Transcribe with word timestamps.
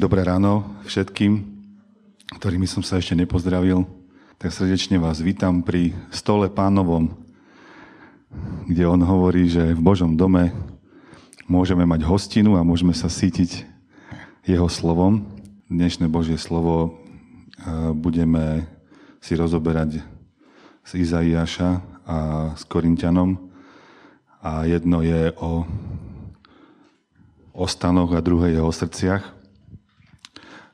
Dobré 0.00 0.24
ráno 0.24 0.64
všetkým, 0.88 1.44
ktorými 2.40 2.64
som 2.64 2.80
sa 2.80 2.96
ešte 2.96 3.12
nepozdravil. 3.12 3.84
Tak 4.40 4.48
srdečne 4.48 4.96
vás 4.96 5.20
vítam 5.20 5.60
pri 5.60 5.92
stole 6.08 6.48
pánovom, 6.48 7.12
kde 8.64 8.88
on 8.88 8.96
hovorí, 9.04 9.52
že 9.52 9.76
v 9.76 9.84
Božom 9.84 10.16
dome 10.16 10.56
môžeme 11.44 11.84
mať 11.84 12.08
hostinu 12.08 12.56
a 12.56 12.64
môžeme 12.64 12.96
sa 12.96 13.12
sítiť 13.12 13.68
jeho 14.48 14.72
slovom. 14.72 15.20
Dnešné 15.68 16.08
Božie 16.08 16.40
slovo 16.40 16.96
budeme 17.92 18.72
si 19.20 19.36
rozoberať 19.36 20.00
z 20.80 20.90
Izaiáša 20.96 21.76
a 22.08 22.16
s 22.56 22.64
Korintianom. 22.64 23.36
A 24.40 24.64
jedno 24.64 25.04
je 25.04 25.28
o, 25.36 25.68
o 27.52 27.68
stanoch 27.68 28.16
a 28.16 28.24
druhé 28.24 28.56
je 28.56 28.64
o 28.64 28.72
srdciach. 28.72 29.39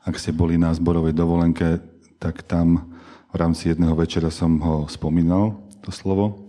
Ak 0.06 0.23
ste 0.23 0.30
boli 0.30 0.55
na 0.55 0.70
zborovej 0.70 1.10
dovolenke, 1.19 1.83
tak 2.23 2.46
tam 2.46 2.95
v 3.34 3.42
rámci 3.42 3.74
jedného 3.74 3.91
večera 3.98 4.30
som 4.30 4.55
ho 4.62 4.87
spomínal, 4.87 5.59
to 5.82 5.91
slovo. 5.91 6.46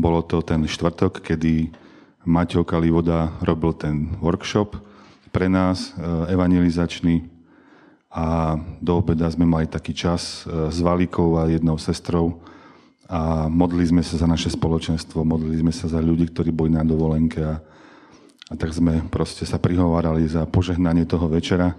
Bolo 0.00 0.24
to 0.24 0.40
ten 0.40 0.64
štvrtok, 0.64 1.20
kedy 1.20 1.68
Maťo 2.24 2.64
Kalivoda 2.64 3.36
robil 3.44 3.76
ten 3.76 4.16
workshop 4.24 4.80
pre 5.28 5.52
nás, 5.52 5.92
evangelizačný. 6.32 7.28
A 8.08 8.56
do 8.80 9.04
obeda 9.04 9.28
sme 9.28 9.44
mali 9.44 9.68
taký 9.68 9.92
čas 9.92 10.48
s 10.48 10.78
Valikou 10.80 11.36
a 11.36 11.52
jednou 11.52 11.76
sestrou 11.76 12.40
a 13.12 13.44
modlili 13.52 13.92
sme 13.92 14.00
sa 14.00 14.16
za 14.16 14.24
naše 14.24 14.48
spoločenstvo, 14.48 15.20
modlili 15.20 15.60
sme 15.60 15.72
sa 15.76 15.84
za 15.84 16.00
ľudí, 16.00 16.32
ktorí 16.32 16.48
boli 16.48 16.72
na 16.72 16.80
dovolenke 16.80 17.44
a 17.44 17.60
a 18.52 18.54
tak 18.54 18.76
sme 18.76 19.00
proste 19.08 19.48
sa 19.48 19.56
prihovárali 19.56 20.28
za 20.28 20.44
požehnanie 20.44 21.08
toho 21.08 21.24
večera. 21.24 21.72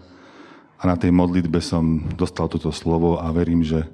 A 0.82 0.90
na 0.90 0.98
tej 0.98 1.14
modlitbe 1.14 1.62
som 1.62 2.02
dostal 2.18 2.50
toto 2.50 2.74
slovo 2.74 3.22
a 3.22 3.30
verím, 3.30 3.62
že, 3.62 3.86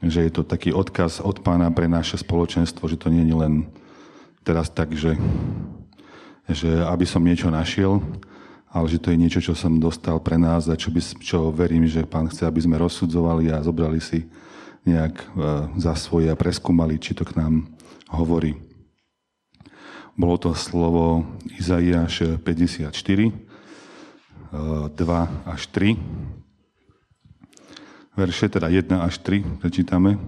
že 0.00 0.24
je 0.24 0.32
to 0.32 0.42
taký 0.42 0.72
odkaz 0.72 1.20
od 1.20 1.44
pána 1.44 1.68
pre 1.68 1.92
naše 1.92 2.16
spoločenstvo, 2.16 2.88
že 2.88 2.96
to 2.96 3.12
nie 3.12 3.28
je 3.28 3.36
len 3.36 3.68
teraz 4.40 4.72
tak, 4.72 4.96
že, 4.96 5.12
že 6.48 6.80
aby 6.88 7.04
som 7.04 7.20
niečo 7.20 7.52
našiel, 7.52 8.00
ale 8.72 8.88
že 8.88 8.96
to 8.96 9.12
je 9.12 9.20
niečo, 9.20 9.44
čo 9.44 9.52
som 9.52 9.76
dostal 9.76 10.16
pre 10.24 10.40
nás 10.40 10.72
a 10.72 10.80
čo, 10.80 10.88
by, 10.88 11.04
čo 11.20 11.52
verím, 11.52 11.84
že 11.84 12.08
pán 12.08 12.32
chce, 12.32 12.48
aby 12.48 12.64
sme 12.64 12.80
rozsudzovali 12.80 13.52
a 13.52 13.60
zobrali 13.60 14.00
si 14.00 14.24
nejak 14.88 15.14
e, 15.20 15.24
za 15.76 15.92
svoje 16.00 16.32
a 16.32 16.38
preskúmali, 16.38 16.96
či 16.96 17.12
to 17.12 17.28
k 17.28 17.36
nám 17.36 17.68
hovorí. 18.08 18.69
Bolo 20.20 20.36
to 20.36 20.52
slovo 20.52 21.24
Izaiáš 21.56 22.36
54, 22.44 22.92
2 22.92 23.32
až 25.48 25.62
3. 25.72 25.96
Verše 28.20 28.52
teda 28.52 28.68
1 28.68 29.00
až 29.00 29.16
3 29.24 29.64
prečítame. 29.64 30.20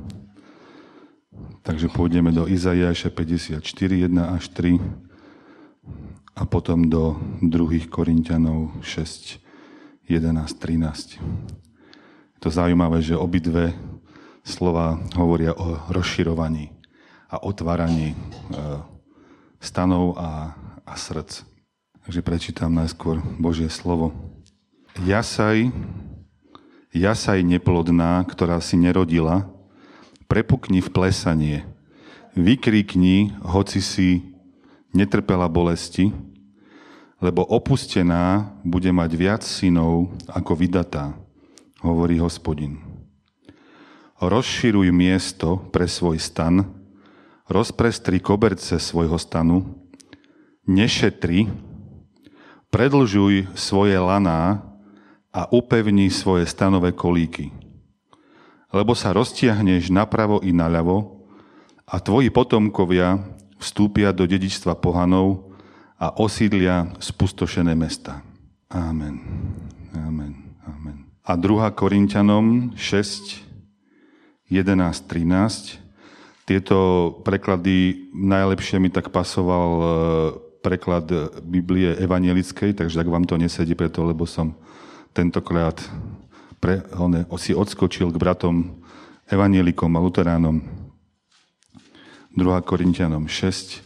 Takže 1.61 1.93
pôjdeme 1.93 2.33
do 2.33 2.49
Izaiáša 2.49 3.12
54, 3.12 3.61
1 3.61 4.17
až 4.33 4.49
3 4.57 4.81
a 6.41 6.43
potom 6.49 6.89
do 6.89 7.21
2. 7.45 7.84
Korintianov 7.93 8.73
6, 8.81 9.45
11, 10.09 10.56
13. 10.56 11.21
Je 12.33 12.39
to 12.41 12.49
zaujímavé, 12.49 13.05
že 13.05 13.12
obidve 13.12 13.77
slova 14.41 14.97
hovoria 15.21 15.53
o 15.53 15.84
rozširovaní 15.93 16.73
a 17.29 17.45
otváraní 17.45 18.17
e, 18.17 18.92
stanov 19.63 20.19
a, 20.19 20.59
a 20.83 20.93
srdc. 20.99 21.47
Takže 22.03 22.21
prečítam 22.27 22.75
najskôr 22.75 23.23
Božie 23.39 23.71
slovo. 23.71 24.11
Jasaj, 25.06 25.71
jasaj 26.91 27.39
neplodná, 27.47 28.27
ktorá 28.27 28.59
si 28.59 28.75
nerodila, 28.75 29.47
prepukni 30.27 30.83
v 30.83 30.91
plesanie, 30.91 31.59
vykrikni, 32.34 33.39
hoci 33.47 33.78
si 33.78 34.09
netrpela 34.91 35.47
bolesti, 35.47 36.11
lebo 37.22 37.47
opustená 37.47 38.51
bude 38.67 38.91
mať 38.91 39.11
viac 39.15 39.43
synov 39.47 40.11
ako 40.27 40.59
vydatá, 40.59 41.15
hovorí 41.78 42.19
hospodin. 42.19 42.83
Rozširuj 44.19 44.91
miesto 44.91 45.62
pre 45.71 45.87
svoj 45.87 46.19
stan, 46.19 46.81
rozprestri 47.53 48.17
koberce 48.17 48.81
svojho 48.81 49.21
stanu, 49.21 49.85
nešetri, 50.65 51.53
predlžuj 52.73 53.53
svoje 53.53 54.01
laná 54.01 54.65
a 55.29 55.45
upevni 55.53 56.09
svoje 56.09 56.49
stanové 56.49 56.97
kolíky. 56.97 57.53
Lebo 58.73 58.97
sa 58.97 59.13
roztiahneš 59.13 59.93
napravo 59.93 60.41
i 60.41 60.57
naľavo 60.57 61.29
a 61.85 62.01
tvoji 62.01 62.33
potomkovia 62.33 63.21
vstúpia 63.61 64.17
do 64.17 64.25
dedičstva 64.25 64.81
pohanov 64.81 65.53
a 66.01 66.09
osídlia 66.17 66.89
spustošené 66.97 67.77
mesta. 67.77 68.25
Amen. 68.73 69.21
Amen. 69.93 70.57
Amen. 70.65 71.05
A 71.23 71.37
2. 71.37 71.69
Korintianom 71.77 72.73
6, 72.75 73.45
11, 74.49 75.05
13 75.05 75.81
tieto 76.53 77.09
preklady 77.25 78.13
najlepšie 78.13 78.77
mi 78.77 78.93
tak 78.93 79.09
pasoval 79.09 79.71
e, 79.73 79.85
preklad 80.61 81.09
Biblie 81.41 81.97
evanielickej, 81.97 82.77
takže 82.77 83.01
ak 83.01 83.09
vám 83.09 83.25
to 83.25 83.41
nesedí 83.41 83.73
preto, 83.73 84.05
lebo 84.05 84.29
som 84.29 84.53
tentokrát 85.17 85.81
pre, 86.61 86.85
on, 87.01 87.25
si 87.41 87.57
odskočil 87.57 88.13
k 88.13 88.21
bratom 88.21 88.85
evanielikom 89.33 89.89
a 89.97 90.05
luteránom. 90.05 90.61
2. 92.37 92.69
Korintianom 92.69 93.25
6, 93.25 93.81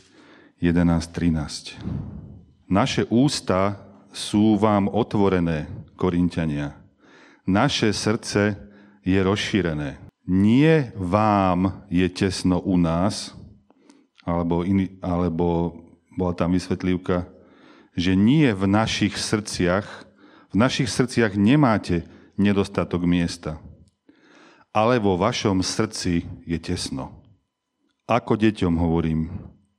11, 0.58 1.06
13. 1.14 2.66
Naše 2.66 3.06
ústa 3.14 3.78
sú 4.10 4.58
vám 4.58 4.90
otvorené, 4.90 5.70
Korintiania. 5.94 6.74
Naše 7.46 7.94
srdce 7.94 8.58
je 9.06 9.18
rozšírené 9.22 10.05
nie 10.26 10.90
vám 10.98 11.86
je 11.86 12.06
tesno 12.10 12.58
u 12.58 12.74
nás, 12.76 13.32
alebo, 14.26 14.66
iný, 14.66 14.98
alebo 14.98 15.78
bola 16.18 16.34
tam 16.34 16.52
vysvetlivka, 16.52 17.30
že 17.94 18.18
nie 18.18 18.50
v 18.50 18.64
našich 18.66 19.14
srdciach, 19.14 19.86
v 20.50 20.54
našich 20.58 20.90
srdciach 20.90 21.38
nemáte 21.38 22.04
nedostatok 22.36 23.06
miesta, 23.06 23.62
ale 24.74 25.00
vo 25.00 25.16
vašom 25.16 25.62
srdci 25.62 26.26
je 26.44 26.58
tesno. 26.60 27.22
Ako 28.06 28.36
deťom 28.36 28.74
hovorím, 28.76 29.30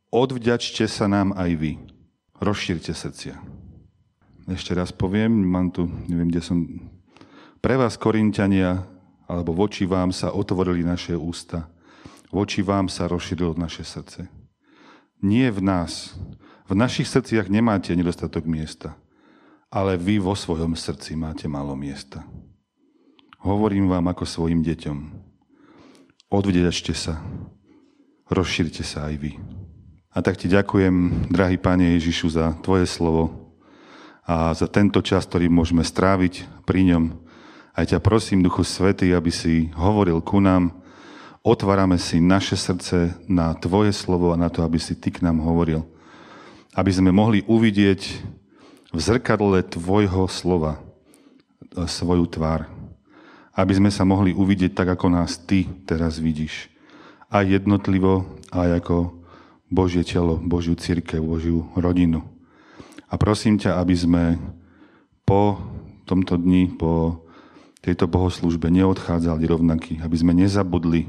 odvďačte 0.10 0.88
sa 0.90 1.06
nám 1.08 1.36
aj 1.36 1.52
vy. 1.56 1.72
Rozšírte 2.40 2.92
srdcia. 2.92 3.40
Ešte 4.48 4.72
raz 4.76 4.96
poviem, 4.96 5.32
mám 5.32 5.76
tu, 5.76 5.88
neviem, 6.08 6.32
kde 6.32 6.42
som... 6.44 6.58
Pre 7.60 7.76
vás, 7.76 8.00
Korintiania, 8.00 8.86
alebo 9.28 9.52
voči 9.52 9.84
vám 9.84 10.16
sa 10.16 10.32
otvorili 10.32 10.88
naše 10.88 11.14
ústa, 11.14 11.68
voči 12.32 12.64
vám 12.64 12.88
sa 12.88 13.12
rozšírilo 13.12 13.60
naše 13.60 13.84
srdce. 13.84 14.32
Nie 15.20 15.52
v 15.52 15.62
nás. 15.62 16.16
V 16.68 16.76
našich 16.76 17.08
srdciach 17.08 17.48
nemáte 17.48 17.96
nedostatok 17.96 18.44
miesta, 18.44 18.96
ale 19.72 19.96
vy 19.96 20.20
vo 20.20 20.36
svojom 20.36 20.76
srdci 20.76 21.16
máte 21.16 21.48
málo 21.48 21.76
miesta. 21.76 22.24
Hovorím 23.40 23.88
vám 23.88 24.12
ako 24.12 24.28
svojim 24.28 24.64
deťom. 24.64 24.98
Odvdedačte 26.28 26.92
sa. 26.92 27.24
Rozšírte 28.28 28.84
sa 28.84 29.08
aj 29.08 29.16
vy. 29.16 29.32
A 30.12 30.20
tak 30.20 30.36
ti 30.36 30.52
ďakujem, 30.52 31.30
drahý 31.32 31.56
Pane 31.56 31.96
Ježišu, 31.96 32.28
za 32.36 32.52
Tvoje 32.60 32.84
slovo 32.90 33.54
a 34.28 34.52
za 34.52 34.68
tento 34.68 35.00
čas, 35.00 35.24
ktorý 35.24 35.48
môžeme 35.48 35.88
stráviť 35.88 36.68
pri 36.68 36.92
ňom, 36.92 37.04
aj 37.78 37.94
ťa 37.94 38.00
prosím, 38.02 38.42
Duchu 38.42 38.66
Svetý, 38.66 39.14
aby 39.14 39.30
si 39.30 39.70
hovoril 39.78 40.18
ku 40.26 40.42
nám. 40.42 40.74
Otvárame 41.46 42.02
si 42.02 42.18
naše 42.18 42.58
srdce 42.58 43.14
na 43.30 43.54
Tvoje 43.54 43.94
slovo 43.94 44.34
a 44.34 44.42
na 44.42 44.50
to, 44.50 44.66
aby 44.66 44.82
si 44.82 44.98
Ty 44.98 45.14
k 45.14 45.22
nám 45.22 45.46
hovoril. 45.46 45.86
Aby 46.74 46.90
sme 46.90 47.14
mohli 47.14 47.46
uvidieť 47.46 48.02
v 48.90 49.00
zrkadle 49.00 49.62
Tvojho 49.62 50.26
slova 50.26 50.82
e, 50.82 51.86
svoju 51.86 52.26
tvár. 52.26 52.66
Aby 53.54 53.78
sme 53.78 53.94
sa 53.94 54.02
mohli 54.10 54.34
uvidieť 54.34 54.74
tak, 54.74 54.98
ako 54.98 55.14
nás 55.14 55.38
Ty 55.38 55.70
teraz 55.86 56.18
vidíš. 56.18 56.74
Aj 57.30 57.46
jednotlivo, 57.46 58.26
aj 58.50 58.82
ako 58.82 59.22
Božie 59.70 60.02
telo, 60.02 60.42
Božiu 60.42 60.74
církev, 60.74 61.22
Božiu 61.22 61.70
rodinu. 61.78 62.26
A 63.06 63.22
prosím 63.22 63.62
ťa, 63.62 63.78
aby 63.78 63.94
sme 63.94 64.24
po 65.30 65.62
tomto 66.10 66.42
dni, 66.42 66.74
po 66.74 67.27
tejto 67.88 68.04
bohoslužbe 68.12 68.68
neodchádzali 68.68 69.48
rovnakí, 69.48 70.04
aby 70.04 70.16
sme 70.20 70.36
nezabudli, 70.36 71.08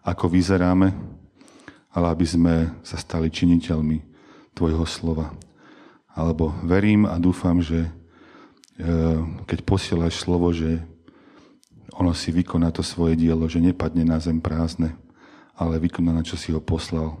ako 0.00 0.32
vyzeráme, 0.32 0.96
ale 1.92 2.06
aby 2.08 2.24
sme 2.24 2.54
sa 2.80 2.96
stali 2.96 3.28
činiteľmi 3.28 4.00
Tvojho 4.56 4.88
slova. 4.88 5.36
Alebo 6.16 6.56
verím 6.64 7.04
a 7.04 7.20
dúfam, 7.20 7.60
že 7.60 7.92
keď 9.44 9.58
posielaš 9.68 10.24
slovo, 10.24 10.48
že 10.56 10.80
ono 11.92 12.16
si 12.16 12.32
vykoná 12.32 12.72
to 12.72 12.80
svoje 12.80 13.20
dielo, 13.20 13.44
že 13.44 13.60
nepadne 13.60 14.08
na 14.08 14.16
zem 14.16 14.40
prázdne, 14.40 14.96
ale 15.52 15.76
vykoná, 15.76 16.16
na 16.16 16.24
čo 16.24 16.40
si 16.40 16.48
ho 16.52 16.60
poslal. 16.64 17.20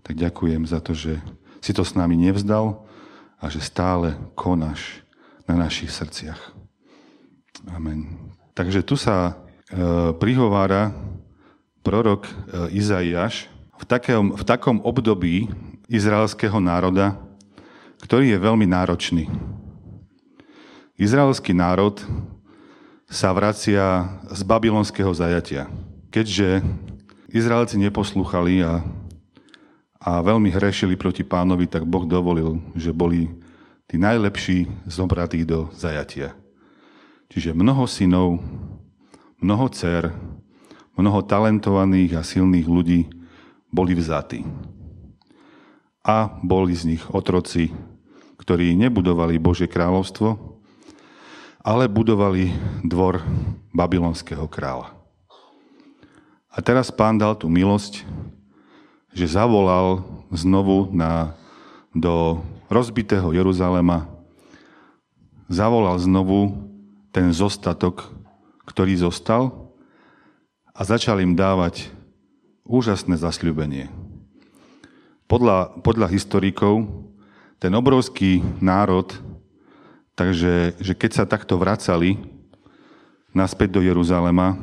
Tak 0.00 0.16
ďakujem 0.16 0.64
za 0.64 0.80
to, 0.80 0.96
že 0.96 1.20
si 1.60 1.76
to 1.76 1.84
s 1.84 1.92
nami 1.92 2.16
nevzdal 2.16 2.88
a 3.36 3.52
že 3.52 3.60
stále 3.60 4.16
konáš 4.32 5.04
na 5.44 5.60
našich 5.60 5.92
srdciach. 5.92 6.61
Amen. 7.70 8.30
Takže 8.58 8.82
tu 8.82 8.98
sa 8.98 9.30
e, 9.30 9.32
prihovára 10.18 10.90
prorok 11.86 12.26
e, 12.26 12.32
Izaiáš 12.74 13.46
v 13.78 13.84
takom, 13.86 14.34
v 14.34 14.42
takom 14.42 14.78
období 14.82 15.46
izraelského 15.86 16.58
národa, 16.58 17.18
ktorý 18.02 18.34
je 18.34 18.38
veľmi 18.38 18.66
náročný. 18.66 19.30
Izraelský 20.98 21.54
národ 21.54 22.02
sa 23.06 23.34
vracia 23.34 24.08
z 24.30 24.40
babylonského 24.42 25.10
zajatia. 25.12 25.68
Keďže 26.08 26.64
Izraelci 27.32 27.80
neposlúchali 27.80 28.60
a, 28.60 28.84
a 30.00 30.20
veľmi 30.20 30.52
hrešili 30.52 30.96
proti 30.96 31.24
pánovi, 31.24 31.68
tak 31.68 31.88
Boh 31.88 32.04
dovolil, 32.04 32.60
že 32.76 32.92
boli 32.92 33.32
tí 33.88 33.96
najlepší 33.96 34.68
zobratí 34.88 35.44
do 35.44 35.72
zajatia. 35.72 36.36
Čiže 37.32 37.56
mnoho 37.56 37.88
synov, 37.88 38.44
mnoho 39.40 39.72
dcer, 39.72 40.12
mnoho 41.00 41.24
talentovaných 41.24 42.20
a 42.20 42.22
silných 42.28 42.68
ľudí 42.68 43.08
boli 43.72 43.96
vzatí. 43.96 44.44
A 46.04 46.28
boli 46.44 46.76
z 46.76 46.92
nich 46.92 47.04
otroci, 47.08 47.72
ktorí 48.36 48.76
nebudovali 48.76 49.40
Božie 49.40 49.64
kráľovstvo, 49.64 50.60
ale 51.64 51.88
budovali 51.88 52.52
dvor 52.84 53.24
babylonského 53.72 54.44
kráľa. 54.44 54.92
A 56.52 56.60
teraz 56.60 56.92
pán 56.92 57.16
dal 57.16 57.32
tú 57.32 57.48
milosť, 57.48 58.04
že 59.16 59.24
zavolal 59.24 60.04
znovu 60.28 60.92
na, 60.92 61.32
do 61.96 62.44
rozbitého 62.68 63.32
Jeruzalema, 63.32 64.04
zavolal 65.48 65.96
znovu 65.96 66.71
ten 67.12 67.30
zostatok, 67.30 68.10
ktorý 68.64 68.96
zostal 68.98 69.70
a 70.72 70.80
začal 70.82 71.20
im 71.20 71.36
dávať 71.36 71.92
úžasné 72.64 73.20
zasľubenie. 73.20 73.92
Podľa, 75.28 75.80
podľa 75.84 76.08
historikov 76.08 76.88
ten 77.60 77.72
obrovský 77.76 78.42
národ 78.58 79.12
Takže 80.12 80.76
že 80.76 80.92
keď 80.92 81.10
sa 81.12 81.24
takto 81.24 81.56
vracali 81.56 82.20
naspäť 83.32 83.74
do 83.74 83.80
Jeruzalema, 83.80 84.60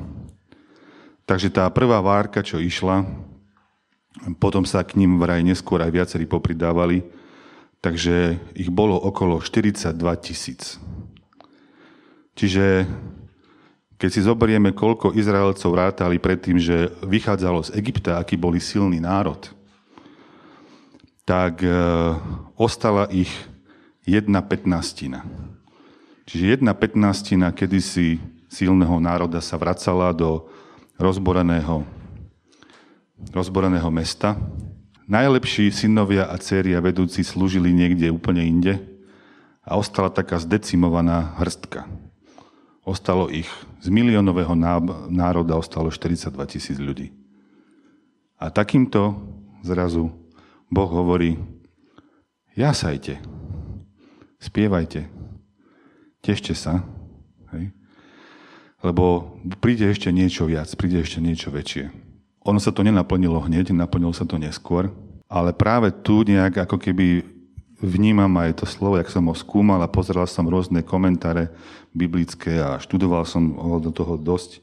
takže 1.25 1.49
tá 1.49 1.65
prvá 1.73 1.97
várka, 2.05 2.45
čo 2.45 2.61
išla, 2.61 3.01
potom 4.37 4.61
sa 4.61 4.85
k 4.85 5.01
ním 5.01 5.17
vraj 5.17 5.41
neskôr 5.41 5.81
aj 5.81 5.89
viacerí 5.89 6.29
popridávali, 6.29 7.01
takže 7.81 8.37
ich 8.53 8.69
bolo 8.69 8.93
okolo 8.93 9.41
42 9.41 9.89
tisíc. 10.21 10.77
Čiže 12.33 12.87
keď 13.99 14.09
si 14.15 14.23
zoberieme, 14.23 14.71
koľko 14.71 15.11
Izraelcov 15.11 15.75
rátali 15.75 16.23
predtým, 16.23 16.55
že 16.55 16.87
vychádzalo 17.03 17.67
z 17.67 17.75
Egypta, 17.75 18.15
aký 18.15 18.39
boli 18.39 18.63
silný 18.63 19.03
národ, 19.03 19.43
tak 21.27 21.59
e, 21.61 21.69
ostala 22.55 23.11
ich 23.11 23.29
jedna 24.07 24.39
petnástina. 24.39 25.27
Čiže 26.23 26.55
jedna 26.55 26.71
petnástina 26.71 27.51
kedysi 27.51 28.23
silného 28.47 28.97
národa 29.03 29.43
sa 29.43 29.59
vracala 29.59 30.15
do 30.15 30.47
rozboreného, 30.95 31.83
rozboreného 33.35 33.91
mesta. 33.91 34.39
Najlepší 35.11 35.75
synovia 35.75 36.31
a 36.31 36.39
céry 36.39 36.71
a 36.71 36.79
vedúci 36.79 37.21
slúžili 37.21 37.75
niekde 37.75 38.13
úplne 38.13 38.47
inde 38.47 38.79
a 39.67 39.75
ostala 39.75 40.07
taká 40.07 40.39
zdecimovaná 40.39 41.35
hrstka. 41.35 41.85
Ostalo 42.87 43.27
ich 43.27 43.47
z 43.83 43.87
miliónového 43.91 44.55
národa 45.11 45.59
ostalo 45.59 45.91
42 45.91 46.31
tisíc 46.51 46.77
ľudí. 46.79 47.11
A 48.39 48.47
takýmto 48.47 49.19
zrazu 49.67 50.11
Boh 50.71 50.87
hovorí, 50.87 51.35
jasajte, 52.55 53.19
spievajte, 54.39 55.11
tešte 56.23 56.55
sa, 56.55 56.85
hej? 57.51 57.75
lebo 58.79 59.35
príde 59.59 59.91
ešte 59.91 60.13
niečo 60.13 60.47
viac, 60.47 60.71
príde 60.79 61.03
ešte 61.03 61.19
niečo 61.19 61.51
väčšie. 61.51 61.91
Ono 62.47 62.59
sa 62.63 62.71
to 62.71 62.85
nenaplnilo 62.85 63.43
hneď, 63.43 63.75
naplnilo 63.75 64.15
sa 64.15 64.23
to 64.23 64.39
neskôr, 64.39 64.87
ale 65.27 65.51
práve 65.51 65.91
tu 65.91 66.23
nejak 66.23 66.63
ako 66.63 66.79
keby 66.79 67.27
vnímam 67.83 68.31
aj 68.39 68.63
to 68.63 68.65
slovo, 68.67 68.99
jak 68.99 69.11
som 69.11 69.27
ho 69.27 69.35
skúmal 69.35 69.79
a 69.83 69.91
pozeral 69.91 70.27
som 70.27 70.47
rôzne 70.47 70.83
komentáre 70.83 71.51
biblické 71.93 72.61
a 72.61 72.77
študoval 72.77 73.25
som 73.25 73.55
do 73.81 73.89
toho 73.89 74.15
dosť, 74.15 74.61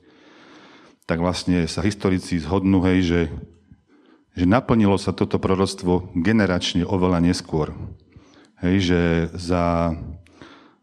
tak 1.06 1.23
vlastne 1.23 1.70
sa 1.70 1.87
historici 1.87 2.38
zhodnú, 2.43 2.82
hej, 2.82 2.99
že, 3.06 3.20
že 4.34 4.44
naplnilo 4.44 4.99
sa 4.99 5.14
toto 5.14 5.38
proroctvo 5.38 6.11
generačne 6.19 6.82
oveľa 6.82 7.23
neskôr. 7.23 7.70
Hej, 8.58 8.76
že 8.90 9.00
za 9.37 9.94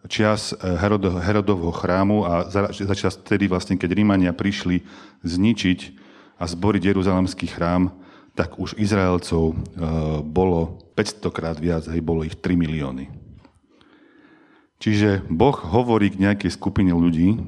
čas 0.07 0.55
eh, 0.55 0.79
Herodovho 1.23 1.71
chrámu 1.71 2.23
a 2.27 2.33
za, 2.47 2.71
za 2.71 2.95
čas 2.95 3.19
tedy 3.19 3.47
vlastne, 3.47 3.75
keď 3.79 3.95
Rímania 3.95 4.31
prišli 4.35 4.83
zničiť 5.23 5.79
a 6.39 6.43
zboriť 6.47 6.91
Jeruzalemský 6.91 7.47
chrám, 7.51 7.91
tak 8.33 8.59
už 8.59 8.75
Izraelcov 8.79 9.43
eh, 9.51 9.57
bolo 10.23 10.79
500 10.95 11.35
krát 11.35 11.57
viac, 11.59 11.87
hej, 11.87 11.99
bolo 11.99 12.23
ich 12.23 12.39
3 12.39 12.55
milióny. 12.55 13.22
Čiže 14.83 15.23
Boh 15.31 15.55
hovorí 15.55 16.11
k 16.11 16.19
nejakej 16.27 16.59
skupine 16.59 16.91
ľudí, 16.91 17.39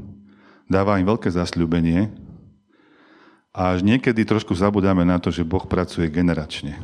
dáva 0.72 0.96
im 1.04 1.04
veľké 1.04 1.28
zasľúbenie 1.28 2.08
a 3.52 3.76
až 3.76 3.84
niekedy 3.84 4.24
trošku 4.24 4.56
zabudáme 4.56 5.04
na 5.04 5.20
to, 5.20 5.36
že 5.36 5.44
Boh 5.44 5.68
pracuje 5.68 6.08
generačne. 6.08 6.80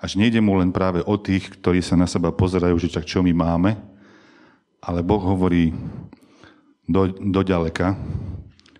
Až 0.00 0.16
nejde 0.16 0.40
mu 0.40 0.56
len 0.56 0.72
práve 0.72 1.04
o 1.04 1.20
tých, 1.20 1.52
ktorí 1.52 1.84
sa 1.84 2.00
na 2.00 2.08
seba 2.08 2.32
pozerajú, 2.32 2.80
že 2.80 2.88
čak 2.88 3.04
čo 3.04 3.20
my 3.20 3.36
máme, 3.36 3.76
ale 4.80 5.04
Boh 5.04 5.20
hovorí 5.20 5.76
do, 6.88 7.12
do 7.12 7.44
ďaleka, 7.44 7.92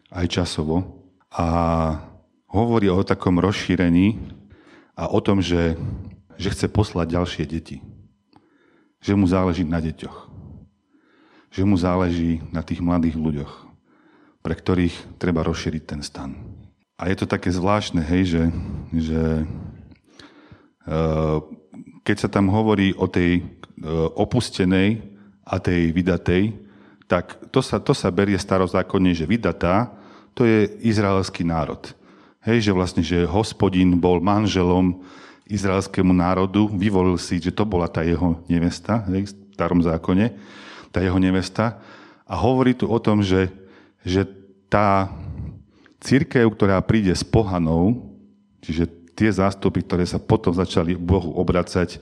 aj 0.08 0.24
časovo, 0.24 1.04
a 1.28 2.00
hovorí 2.48 2.88
o 2.88 3.04
takom 3.04 3.36
rozšírení 3.36 4.16
a 4.96 5.12
o 5.12 5.20
tom, 5.20 5.44
že, 5.44 5.76
že 6.40 6.48
chce 6.48 6.72
poslať 6.72 7.12
ďalšie 7.12 7.44
deti. 7.44 7.84
Že 9.04 9.20
mu 9.20 9.28
záleží 9.28 9.68
na 9.68 9.84
deťoch. 9.84 10.37
Že 11.48 11.62
mu 11.64 11.76
záleží 11.80 12.44
na 12.52 12.60
tých 12.60 12.84
mladých 12.84 13.16
ľuďoch, 13.16 13.52
pre 14.44 14.54
ktorých 14.54 15.18
treba 15.20 15.44
rozšíriť 15.44 15.82
ten 15.84 16.00
stan. 16.04 16.36
A 16.98 17.06
je 17.06 17.16
to 17.16 17.30
také 17.30 17.54
zvláštne, 17.54 18.02
hej, 18.02 18.22
že, 18.26 18.42
že 18.90 19.22
Eh, 20.88 21.38
keď 22.00 22.16
sa 22.16 22.28
tam 22.32 22.48
hovorí 22.48 22.96
o 22.96 23.04
tej 23.04 23.44
eh, 23.44 23.44
opustenej 24.16 25.04
a 25.44 25.60
tej 25.60 25.92
vydatej, 25.92 26.56
tak 27.04 27.36
to 27.52 27.60
sa, 27.60 27.76
to 27.76 27.92
sa 27.92 28.08
berie 28.08 28.40
starozákonne, 28.40 29.12
že 29.12 29.28
vydatá, 29.28 29.92
to 30.32 30.48
je 30.48 30.68
izraelský 30.84 31.44
národ. 31.44 31.80
Hej, 32.44 32.68
že 32.68 32.72
vlastne, 32.72 33.02
že 33.04 33.28
hospodin 33.28 34.00
bol 34.00 34.24
manželom 34.24 35.04
izraelskému 35.48 36.12
národu, 36.12 36.68
vyvolil 36.72 37.16
si, 37.20 37.40
že 37.40 37.52
to 37.52 37.64
bola 37.68 37.88
tá 37.88 38.04
jeho 38.04 38.40
nevesta, 38.48 39.04
hej, 39.12 39.28
v 39.28 39.32
starom 39.52 39.84
zákone, 39.84 40.32
tá 40.98 41.06
jeho 41.06 41.22
nevesta. 41.22 41.78
A 42.26 42.34
hovorí 42.34 42.74
tu 42.74 42.90
o 42.90 42.98
tom, 42.98 43.22
že, 43.22 43.54
že 44.02 44.26
tá 44.66 45.06
církev, 46.02 46.50
ktorá 46.50 46.82
príde 46.82 47.14
s 47.14 47.22
pohanou, 47.22 48.10
čiže 48.58 48.90
tie 49.14 49.30
zástupy, 49.30 49.86
ktoré 49.86 50.02
sa 50.02 50.18
potom 50.18 50.50
začali 50.50 50.98
Bohu 50.98 51.38
obracať 51.38 51.94
e, 51.94 51.98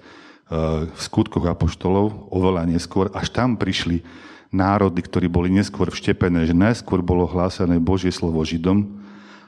v 0.89 1.01
skutkoch 1.01 1.45
apoštolov 1.45 2.33
oveľa 2.33 2.65
neskôr, 2.73 3.13
až 3.13 3.29
tam 3.29 3.61
prišli 3.61 4.01
národy, 4.49 5.05
ktorí 5.05 5.29
boli 5.29 5.53
neskôr 5.53 5.93
vštepené, 5.93 6.49
že 6.49 6.57
najskôr 6.57 7.05
bolo 7.05 7.29
hlásené 7.29 7.77
Božie 7.77 8.09
slovo 8.09 8.41
Židom 8.41 8.97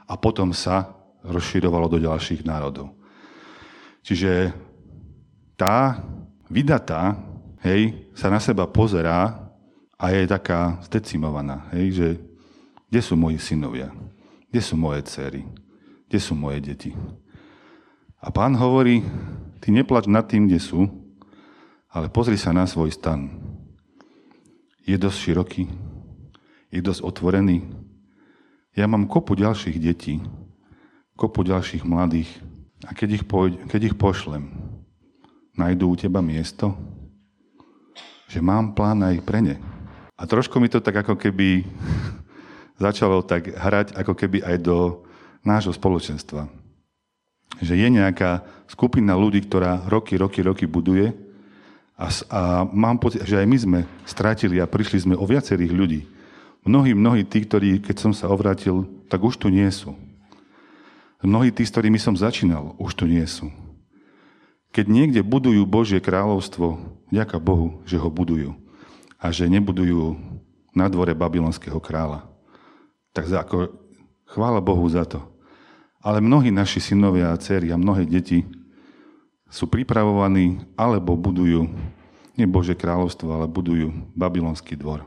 a 0.04 0.14
potom 0.20 0.52
sa 0.52 0.92
rozširovalo 1.24 1.88
do 1.88 1.98
ďalších 2.04 2.44
národov. 2.44 2.92
Čiže 4.04 4.52
tá 5.56 6.04
vydatá, 6.48 7.16
hej, 7.64 8.07
sa 8.18 8.26
na 8.34 8.42
seba 8.42 8.66
pozerá 8.66 9.38
a 9.94 10.10
je 10.10 10.26
taká 10.26 10.82
zdecimovaná, 10.90 11.70
hej, 11.70 11.86
že 11.94 12.08
kde 12.90 12.98
sú 12.98 13.14
moji 13.14 13.38
synovia, 13.38 13.94
kde 14.50 14.58
sú 14.58 14.74
moje 14.74 15.06
dcery, 15.06 15.46
kde 16.10 16.18
sú 16.18 16.34
moje 16.34 16.58
deti. 16.58 16.90
A 18.18 18.34
pán 18.34 18.58
hovorí, 18.58 19.06
ty 19.62 19.70
neplač 19.70 20.10
nad 20.10 20.26
tým, 20.26 20.50
kde 20.50 20.58
sú, 20.58 20.90
ale 21.94 22.10
pozri 22.10 22.34
sa 22.34 22.50
na 22.50 22.66
svoj 22.66 22.90
stan. 22.90 23.30
je 24.82 24.98
dosť 24.98 25.18
široký, 25.20 25.64
je 26.74 26.80
dosť 26.82 27.06
otvorený. 27.06 27.70
Ja 28.74 28.90
mám 28.90 29.06
kopu 29.06 29.38
ďalších 29.38 29.78
detí, 29.78 30.18
kopu 31.14 31.46
ďalších 31.46 31.86
mladých 31.86 32.30
a 32.82 32.98
keď 32.98 33.22
ich, 33.22 33.24
poj- 33.30 33.62
keď 33.70 33.94
ich 33.94 33.96
pošlem, 34.00 34.48
nájdú 35.54 35.92
u 35.92 35.96
teba 35.98 36.18
miesto, 36.18 36.74
že 38.28 38.44
mám 38.44 38.76
plán 38.76 39.00
aj 39.02 39.24
pre 39.24 39.40
ne. 39.40 39.56
A 40.14 40.28
trošku 40.28 40.60
mi 40.60 40.68
to 40.68 40.84
tak 40.84 41.00
ako 41.02 41.16
keby 41.16 41.64
začalo 42.84 43.24
tak 43.24 43.50
hrať 43.50 43.96
ako 43.96 44.12
keby 44.12 44.44
aj 44.44 44.56
do 44.60 45.02
nášho 45.42 45.72
spoločenstva. 45.72 46.46
Že 47.58 47.74
je 47.74 47.88
nejaká 47.88 48.44
skupina 48.68 49.16
ľudí, 49.16 49.42
ktorá 49.48 49.88
roky, 49.88 50.20
roky, 50.20 50.44
roky 50.44 50.68
buduje 50.68 51.10
a, 51.98 52.06
a 52.30 52.40
mám 52.68 53.00
pocit, 53.00 53.24
že 53.26 53.40
aj 53.40 53.46
my 53.48 53.58
sme 53.58 53.80
strátili 54.06 54.62
a 54.62 54.70
prišli 54.70 55.08
sme 55.08 55.14
o 55.18 55.26
viacerých 55.26 55.72
ľudí. 55.74 56.00
Mnohí, 56.62 56.92
mnohí 56.92 57.24
tí, 57.24 57.42
ktorí, 57.42 57.80
keď 57.80 57.96
som 57.96 58.12
sa 58.12 58.28
obrátil, 58.28 58.86
tak 59.08 59.24
už 59.24 59.40
tu 59.40 59.48
nie 59.48 59.66
sú. 59.72 59.96
Mnohí 61.18 61.50
tí, 61.50 61.66
s 61.66 61.72
ktorými 61.74 61.98
som 61.98 62.14
začínal, 62.14 62.78
už 62.78 62.94
tu 62.94 63.10
nie 63.10 63.24
sú. 63.26 63.50
Keď 64.72 64.86
niekde 64.86 65.20
budujú 65.24 65.64
Božie 65.64 65.98
kráľovstvo, 65.98 66.78
ďaká 67.08 67.40
Bohu, 67.40 67.80
že 67.88 67.96
ho 67.96 68.08
budujú. 68.12 68.52
A 69.18 69.32
že 69.32 69.48
nebudujú 69.50 70.14
na 70.76 70.86
dvore 70.86 71.16
babylonského 71.16 71.80
kráľa. 71.80 72.28
Tak 73.16 73.26
ako, 73.26 73.74
chvála 74.28 74.60
Bohu 74.62 74.84
za 74.86 75.08
to. 75.08 75.24
Ale 75.98 76.22
mnohí 76.22 76.54
naši 76.54 76.78
synovia 76.78 77.34
a 77.34 77.40
dcery 77.40 77.74
a 77.74 77.80
mnohé 77.80 78.06
deti 78.06 78.46
sú 79.48 79.66
pripravovaní 79.66 80.62
alebo 80.76 81.18
budujú 81.18 81.66
nie 82.38 82.46
Božie 82.46 82.78
kráľovstvo, 82.78 83.34
ale 83.34 83.50
budujú 83.50 84.14
babylonský 84.14 84.78
dvor. 84.78 85.02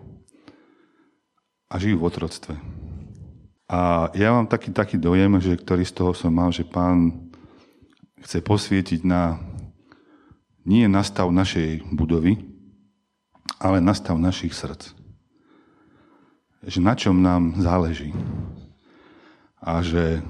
A 1.71 1.79
žijú 1.79 2.03
v 2.03 2.07
otroctve. 2.11 2.59
A 3.71 4.11
ja 4.11 4.35
mám 4.35 4.51
taký, 4.51 4.75
taký 4.75 4.99
dojem, 4.99 5.39
že 5.39 5.55
ktorý 5.55 5.87
z 5.87 5.95
toho 5.95 6.11
som 6.11 6.35
mal, 6.35 6.51
že 6.51 6.67
pán 6.67 7.31
chce 8.19 8.43
posvietiť 8.43 9.07
na 9.07 9.39
nie 10.65 10.85
na 10.85 11.01
stav 11.01 11.29
našej 11.33 11.85
budovy, 11.93 12.37
ale 13.61 13.81
na 13.81 13.93
stav 13.93 14.17
našich 14.17 14.53
srdc. 14.53 14.93
Že 16.61 16.79
na 16.81 16.93
čom 16.93 17.17
nám 17.21 17.57
záleží. 17.57 18.13
A 19.61 19.81
že 19.81 20.21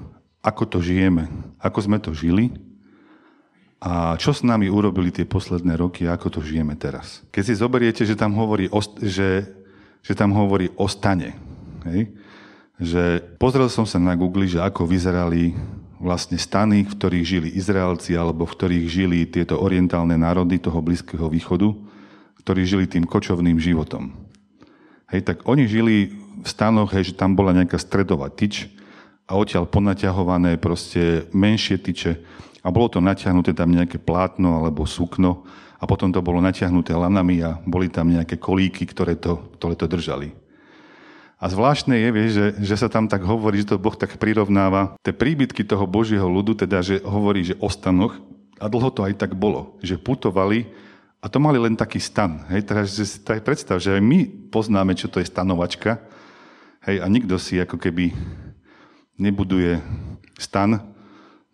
ako 0.43 0.63
to 0.67 0.77
žijeme, 0.81 1.27
ako 1.61 1.79
sme 1.83 1.97
to 2.01 2.11
žili 2.11 2.51
a 3.81 4.13
čo 4.17 4.29
s 4.29 4.45
nami 4.45 4.69
urobili 4.69 5.09
tie 5.09 5.25
posledné 5.25 5.73
roky 5.73 6.05
a 6.05 6.13
ako 6.13 6.37
to 6.37 6.39
žijeme 6.45 6.77
teraz. 6.77 7.25
Keď 7.33 7.43
si 7.45 7.53
zoberiete, 7.57 8.03
že 8.05 8.17
tam 8.17 8.37
hovorí 8.37 8.69
o, 8.69 8.81
že, 9.01 9.47
že 10.05 10.13
tam 10.13 10.33
hovorí 10.37 10.69
o 10.77 10.85
stane, 10.85 11.33
hej? 11.89 12.13
že 12.81 13.21
pozrel 13.37 13.69
som 13.69 13.85
sa 13.85 14.01
na 14.01 14.17
Google, 14.17 14.49
že 14.49 14.57
ako 14.57 14.89
vyzerali 14.89 15.53
vlastne 16.01 16.41
stany, 16.41 16.81
v 16.83 16.93
ktorých 16.97 17.25
žili 17.25 17.49
Izraelci 17.53 18.17
alebo 18.17 18.49
v 18.49 18.55
ktorých 18.57 18.85
žili 18.89 19.19
tieto 19.29 19.61
orientálne 19.61 20.17
národy 20.17 20.57
toho 20.57 20.81
Blízkeho 20.81 21.29
východu, 21.29 21.69
ktorí 22.41 22.65
žili 22.65 22.85
tým 22.89 23.05
kočovným 23.05 23.61
životom. 23.61 24.09
Hej, 25.13 25.29
tak 25.29 25.37
oni 25.45 25.69
žili 25.69 26.09
v 26.41 26.47
stanoch, 26.49 26.89
hej, 26.97 27.13
že 27.13 27.19
tam 27.19 27.37
bola 27.37 27.53
nejaká 27.53 27.77
stredová 27.77 28.33
tyč 28.33 28.65
a 29.29 29.37
odtiaľ 29.37 29.69
ponaťahované 29.69 30.57
proste 30.57 31.29
menšie 31.31 31.77
tyče 31.77 32.17
a 32.65 32.67
bolo 32.73 32.89
to 32.89 32.97
natiahnuté 32.97 33.53
tam 33.53 33.69
nejaké 33.69 34.01
plátno 34.01 34.57
alebo 34.57 34.89
sukno 34.89 35.45
a 35.77 35.85
potom 35.85 36.09
to 36.09 36.25
bolo 36.25 36.41
natiahnuté 36.41 36.97
lanami 36.97 37.45
a 37.45 37.61
boli 37.61 37.93
tam 37.93 38.09
nejaké 38.09 38.41
kolíky, 38.41 38.89
ktoré 38.89 39.21
to, 39.21 39.37
ktoré 39.61 39.77
to 39.77 39.85
držali. 39.85 40.40
A 41.41 41.49
zvláštne 41.49 41.97
je, 41.97 42.09
vieš, 42.13 42.31
že, 42.37 42.47
že 42.61 42.75
sa 42.77 42.85
tam 42.85 43.09
tak 43.09 43.25
hovorí, 43.25 43.65
že 43.65 43.73
to 43.73 43.81
Boh 43.81 43.97
tak 43.97 44.21
prirovnáva 44.21 44.93
tie 45.01 45.09
príbytky 45.09 45.65
toho 45.65 45.89
Božieho 45.89 46.29
ľudu, 46.29 46.53
teda, 46.53 46.85
že 46.85 47.01
hovorí, 47.01 47.41
že 47.41 47.57
o 47.57 47.65
stanoch, 47.65 48.13
a 48.61 48.69
dlho 48.69 48.93
to 48.93 49.01
aj 49.01 49.17
tak 49.17 49.33
bolo, 49.33 49.73
že 49.81 49.97
putovali 49.97 50.69
a 51.17 51.25
to 51.25 51.41
mali 51.41 51.57
len 51.57 51.73
taký 51.73 51.97
stan. 51.97 52.45
Hej, 52.53 52.69
teraz 52.69 52.93
si 52.93 53.17
tak 53.25 53.41
predstav, 53.41 53.81
že 53.81 53.97
aj 53.97 54.05
my 54.05 54.29
poznáme, 54.53 54.93
čo 54.93 55.09
to 55.09 55.17
je 55.17 55.25
stanovačka, 55.25 55.97
hej, 56.85 57.01
a 57.01 57.09
nikto 57.09 57.41
si 57.41 57.57
ako 57.57 57.81
keby 57.81 58.13
nebuduje 59.17 59.81
stan 60.37 60.93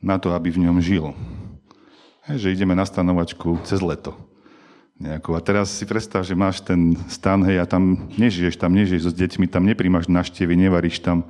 na 0.04 0.20
to, 0.20 0.36
aby 0.36 0.52
v 0.52 0.68
ňom 0.68 0.84
žil. 0.84 1.16
Hej, 2.28 2.44
že 2.44 2.52
ideme 2.60 2.76
na 2.76 2.84
stanovačku 2.84 3.64
cez 3.64 3.80
leto. 3.80 4.27
Nejakú. 4.98 5.38
A 5.38 5.46
teraz 5.46 5.70
si 5.78 5.86
predstav, 5.86 6.26
že 6.26 6.34
máš 6.34 6.58
ten 6.58 6.98
stan, 7.06 7.46
hej, 7.46 7.62
a 7.62 7.70
tam 7.70 8.10
nežiješ, 8.18 8.58
tam 8.58 8.74
nežiješ 8.74 9.06
so 9.06 9.14
deťmi, 9.14 9.46
tam 9.46 9.70
nepríjmaš 9.70 10.10
naštevy, 10.10 10.58
nevaríš 10.58 11.06
tam 11.06 11.22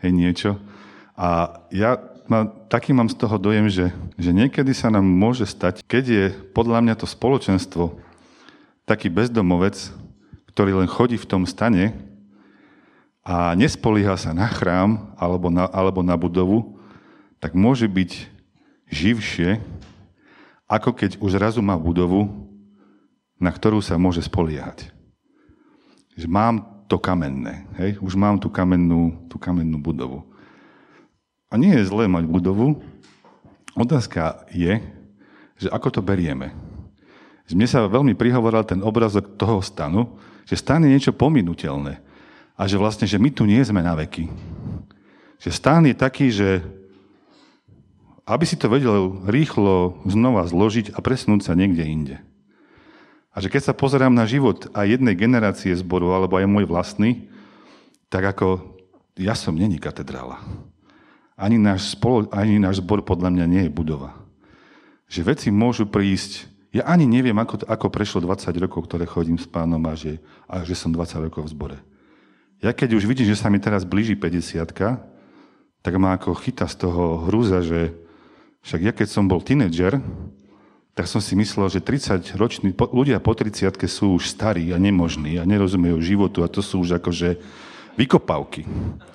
hej, 0.00 0.16
niečo. 0.16 0.56
A 1.12 1.60
ja 1.68 2.00
ma, 2.24 2.48
taký 2.72 2.96
mám 2.96 3.12
z 3.12 3.20
toho 3.20 3.36
dojem, 3.36 3.68
že, 3.68 3.92
že 4.16 4.32
niekedy 4.32 4.72
sa 4.72 4.88
nám 4.88 5.04
môže 5.04 5.44
stať, 5.44 5.84
keď 5.84 6.04
je 6.08 6.24
podľa 6.56 6.80
mňa 6.80 6.94
to 6.96 7.04
spoločenstvo 7.04 8.00
taký 8.88 9.12
bezdomovec, 9.12 9.92
ktorý 10.56 10.80
len 10.80 10.88
chodí 10.88 11.20
v 11.20 11.28
tom 11.28 11.44
stane 11.44 11.92
a 13.20 13.52
nespolíha 13.52 14.16
sa 14.16 14.32
na 14.32 14.48
chrám 14.48 15.12
alebo 15.20 15.52
na, 15.52 15.68
alebo 15.68 16.00
na 16.00 16.16
budovu, 16.16 16.80
tak 17.44 17.52
môže 17.52 17.84
byť 17.84 18.24
živšie, 18.88 19.60
ako 20.64 20.96
keď 20.96 21.20
už 21.20 21.36
razu 21.36 21.60
má 21.60 21.76
budovu 21.76 22.51
na 23.42 23.50
ktorú 23.50 23.82
sa 23.82 23.98
môže 23.98 24.22
spoliehať. 24.22 24.94
Že 26.14 26.26
mám 26.30 26.86
to 26.86 27.02
kamenné, 27.02 27.66
hej? 27.74 27.98
už 27.98 28.14
mám 28.14 28.38
tú 28.38 28.46
kamennú, 28.46 29.26
tú 29.26 29.42
kamennú 29.42 29.82
budovu. 29.82 30.22
A 31.50 31.58
nie 31.58 31.74
je 31.74 31.90
zlé 31.90 32.06
mať 32.06 32.30
budovu. 32.30 32.78
Otázka 33.74 34.46
je, 34.54 34.78
že 35.58 35.68
ako 35.68 35.98
to 35.98 36.00
berieme. 36.00 36.54
Mne 37.52 37.68
sa 37.68 37.84
veľmi 37.84 38.16
prihovoril 38.16 38.64
ten 38.64 38.80
obrazok 38.80 39.36
toho 39.36 39.60
stanu, 39.60 40.16
že 40.48 40.56
stan 40.56 40.80
je 40.86 40.92
niečo 40.94 41.12
pominutelné. 41.12 42.00
A 42.56 42.64
že 42.64 42.80
vlastne, 42.80 43.04
že 43.04 43.20
my 43.20 43.28
tu 43.28 43.44
nie 43.44 43.60
sme 43.60 43.84
na 43.84 43.92
veky. 43.92 44.32
Že 45.42 45.50
stan 45.52 45.82
je 45.84 45.92
taký, 45.92 46.32
že 46.32 46.64
aby 48.24 48.44
si 48.46 48.56
to 48.56 48.70
vedel 48.70 49.26
rýchlo 49.26 50.00
znova 50.06 50.46
zložiť 50.46 50.94
a 50.94 51.02
presnúť 51.02 51.50
sa 51.50 51.58
niekde 51.58 51.84
inde. 51.84 52.16
A 53.32 53.40
že 53.40 53.48
keď 53.48 53.72
sa 53.72 53.74
pozerám 53.76 54.12
na 54.12 54.28
život 54.28 54.68
aj 54.76 55.00
jednej 55.00 55.16
generácie 55.16 55.72
zboru, 55.72 56.12
alebo 56.12 56.36
aj 56.36 56.44
môj 56.44 56.68
vlastný, 56.68 57.32
tak 58.12 58.28
ako 58.28 58.76
ja 59.16 59.32
som 59.32 59.56
není 59.56 59.80
katedrála. 59.80 60.40
Ani 61.32 61.56
náš, 61.56 61.96
spolo, 61.96 62.28
ani 62.28 62.60
náš 62.60 62.84
zbor 62.84 63.00
podľa 63.00 63.32
mňa 63.32 63.44
nie 63.48 63.62
je 63.66 63.72
budova. 63.72 64.12
Že 65.08 65.32
veci 65.32 65.48
môžu 65.48 65.88
prísť, 65.88 66.44
ja 66.76 66.84
ani 66.84 67.08
neviem, 67.08 67.36
ako, 67.36 67.64
ako 67.64 67.86
prešlo 67.88 68.20
20 68.20 68.52
rokov, 68.60 68.84
ktoré 68.84 69.08
chodím 69.08 69.40
s 69.40 69.48
pánom 69.48 69.80
a 69.88 69.96
že, 69.96 70.20
a 70.44 70.60
že 70.64 70.76
som 70.76 70.92
20 70.92 71.28
rokov 71.28 71.48
v 71.48 71.52
zbore. 71.52 71.78
Ja 72.60 72.70
keď 72.76 73.00
už 73.00 73.08
vidím, 73.08 73.26
že 73.26 73.36
sa 73.36 73.48
mi 73.48 73.58
teraz 73.58 73.82
blíži 73.82 74.14
50 74.14 74.60
tak 75.82 75.98
ma 75.98 76.14
ako 76.14 76.38
chyta 76.38 76.70
z 76.70 76.86
toho 76.86 77.26
hrúza, 77.26 77.58
že 77.58 77.90
však 78.62 78.80
ja 78.86 78.92
keď 78.94 79.08
som 79.10 79.26
bol 79.26 79.42
tínedžer, 79.42 79.98
tak 80.92 81.08
som 81.08 81.24
si 81.24 81.32
myslel, 81.32 81.72
že 81.72 81.80
30 81.80 82.36
roční, 82.36 82.76
ľudia 82.76 83.16
po 83.16 83.32
30 83.32 83.72
sú 83.88 84.20
už 84.20 84.28
starí 84.28 84.76
a 84.76 84.78
nemožní 84.78 85.40
a 85.40 85.48
nerozumejú 85.48 85.96
životu 86.04 86.44
a 86.44 86.52
to 86.52 86.60
sú 86.60 86.84
už 86.84 87.00
akože 87.00 87.40
vykopávky. 87.96 88.68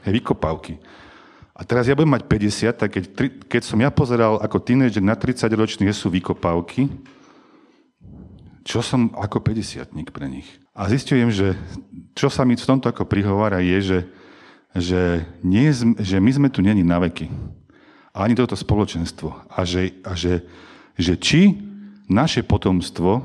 Hej, 0.06 0.12
vykopávky. 0.22 0.82
A 1.58 1.66
teraz 1.66 1.90
ja 1.90 1.98
budem 1.98 2.14
mať 2.14 2.30
50, 2.30 2.82
tak 2.82 2.90
keď, 2.94 3.04
keď 3.50 3.62
som 3.66 3.82
ja 3.82 3.90
pozeral 3.90 4.38
ako 4.42 4.62
tínedžer 4.62 5.02
na 5.02 5.18
30 5.18 5.50
ročných, 5.50 5.94
sú 5.94 6.10
vykopávky, 6.14 6.90
čo 8.62 8.82
som 8.82 9.10
ako 9.18 9.42
50 9.42 9.90
pre 10.14 10.30
nich. 10.30 10.46
A 10.78 10.86
zistujem, 10.90 11.34
že 11.34 11.58
čo 12.14 12.30
sa 12.30 12.46
mi 12.46 12.54
v 12.54 12.62
tomto 12.62 12.90
ako 12.90 13.10
prihovára 13.10 13.62
je, 13.62 13.78
že, 13.82 14.00
že, 14.78 15.02
nie, 15.42 15.70
že 15.98 16.18
my 16.22 16.32
sme 16.34 16.50
tu 16.54 16.62
není 16.62 16.86
na 16.86 17.02
veky. 17.02 17.30
Ani 18.14 18.38
toto 18.38 18.54
spoločenstvo. 18.54 19.50
A 19.50 19.66
že, 19.66 19.98
a 20.06 20.14
že, 20.14 20.46
že 20.98 21.13
či 21.16 21.56
naše 22.10 22.42
potomstvo, 22.42 23.22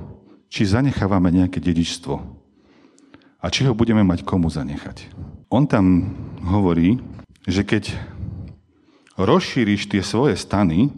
či 0.52 0.68
zanechávame 0.68 1.32
nejaké 1.32 1.58
dedičstvo 1.58 2.14
a 3.42 3.46
či 3.48 3.64
ho 3.66 3.72
budeme 3.72 4.04
mať 4.04 4.22
komu 4.22 4.52
zanechať. 4.52 5.08
On 5.48 5.64
tam 5.64 6.12
hovorí, 6.44 7.00
že 7.48 7.64
keď 7.66 7.96
rozšíriš 9.16 9.88
tie 9.90 10.04
svoje 10.04 10.38
stany 10.38 10.92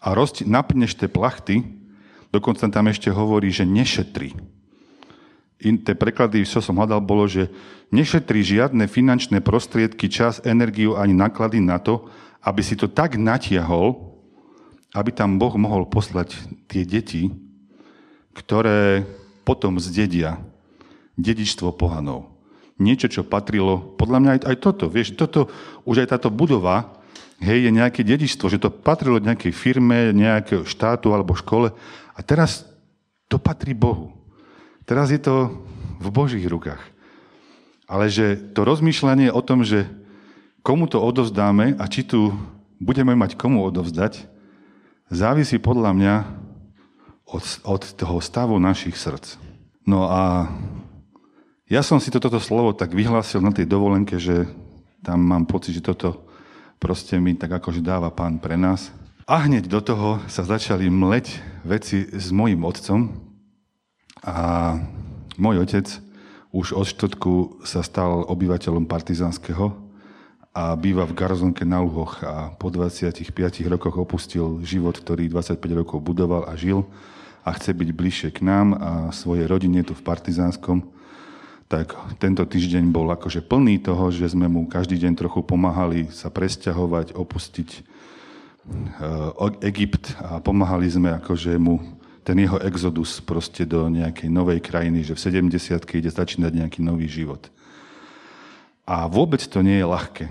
a 0.00 0.16
roz, 0.16 0.40
napneš 0.46 0.96
tie 0.96 1.10
plachty, 1.10 1.66
dokonca 2.32 2.64
tam 2.70 2.88
ešte 2.88 3.10
hovorí, 3.12 3.52
že 3.52 3.68
nešetri. 3.68 4.32
In, 5.60 5.76
tie 5.76 5.92
preklady, 5.92 6.40
čo 6.48 6.64
som 6.64 6.80
hľadal, 6.80 7.04
bolo, 7.04 7.28
že 7.28 7.52
nešetri 7.92 8.40
žiadne 8.40 8.88
finančné 8.88 9.44
prostriedky, 9.44 10.08
čas, 10.08 10.40
energiu 10.48 10.96
ani 10.96 11.12
náklady 11.12 11.60
na 11.60 11.76
to, 11.76 12.08
aby 12.40 12.64
si 12.64 12.72
to 12.80 12.88
tak 12.88 13.20
natiahol, 13.20 14.09
aby 14.94 15.10
tam 15.14 15.38
Boh 15.38 15.54
mohol 15.54 15.86
poslať 15.86 16.34
tie 16.66 16.82
deti, 16.82 17.30
ktoré 18.34 19.06
potom 19.46 19.78
zdedia 19.78 20.38
dedičstvo 21.18 21.74
pohanov. 21.74 22.30
Niečo, 22.80 23.12
čo 23.12 23.28
patrilo, 23.28 23.94
podľa 24.00 24.18
mňa 24.18 24.30
aj, 24.30 24.40
aj 24.46 24.56
toto, 24.56 24.86
vieš, 24.88 25.12
toto, 25.12 25.52
už 25.84 26.06
aj 26.06 26.16
táto 26.16 26.32
budova, 26.32 26.96
hej, 27.44 27.68
je 27.68 27.70
nejaké 27.70 28.00
dedičstvo, 28.00 28.48
že 28.48 28.60
to 28.60 28.72
patrilo 28.72 29.20
nejakej 29.20 29.52
firme, 29.52 30.16
nejakého 30.16 30.64
štátu 30.64 31.12
alebo 31.12 31.36
škole 31.36 31.76
a 32.16 32.20
teraz 32.24 32.64
to 33.28 33.36
patrí 33.36 33.76
Bohu. 33.76 34.16
Teraz 34.88 35.12
je 35.12 35.20
to 35.20 35.60
v 36.00 36.08
Božích 36.08 36.42
rukách. 36.48 36.80
Ale 37.84 38.08
že 38.08 38.38
to 38.56 38.64
rozmýšľanie 38.64 39.28
o 39.30 39.42
tom, 39.44 39.62
že 39.62 39.86
komu 40.64 40.88
to 40.88 40.98
odovzdáme 40.98 41.76
a 41.76 41.84
či 41.86 42.06
tu 42.06 42.32
budeme 42.80 43.12
mať 43.12 43.36
komu 43.36 43.60
odovzdať, 43.66 44.24
závisí 45.10 45.58
podľa 45.58 45.90
mňa 45.92 46.14
od, 47.26 47.44
od 47.66 47.82
toho 47.98 48.18
stavu 48.22 48.56
našich 48.62 48.94
srdc. 48.94 49.36
No 49.86 50.06
a 50.06 50.46
ja 51.70 51.82
som 51.82 51.98
si 52.02 52.10
toto 52.10 52.30
slovo 52.38 52.74
tak 52.74 52.94
vyhlásil 52.94 53.42
na 53.42 53.54
tej 53.54 53.66
dovolenke, 53.66 54.18
že 54.18 54.46
tam 55.02 55.22
mám 55.22 55.46
pocit, 55.46 55.78
že 55.78 55.86
toto 55.86 56.26
proste 56.78 57.18
mi 57.18 57.34
tak 57.34 57.50
akože 57.50 57.82
dáva 57.82 58.10
pán 58.10 58.38
pre 58.38 58.54
nás. 58.54 58.90
A 59.30 59.46
hneď 59.46 59.70
do 59.70 59.78
toho 59.78 60.18
sa 60.26 60.42
začali 60.42 60.90
mleť 60.90 61.38
veci 61.62 62.02
s 62.10 62.34
mojim 62.34 62.66
otcom 62.66 63.14
a 64.26 64.74
môj 65.38 65.62
otec 65.62 65.86
už 66.50 66.74
od 66.74 66.86
štvrtku 66.86 67.62
sa 67.62 67.86
stal 67.86 68.26
obyvateľom 68.26 68.90
partizánskeho 68.90 69.89
a 70.50 70.74
býva 70.74 71.06
v 71.06 71.14
garzonke 71.14 71.62
na 71.62 71.78
Luhoch 71.78 72.18
a 72.26 72.50
po 72.58 72.74
25 72.74 73.22
rokoch 73.70 73.94
opustil 73.94 74.58
život, 74.66 74.98
ktorý 74.98 75.30
25 75.30 75.56
rokov 75.78 76.02
budoval 76.02 76.50
a 76.50 76.58
žil 76.58 76.86
a 77.46 77.54
chce 77.54 77.70
byť 77.70 77.88
bližšie 77.94 78.28
k 78.34 78.42
nám 78.42 78.74
a 78.74 78.90
svojej 79.14 79.46
rodine 79.46 79.86
tu 79.86 79.94
v 79.94 80.02
Partizánskom 80.02 81.00
tak 81.70 81.94
tento 82.18 82.42
týždeň 82.42 82.90
bol 82.90 83.06
akože 83.14 83.46
plný 83.46 83.78
toho, 83.78 84.10
že 84.10 84.34
sme 84.34 84.50
mu 84.50 84.66
každý 84.66 84.98
deň 84.98 85.14
trochu 85.14 85.46
pomáhali 85.46 86.10
sa 86.10 86.26
presťahovať, 86.26 87.14
opustiť 87.14 87.68
eh, 87.70 89.68
Egypt 89.70 90.18
a 90.18 90.42
pomáhali 90.42 90.90
sme 90.90 91.14
akože 91.22 91.54
mu 91.62 91.78
ten 92.26 92.42
jeho 92.42 92.58
exodus 92.58 93.22
proste 93.22 93.62
do 93.62 93.86
nejakej 93.86 94.26
novej 94.26 94.58
krajiny, 94.58 95.06
že 95.06 95.14
v 95.14 95.46
70 95.46 95.54
ide 95.94 96.10
začínať 96.10 96.52
nejaký 96.58 96.82
nový 96.82 97.06
život. 97.06 97.46
A 98.90 99.06
vôbec 99.06 99.38
to 99.46 99.62
nie 99.62 99.78
je 99.78 99.86
ľahké. 99.86 100.26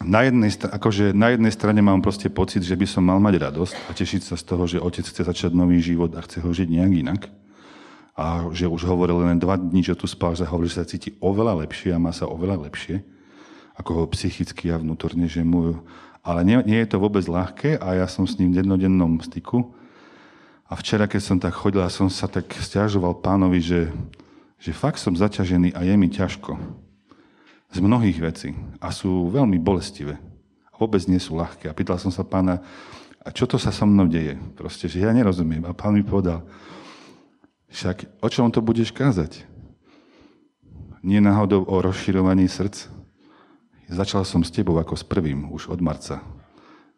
Na 0.00 0.24
jednej, 0.24 0.48
akože 0.48 1.12
na 1.12 1.36
jednej 1.36 1.52
strane 1.52 1.84
mám 1.84 2.00
proste 2.00 2.32
pocit, 2.32 2.64
že 2.64 2.72
by 2.72 2.88
som 2.88 3.04
mal 3.04 3.20
mať 3.20 3.52
radosť 3.52 3.74
a 3.88 3.90
tešiť 3.92 4.22
sa 4.32 4.40
z 4.40 4.44
toho, 4.48 4.64
že 4.64 4.80
otec 4.80 5.04
chce 5.04 5.28
začať 5.28 5.52
nový 5.52 5.76
život 5.84 6.16
a 6.16 6.24
chce 6.24 6.40
ho 6.40 6.48
žiť 6.48 6.68
nejak 6.72 6.92
inak 7.04 7.22
a 8.14 8.46
že 8.54 8.70
už 8.70 8.86
hovoril 8.86 9.26
len 9.26 9.42
dva 9.42 9.58
dní, 9.58 9.82
že 9.82 9.98
tu 9.98 10.06
spal, 10.06 10.38
že 10.38 10.46
hovorí, 10.46 10.70
že 10.70 10.80
sa 10.80 10.88
cíti 10.88 11.18
oveľa 11.18 11.66
lepšie 11.66 11.92
a 11.92 12.00
má 12.00 12.14
sa 12.14 12.30
oveľa 12.30 12.70
lepšie, 12.70 13.02
ako 13.74 13.90
ho 13.92 14.04
psychicky 14.14 14.70
a 14.70 14.80
vnútorne, 14.80 15.26
že 15.26 15.42
mu... 15.42 15.82
Ale 16.24 16.40
nie, 16.46 16.56
nie 16.64 16.80
je 16.80 16.88
to 16.88 17.02
vôbec 17.02 17.26
ľahké 17.26 17.76
a 17.76 18.00
ja 18.00 18.06
som 18.08 18.24
s 18.24 18.40
ním 18.40 18.56
v 18.56 18.64
jednodennom 18.64 19.20
styku. 19.20 19.76
A 20.64 20.78
včera, 20.80 21.04
keď 21.04 21.20
som 21.20 21.36
tak 21.36 21.52
chodil 21.52 21.84
a 21.84 21.92
som 21.92 22.08
sa 22.08 22.24
tak 22.24 22.48
stiažoval 22.56 23.20
pánovi, 23.20 23.60
že, 23.60 23.92
že 24.56 24.72
fakt 24.72 24.96
som 24.96 25.12
zaťažený 25.12 25.76
a 25.76 25.84
je 25.84 25.94
mi 26.00 26.08
ťažko. 26.08 26.83
Z 27.74 27.82
mnohých 27.82 28.22
vecí. 28.22 28.54
A 28.78 28.94
sú 28.94 29.26
veľmi 29.34 29.58
bolestivé. 29.58 30.14
A 30.70 30.74
vôbec 30.78 31.02
nie 31.10 31.18
sú 31.18 31.34
ľahké. 31.34 31.66
A 31.66 31.74
pýtal 31.74 31.98
som 31.98 32.14
sa 32.14 32.22
pána, 32.22 32.62
a 33.18 33.34
čo 33.34 33.50
to 33.50 33.58
sa 33.58 33.74
so 33.74 33.82
mnou 33.82 34.06
deje? 34.06 34.38
Proste, 34.54 34.86
že 34.86 35.02
ja 35.02 35.10
nerozumiem. 35.10 35.66
A 35.66 35.74
pán 35.74 35.98
mi 35.98 36.06
povedal, 36.06 36.46
však 37.74 38.22
o 38.22 38.28
čom 38.30 38.54
to 38.54 38.62
budeš 38.62 38.94
kázať? 38.94 39.42
Nie 41.02 41.18
náhodou 41.18 41.66
o 41.66 41.76
rozširovaní 41.82 42.46
srdc? 42.46 42.86
Začal 43.90 44.22
som 44.22 44.40
s 44.46 44.54
tebou 44.54 44.78
ako 44.78 44.94
s 44.94 45.04
prvým, 45.04 45.50
už 45.50 45.68
od 45.68 45.82
marca. 45.82 46.22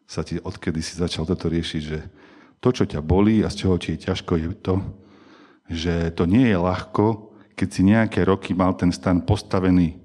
Sa 0.07 0.23
ti, 0.23 0.39
odkedy 0.39 0.79
si 0.79 0.95
začal 0.95 1.27
toto 1.27 1.51
riešiť, 1.51 1.81
že 1.83 1.99
to, 2.63 2.71
čo 2.71 2.87
ťa 2.87 3.03
bolí 3.03 3.43
a 3.43 3.51
z 3.51 3.65
čoho 3.65 3.75
ti 3.75 3.97
je 3.97 4.07
ťažko, 4.07 4.39
je 4.39 4.49
to, 4.55 4.75
že 5.67 6.15
to 6.15 6.23
nie 6.23 6.47
je 6.47 6.55
ľahko, 6.55 7.35
keď 7.59 7.67
si 7.67 7.81
nejaké 7.83 8.23
roky 8.23 8.55
mal 8.55 8.71
ten 8.77 8.93
stan 8.95 9.19
postavený 9.19 9.99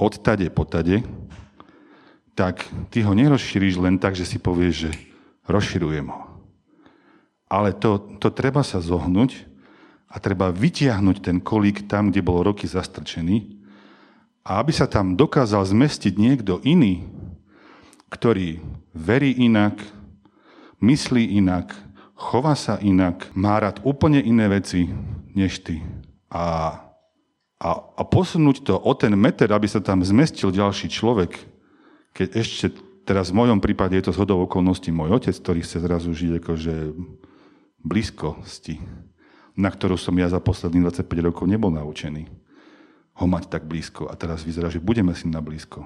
od 0.00 0.16
tade 0.24 0.48
po 0.48 0.64
tade, 0.64 1.04
tak 2.32 2.64
ty 2.88 3.04
ho 3.04 3.12
nerozšíriš 3.12 3.76
len 3.76 4.00
tak, 4.00 4.16
že 4.16 4.24
si 4.24 4.40
povieš, 4.40 4.74
že 4.88 4.90
rozširujem 5.44 6.08
ho 6.08 6.30
ale 7.50 7.74
to, 7.74 7.98
to 8.22 8.30
treba 8.30 8.62
sa 8.62 8.78
zohnúť 8.78 9.42
a 10.06 10.22
treba 10.22 10.54
vytiahnuť 10.54 11.16
ten 11.18 11.42
kolík 11.42 11.90
tam, 11.90 12.14
kde 12.14 12.22
bol 12.22 12.46
roky 12.46 12.70
zastrčený 12.70 13.58
a 14.46 14.62
aby 14.62 14.70
sa 14.70 14.86
tam 14.86 15.18
dokázal 15.18 15.66
zmestiť 15.66 16.14
niekto 16.14 16.62
iný, 16.62 17.10
ktorý 18.14 18.62
verí 18.94 19.34
inak, 19.34 19.82
myslí 20.78 21.36
inak, 21.42 21.74
chová 22.14 22.54
sa 22.54 22.78
inak, 22.78 23.26
má 23.34 23.58
rád 23.58 23.82
úplne 23.82 24.22
iné 24.22 24.46
veci 24.46 24.86
než 25.34 25.66
ty. 25.66 25.82
A, 26.30 26.78
a, 27.60 27.70
a 27.76 28.02
posunúť 28.08 28.64
to 28.64 28.74
o 28.80 28.92
ten 28.96 29.12
meter, 29.12 29.52
aby 29.52 29.68
sa 29.68 29.84
tam 29.84 30.00
zmestil 30.00 30.48
ďalší 30.48 30.88
človek, 30.88 31.36
keď 32.16 32.28
ešte 32.40 32.66
teraz 33.04 33.28
v 33.28 33.44
mojom 33.44 33.60
prípade 33.60 34.00
je 34.00 34.08
to 34.08 34.16
zhodou 34.16 34.40
okolností 34.48 34.88
môj 34.88 35.20
otec, 35.20 35.36
ktorý 35.36 35.60
chce 35.60 35.78
zrazu 35.84 36.10
žiť 36.16 36.40
akože 36.40 36.74
blízkosti, 37.84 38.80
na 39.60 39.68
ktorú 39.68 40.00
som 40.00 40.16
ja 40.16 40.32
za 40.32 40.40
posledných 40.40 40.88
25 41.04 41.28
rokov 41.28 41.44
nebol 41.44 41.68
naučený 41.68 42.32
ho 43.20 43.26
mať 43.28 43.52
tak 43.52 43.68
blízko. 43.68 44.08
A 44.08 44.16
teraz 44.16 44.40
vyzerá, 44.40 44.72
že 44.72 44.80
budeme 44.80 45.12
si 45.12 45.28
na 45.28 45.44
blízko. 45.44 45.84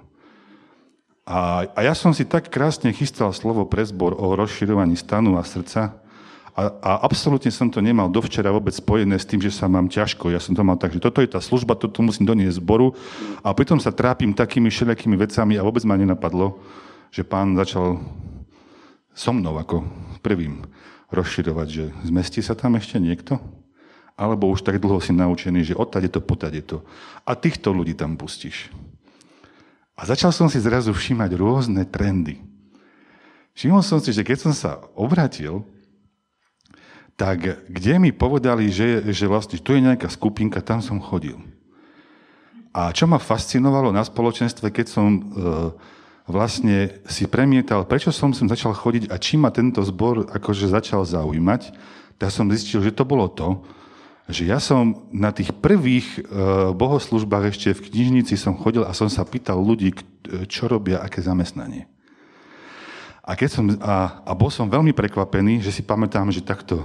A, 1.27 1.67
a 1.75 1.81
ja 1.83 1.97
som 1.97 2.15
si 2.15 2.23
tak 2.23 2.53
krásne 2.53 2.95
chystal 2.95 3.35
slovo 3.35 3.67
pre 3.67 3.83
zbor 3.83 4.15
o 4.15 4.39
rozširovaní 4.39 4.95
stanu 4.95 5.35
a 5.41 5.43
srdca 5.43 6.04
a, 6.55 6.71
a 6.71 6.93
absolútne 7.03 7.51
som 7.51 7.67
to 7.67 7.83
nemal 7.83 8.07
dovčera 8.07 8.55
vôbec 8.55 8.71
spojené 8.71 9.19
s 9.19 9.27
tým, 9.27 9.43
že 9.43 9.51
sa 9.51 9.67
mám 9.67 9.91
ťažko. 9.91 10.31
Ja 10.31 10.39
som 10.39 10.55
to 10.55 10.63
mal 10.63 10.79
tak, 10.79 10.95
že 10.95 11.03
toto 11.03 11.19
je 11.19 11.27
tá 11.27 11.43
služba, 11.43 11.75
toto 11.75 11.99
musím 11.99 12.31
doniesť 12.31 12.63
zboru 12.63 12.95
a 13.43 13.51
pritom 13.51 13.83
sa 13.83 13.91
trápim 13.91 14.31
takými 14.31 14.71
všelijakými 14.71 15.19
vecami 15.19 15.59
a 15.59 15.67
vôbec 15.67 15.83
ma 15.83 15.99
nenapadlo, 15.99 16.63
že 17.11 17.27
pán 17.27 17.59
začal 17.59 17.99
so 19.11 19.31
mnou 19.35 19.59
ako 19.59 19.83
prvým 20.23 20.63
rozširovať, 21.11 21.69
že 21.71 21.85
zmestí 22.07 22.39
sa 22.39 22.55
tam 22.55 22.79
ešte 22.79 23.03
niekto? 23.03 23.43
Alebo 24.15 24.47
už 24.47 24.63
tak 24.63 24.79
dlho 24.79 25.03
si 25.03 25.11
naučený, 25.11 25.75
že 25.75 25.75
odtade 25.75 26.07
to, 26.07 26.23
potade 26.23 26.63
to. 26.63 26.87
A 27.27 27.35
týchto 27.35 27.75
ľudí 27.75 27.99
tam 27.99 28.15
pustíš. 28.15 28.71
A 29.99 30.07
začal 30.07 30.31
som 30.31 30.47
si 30.47 30.63
zrazu 30.63 30.95
všímať 30.95 31.35
rôzne 31.35 31.83
trendy. 31.83 32.39
Všimol 33.59 33.83
som 33.83 33.99
si, 33.99 34.15
že 34.15 34.23
keď 34.23 34.39
som 34.39 34.55
sa 34.55 34.83
obratil, 34.95 35.67
tak 37.15 37.67
kde 37.71 37.95
mi 38.03 38.11
povedali, 38.11 38.71
že, 38.71 39.07
že 39.15 39.31
vlastne 39.31 39.59
tu 39.63 39.75
je 39.75 39.85
nejaká 39.85 40.11
skupinka, 40.11 40.59
tam 40.65 40.83
som 40.83 40.99
chodil. 40.99 41.39
A 42.75 42.91
čo 42.91 43.07
ma 43.07 43.23
fascinovalo 43.23 43.95
na 43.95 44.03
spoločenstve, 44.03 44.75
keď 44.75 44.87
som 44.91 45.07
e, 45.15 45.21
vlastne 46.27 46.91
si 47.07 47.31
premietal, 47.31 47.87
prečo 47.87 48.11
som 48.11 48.35
sem 48.35 48.51
začal 48.51 48.75
chodiť 48.75 49.15
a 49.15 49.17
či 49.21 49.39
ma 49.39 49.55
tento 49.55 49.79
zbor 49.87 50.27
akože 50.27 50.73
začal 50.73 51.07
zaujímať, 51.07 51.71
tak 52.19 52.35
som 52.35 52.51
zistil, 52.51 52.83
že 52.83 52.97
to 52.97 53.07
bolo 53.07 53.31
to, 53.31 53.63
že 54.25 54.49
ja 54.49 54.57
som 54.57 55.05
na 55.13 55.37
tých 55.37 55.53
prvých 55.53 56.25
uh, 56.25 56.73
bohoslužbách 56.73 57.53
ešte 57.53 57.77
v 57.77 57.93
knižnici 57.93 58.41
som 58.41 58.57
chodil 58.57 58.81
a 58.81 58.97
som 58.97 59.13
sa 59.13 59.21
pýtal 59.21 59.61
ľudí, 59.61 59.93
čo 60.49 60.65
robia, 60.65 61.05
aké 61.05 61.21
zamestnanie. 61.21 61.85
A, 63.25 63.33
keď 63.33 63.49
som, 63.49 63.65
a, 63.81 64.21
a 64.21 64.33
bol 64.37 64.53
som 64.53 64.69
veľmi 64.69 64.93
prekvapený, 64.93 65.65
že 65.65 65.73
si 65.73 65.81
pamätám, 65.81 66.29
že 66.29 66.45
takto 66.45 66.85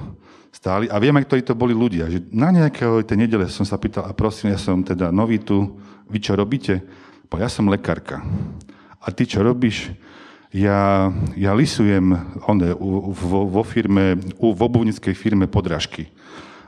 stáli. 0.56 0.88
A 0.88 0.95
viem, 0.95 1.12
aj 1.19 1.28
ktorí 1.28 1.41
to 1.43 1.52
boli 1.52 1.75
ľudia. 1.75 2.08
Že 2.08 2.32
na 2.32 2.49
nejakého 2.56 3.04
tej 3.04 3.17
nedele 3.19 3.45
som 3.52 3.67
sa 3.67 3.75
pýtal, 3.75 4.08
a 4.08 4.15
prosím, 4.15 4.56
ja 4.56 4.60
som 4.60 4.80
teda 4.80 5.12
nový 5.12 5.43
tu, 5.43 5.75
vy 6.08 6.17
čo 6.23 6.39
robíte? 6.39 6.80
Bo 7.28 7.38
ja 7.38 7.52
som 7.52 7.67
lekárka 7.67 8.23
a 8.99 9.08
ty 9.12 9.23
čo 9.23 9.43
robíš? 9.43 9.91
Ja, 10.49 11.13
ja 11.38 11.54
lisujem 11.54 12.17
one, 12.49 12.73
vo, 12.73 13.45
vo, 13.45 13.62
firme, 13.62 14.17
v 14.41 14.60
obuvnickej 14.65 15.13
firme 15.13 15.45
podrážky. 15.45 16.10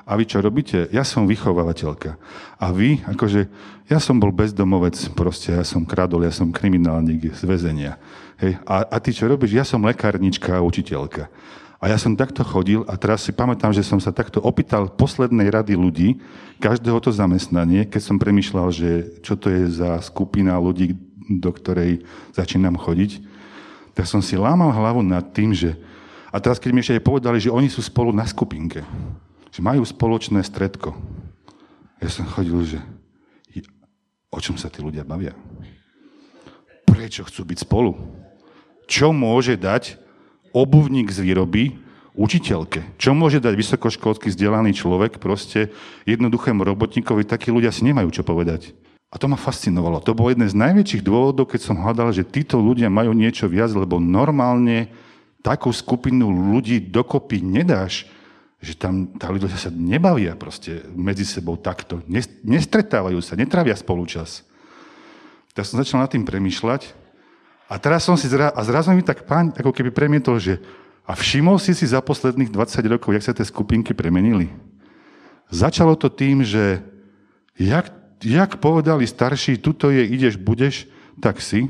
A 0.06 0.18
vy 0.18 0.24
čo 0.26 0.42
robíte? 0.42 0.90
Ja 0.90 1.06
som 1.06 1.30
vychovávateľka. 1.30 2.18
A 2.58 2.74
vy, 2.74 3.02
akože, 3.06 3.48
ja 3.86 4.00
som 4.02 4.18
bol 4.18 4.34
bezdomovec, 4.34 4.98
proste, 5.14 5.54
ja 5.54 5.66
som 5.66 5.86
kradol, 5.86 6.26
ja 6.26 6.34
som 6.34 6.50
kriminálnik 6.50 7.34
z 7.34 7.44
väzenia. 7.46 8.02
Hej. 8.42 8.58
A, 8.66 8.88
a 8.88 8.98
ty 8.98 9.14
čo 9.14 9.30
robíš? 9.30 9.54
Ja 9.54 9.66
som 9.66 9.86
lekárnička 9.86 10.58
a 10.58 10.66
učiteľka. 10.66 11.30
A 11.82 11.90
ja 11.90 11.98
som 11.98 12.14
takto 12.14 12.46
chodil 12.46 12.86
a 12.86 12.94
teraz 12.94 13.26
si 13.26 13.34
pamätám, 13.34 13.74
že 13.74 13.82
som 13.82 13.98
sa 13.98 14.14
takto 14.14 14.38
opýtal 14.38 14.86
poslednej 14.86 15.50
rady 15.50 15.74
ľudí, 15.74 16.22
každého 16.62 17.02
to 17.02 17.10
zamestnanie, 17.10 17.90
keď 17.90 18.02
som 18.06 18.22
premyšľal, 18.22 18.70
že 18.70 18.90
čo 19.26 19.34
to 19.34 19.50
je 19.50 19.66
za 19.82 19.98
skupina 20.06 20.62
ľudí, 20.62 20.94
do 21.26 21.50
ktorej 21.50 22.06
začínam 22.38 22.78
chodiť, 22.78 23.26
tak 23.98 24.06
som 24.06 24.22
si 24.22 24.38
lámal 24.38 24.70
hlavu 24.70 25.02
nad 25.02 25.26
tým, 25.34 25.58
že... 25.58 25.74
A 26.30 26.38
teraz, 26.38 26.62
keď 26.62 26.70
mi 26.70 26.80
ešte 26.86 27.02
aj 27.02 27.04
povedali, 27.04 27.38
že 27.42 27.52
oni 27.52 27.68
sú 27.68 27.82
spolu 27.82 28.14
na 28.14 28.30
skupinke, 28.30 28.86
že 29.52 29.60
majú 29.60 29.84
spoločné 29.84 30.42
stredko. 30.42 30.96
Ja 32.00 32.10
som 32.10 32.26
chodil, 32.26 32.58
že 32.66 32.80
o 34.32 34.40
čom 34.40 34.56
sa 34.56 34.72
tí 34.72 34.80
ľudia 34.80 35.04
bavia? 35.04 35.36
Prečo 36.88 37.28
chcú 37.28 37.44
byť 37.44 37.58
spolu? 37.68 37.92
Čo 38.88 39.12
môže 39.12 39.60
dať 39.60 40.00
obuvník 40.56 41.12
z 41.12 41.20
výroby 41.24 41.64
učiteľke? 42.16 42.96
Čo 42.96 43.12
môže 43.12 43.44
dať 43.44 43.54
vysokoškolský 43.56 44.32
vzdelaný 44.32 44.76
človek 44.76 45.20
proste 45.20 45.72
jednoduchému 46.08 46.64
robotníkovi? 46.64 47.28
Takí 47.28 47.52
ľudia 47.52 47.76
si 47.76 47.84
nemajú 47.88 48.12
čo 48.12 48.24
povedať. 48.24 48.72
A 49.12 49.20
to 49.20 49.28
ma 49.28 49.36
fascinovalo. 49.36 50.00
To 50.08 50.16
bol 50.16 50.32
jeden 50.32 50.48
z 50.48 50.56
najväčších 50.56 51.04
dôvodov, 51.04 51.52
keď 51.52 51.68
som 51.68 51.84
hľadal, 51.84 52.16
že 52.16 52.24
títo 52.24 52.56
ľudia 52.64 52.88
majú 52.88 53.12
niečo 53.12 53.52
viac, 53.52 53.76
lebo 53.76 54.00
normálne 54.00 54.88
takú 55.44 55.68
skupinu 55.76 56.32
ľudí 56.32 56.80
dokopy 56.80 57.44
nedáš, 57.44 58.08
že 58.62 58.78
tam 58.78 59.10
tá 59.18 59.34
ľudia 59.34 59.50
sa 59.58 59.74
nebavia 59.74 60.38
proste 60.38 60.86
medzi 60.94 61.26
sebou 61.26 61.58
takto. 61.58 62.06
Nestretávajú 62.46 63.18
sa, 63.18 63.34
netravia 63.34 63.74
spolu 63.74 64.06
čas. 64.06 64.46
Tak 65.58 65.66
som 65.66 65.82
začal 65.82 66.00
nad 66.00 66.14
tým 66.14 66.22
premyšľať 66.22 66.94
a 67.66 67.76
teraz 67.82 68.06
som 68.06 68.14
si 68.14 68.30
zra, 68.30 68.54
a 68.54 68.62
zrazu 68.62 68.94
mi 68.94 69.02
tak 69.02 69.26
pán 69.26 69.50
ako 69.58 69.74
keby 69.74 69.90
premietol, 69.90 70.38
že 70.38 70.62
a 71.10 71.18
všimol 71.18 71.58
si 71.58 71.74
si 71.74 71.90
za 71.90 72.00
posledných 72.00 72.54
20 72.54 72.86
rokov, 72.86 73.12
jak 73.18 73.26
sa 73.26 73.34
tie 73.34 73.44
skupinky 73.48 73.98
premenili. 73.98 74.54
Začalo 75.50 75.98
to 75.98 76.08
tým, 76.08 76.46
že 76.46 76.80
jak, 77.58 77.90
jak 78.22 78.62
povedali 78.62 79.10
starší, 79.10 79.58
tuto 79.58 79.90
je, 79.90 80.06
ideš, 80.06 80.38
budeš, 80.38 80.86
tak 81.20 81.42
si. 81.42 81.68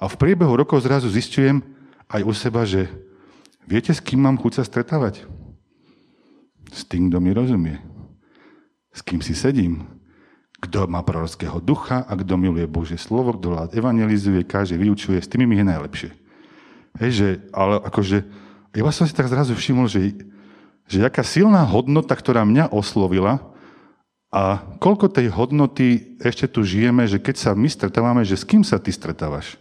A 0.00 0.08
v 0.08 0.18
priebehu 0.18 0.56
rokov 0.56 0.82
zrazu 0.82 1.12
zistujem 1.12 1.60
aj 2.08 2.22
u 2.24 2.32
seba, 2.32 2.64
že 2.64 2.88
viete, 3.68 3.92
s 3.92 4.00
kým 4.02 4.24
mám 4.24 4.40
chuť 4.40 4.58
sa 4.58 4.64
stretávať? 4.66 5.28
S 6.70 6.86
tým, 6.86 7.10
kto 7.10 7.18
mi 7.18 7.34
rozumie. 7.34 7.76
S 8.94 9.02
kým 9.02 9.22
si 9.22 9.34
sedím. 9.34 9.86
Kto 10.60 10.86
má 10.86 11.00
prorockého 11.00 11.58
ducha 11.58 12.04
a 12.04 12.12
kto 12.14 12.36
miluje 12.36 12.68
Božie 12.68 13.00
slovo, 13.00 13.34
kto 13.34 13.56
rád 13.56 13.70
evangelizuje, 13.72 14.44
káže, 14.44 14.76
vyučuje, 14.76 15.16
s 15.16 15.30
tými 15.30 15.48
mi 15.48 15.56
je 15.56 15.66
najlepšie. 15.66 16.10
Hej, 17.00 17.10
že, 17.10 17.28
ale 17.54 17.80
akože, 17.80 18.18
ja 18.76 18.92
som 18.92 19.08
si 19.08 19.14
tak 19.16 19.30
zrazu 19.30 19.56
všimol, 19.56 19.88
že, 19.88 20.20
že 20.84 21.00
aká 21.00 21.24
silná 21.24 21.64
hodnota, 21.64 22.12
ktorá 22.12 22.44
mňa 22.44 22.74
oslovila 22.74 23.40
a 24.30 24.62
koľko 24.78 25.10
tej 25.10 25.32
hodnoty 25.32 26.18
ešte 26.22 26.46
tu 26.46 26.62
žijeme, 26.62 27.08
že 27.08 27.18
keď 27.18 27.36
sa 27.40 27.50
my 27.56 27.66
stretávame, 27.66 28.22
že 28.22 28.38
s 28.38 28.46
kým 28.46 28.62
sa 28.62 28.78
ty 28.78 28.94
stretávaš? 28.94 29.58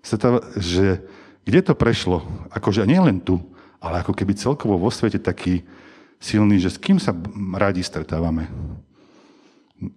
Stretáva, 0.00 0.40
že 0.56 1.04
kde 1.44 1.60
to 1.60 1.74
prešlo? 1.76 2.24
Akože 2.50 2.88
nie 2.88 2.98
len 2.98 3.20
tu, 3.20 3.38
ale 3.78 4.00
ako 4.00 4.16
keby 4.16 4.32
celkovo 4.34 4.80
vo 4.80 4.88
svete 4.88 5.20
taký, 5.20 5.62
silný, 6.24 6.56
že 6.56 6.72
s 6.72 6.80
kým 6.80 6.96
sa 6.96 7.12
radi 7.60 7.84
stretávame. 7.84 8.48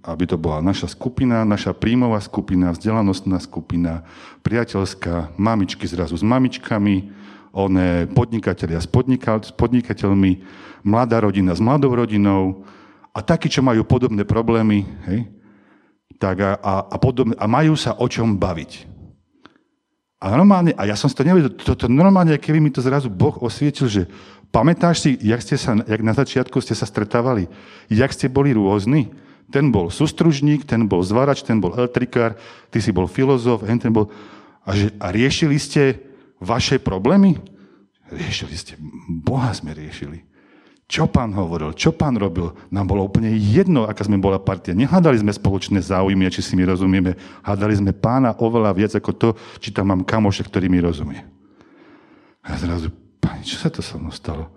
Aby 0.04 0.28
to 0.28 0.36
bola 0.36 0.60
naša 0.60 0.92
skupina, 0.92 1.48
naša 1.48 1.72
príjmová 1.72 2.20
skupina, 2.20 2.76
vzdelanostná 2.76 3.40
skupina, 3.40 4.04
priateľská, 4.44 5.40
mamičky 5.40 5.88
zrazu 5.88 6.20
s 6.20 6.26
mamičkami, 6.28 7.16
oné 7.56 8.12
podnikatelia 8.12 8.84
s, 8.84 8.90
podnika- 8.90 9.40
s 9.40 9.56
podnikateľmi, 9.56 10.44
mladá 10.84 11.24
rodina 11.24 11.56
s 11.56 11.64
mladou 11.64 11.96
rodinou 11.96 12.68
a 13.16 13.24
takí, 13.24 13.48
čo 13.48 13.64
majú 13.64 13.88
podobné 13.88 14.28
problémy, 14.28 14.84
hej, 15.08 15.26
tak 16.20 16.44
a, 16.44 16.52
a, 16.60 16.74
a, 16.86 16.98
podobne, 17.00 17.34
a 17.40 17.46
majú 17.48 17.80
sa 17.80 17.96
o 17.96 18.06
čom 18.06 18.36
baviť. 18.36 18.98
A 20.18 20.34
normálne, 20.34 20.74
a 20.74 20.90
ja 20.90 20.98
som 20.98 21.06
si 21.06 21.14
to 21.14 21.22
nevedel, 21.22 21.54
toto 21.54 21.86
normálne, 21.86 22.42
keby 22.42 22.58
mi 22.58 22.74
to 22.74 22.82
zrazu 22.82 23.06
Boh 23.06 23.38
osvietil, 23.38 23.86
že 23.86 24.10
Pamätáš 24.52 25.04
si, 25.04 25.10
jak, 25.20 25.44
ste 25.44 25.60
sa, 25.60 25.76
jak 25.76 26.02
na 26.02 26.16
začiatku 26.16 26.58
ste 26.64 26.74
sa 26.74 26.88
stretávali? 26.88 27.52
Jak 27.92 28.12
ste 28.16 28.32
boli 28.32 28.56
rôzni? 28.56 29.12
Ten 29.48 29.72
bol 29.72 29.88
sústružník, 29.88 30.68
ten 30.68 30.88
bol 30.88 31.04
zvárač, 31.04 31.44
ten 31.44 31.60
bol 31.60 31.72
elektrikár, 31.76 32.36
ty 32.68 32.84
si 32.84 32.92
bol 32.92 33.08
filozof, 33.08 33.64
ten 33.64 33.92
bol... 33.92 34.12
A, 34.68 34.76
že, 34.76 34.92
a 35.00 35.12
riešili 35.12 35.56
ste 35.56 36.04
vaše 36.44 36.80
problémy? 36.80 37.40
Riešili 38.12 38.56
ste. 38.56 38.74
Boha 39.08 39.52
sme 39.56 39.72
riešili. 39.72 40.24
Čo 40.88 41.12
pán 41.12 41.36
hovoril, 41.36 41.76
čo 41.76 41.92
pán 41.92 42.16
robil, 42.16 42.56
nám 42.72 42.88
bolo 42.88 43.04
úplne 43.04 43.28
jedno, 43.36 43.84
aká 43.84 44.08
sme 44.08 44.16
bola 44.16 44.40
partia. 44.40 44.72
Nehľadali 44.72 45.20
sme 45.20 45.36
spoločné 45.36 45.84
záujmy, 45.84 46.32
či 46.32 46.40
si 46.40 46.56
my 46.56 46.64
rozumieme. 46.64 47.20
Hľadali 47.44 47.76
sme 47.76 47.92
pána 47.92 48.32
oveľa 48.40 48.72
viac 48.72 48.96
ako 48.96 49.12
to, 49.12 49.30
či 49.60 49.76
tam 49.76 49.92
mám 49.92 50.08
kamoše, 50.08 50.48
ktorý 50.48 50.72
mi 50.72 50.80
rozumie. 50.80 51.28
A 52.48 52.56
zrazu 52.56 52.88
čo 53.48 53.56
sa 53.56 53.72
to 53.72 53.80
so 53.80 53.96
mnou 53.96 54.12
stalo? 54.12 54.52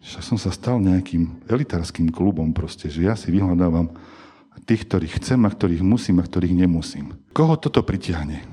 Že 0.00 0.24
som 0.24 0.38
sa 0.40 0.48
stal 0.48 0.80
nejakým 0.80 1.44
elitárským 1.44 2.08
klubom 2.08 2.56
proste, 2.56 2.88
že 2.88 3.04
ja 3.04 3.12
si 3.12 3.28
vyhľadávam 3.28 3.92
tých, 4.70 4.86
ktorých 4.86 5.18
chcem 5.18 5.40
a 5.42 5.50
ktorých 5.50 5.82
musím 5.82 6.22
a 6.22 6.26
ktorých 6.26 6.54
nemusím. 6.54 7.10
Koho 7.34 7.58
toto 7.58 7.82
pritiahne? 7.82 8.46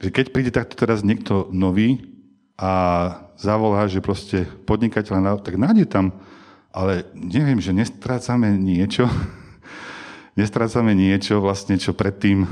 Že 0.00 0.08
keď 0.08 0.26
príde 0.32 0.48
takto 0.48 0.72
teraz 0.72 1.04
niekto 1.04 1.52
nový 1.52 2.00
a 2.56 2.72
zavolá, 3.36 3.84
že 3.90 4.04
proste 4.04 4.48
podnikateľ, 4.64 5.42
tak 5.44 5.60
nájde 5.60 5.84
tam, 5.84 6.16
ale 6.72 7.04
neviem, 7.12 7.60
že 7.60 7.76
nestrácame 7.76 8.56
niečo, 8.56 9.04
nestrácame 10.40 10.96
niečo 10.96 11.44
vlastne, 11.44 11.76
čo 11.76 11.92
predtým 11.92 12.48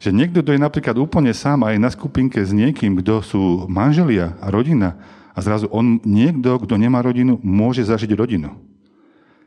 že 0.00 0.16
niekto, 0.16 0.40
kto 0.40 0.56
je 0.56 0.64
napríklad 0.64 0.96
úplne 0.96 1.36
sám 1.36 1.68
aj 1.68 1.76
na 1.76 1.92
skupinke 1.92 2.40
s 2.40 2.56
niekým, 2.56 2.96
kto 3.04 3.20
sú 3.20 3.42
manželia 3.68 4.32
a 4.40 4.48
rodina, 4.48 4.96
a 5.36 5.38
zrazu 5.44 5.68
on, 5.70 6.00
niekto, 6.02 6.56
kto 6.56 6.74
nemá 6.74 7.04
rodinu, 7.04 7.38
môže 7.44 7.86
zažiť 7.86 8.10
rodinu. 8.16 8.56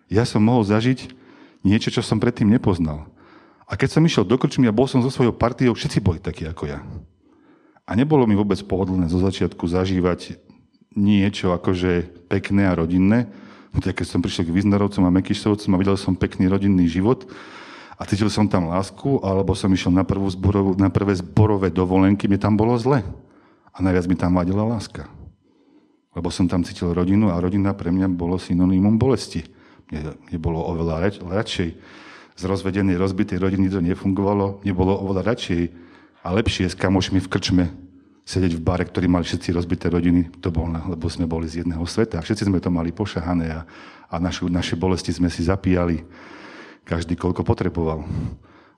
Ja 0.07 0.23
som 0.23 0.45
mohol 0.45 0.63
zažiť 0.63 1.11
niečo, 1.65 1.89
čo 1.91 2.05
som 2.05 2.21
predtým 2.21 2.47
nepoznal. 2.47 3.09
A 3.67 3.73
keď 3.73 3.97
som 3.97 4.05
išiel 4.05 4.27
do 4.27 4.37
krčmy 4.37 4.69
a 4.69 4.75
bol 4.75 4.85
som 4.85 5.01
so 5.01 5.09
svojou 5.09 5.33
partiou, 5.33 5.73
všetci 5.73 5.99
boli 5.99 6.21
takí 6.21 6.45
ako 6.45 6.69
ja. 6.69 6.79
A 7.83 7.97
nebolo 7.97 8.23
mi 8.23 8.37
vôbec 8.37 8.61
pohodlné 8.63 9.11
zo 9.11 9.19
začiatku 9.19 9.65
zažívať 9.67 10.39
niečo 10.93 11.51
akože 11.51 12.25
pekné 12.29 12.69
a 12.69 12.77
rodinné. 12.77 13.27
Tak 13.73 13.99
keď 13.99 14.07
som 14.07 14.21
prišiel 14.21 14.47
k 14.47 14.55
Vyznarovcom 14.55 15.03
a 15.09 15.15
Mekyšovcom 15.17 15.73
a 15.73 15.81
videl 15.81 15.97
som 15.97 16.13
pekný 16.13 16.45
rodinný 16.45 16.85
život, 16.85 17.25
a 17.93 18.01
cítil 18.10 18.29
som 18.34 18.49
tam 18.49 18.73
lásku, 18.73 19.21
alebo 19.21 19.53
som 19.53 19.69
išiel 19.69 19.93
na, 19.93 20.01
prvú 20.01 20.25
zborovú, 20.29 20.73
na 20.73 20.89
prvé 20.89 21.13
zborové 21.13 21.69
dovolenky, 21.69 22.25
mi 22.25 22.41
tam 22.41 22.58
bolo 22.58 22.73
zle. 22.82 23.06
A 23.73 23.77
najviac 23.82 24.06
mi 24.10 24.17
tam 24.17 24.38
vadila 24.38 24.65
láska. 24.65 25.10
Lebo 26.13 26.29
som 26.29 26.45
tam 26.45 26.62
cítil 26.62 26.93
rodinu 26.93 27.34
a 27.34 27.41
rodina 27.41 27.73
pre 27.73 27.89
mňa 27.89 28.10
bolo 28.13 28.38
synonymum 28.38 28.97
bolesti. 28.97 29.45
Mne, 29.89 30.13
mne 30.29 30.38
bolo 30.38 30.62
oveľa 30.62 30.95
rač, 31.01 31.15
radšej 31.21 31.69
z 32.34 32.43
rozvedenej, 32.49 32.97
rozbitej 32.97 33.38
rodiny 33.38 33.69
to 33.69 33.82
nefungovalo. 33.82 34.62
Mne 34.65 34.73
bolo 34.73 34.93
oveľa 34.97 35.34
radšej 35.34 35.62
a 36.25 36.27
lepšie 36.34 36.69
s 36.69 36.77
kamošmi 36.77 37.21
v 37.21 37.29
krčme 37.29 37.65
sedieť 38.23 38.56
v 38.56 38.63
bare, 38.63 38.88
ktorí 38.88 39.12
mali 39.12 39.27
všetci 39.27 39.51
rozbité 39.51 39.91
rodiny. 39.91 40.32
To 40.39 40.47
bol, 40.47 40.65
lebo 40.71 41.06
sme 41.12 41.27
boli 41.27 41.45
z 41.45 41.62
jedného 41.62 41.84
sveta 41.84 42.23
všetci 42.23 42.47
sme 42.47 42.63
to 42.63 42.71
mali 42.71 42.95
pošahané 42.95 43.51
a, 43.51 43.62
a 44.08 44.15
našu, 44.15 44.47
naše 44.47 44.79
bolesti 44.79 45.12
sme 45.12 45.27
si 45.27 45.43
zapíjali 45.43 46.01
každý 46.84 47.15
koľko 47.15 47.43
potreboval. 47.48 48.04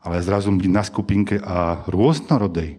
Ale 0.06 0.22
zrazu 0.22 0.54
byť 0.54 0.70
na 0.70 0.84
skupinke 0.86 1.42
a 1.42 1.82
rôznorodej, 1.90 2.78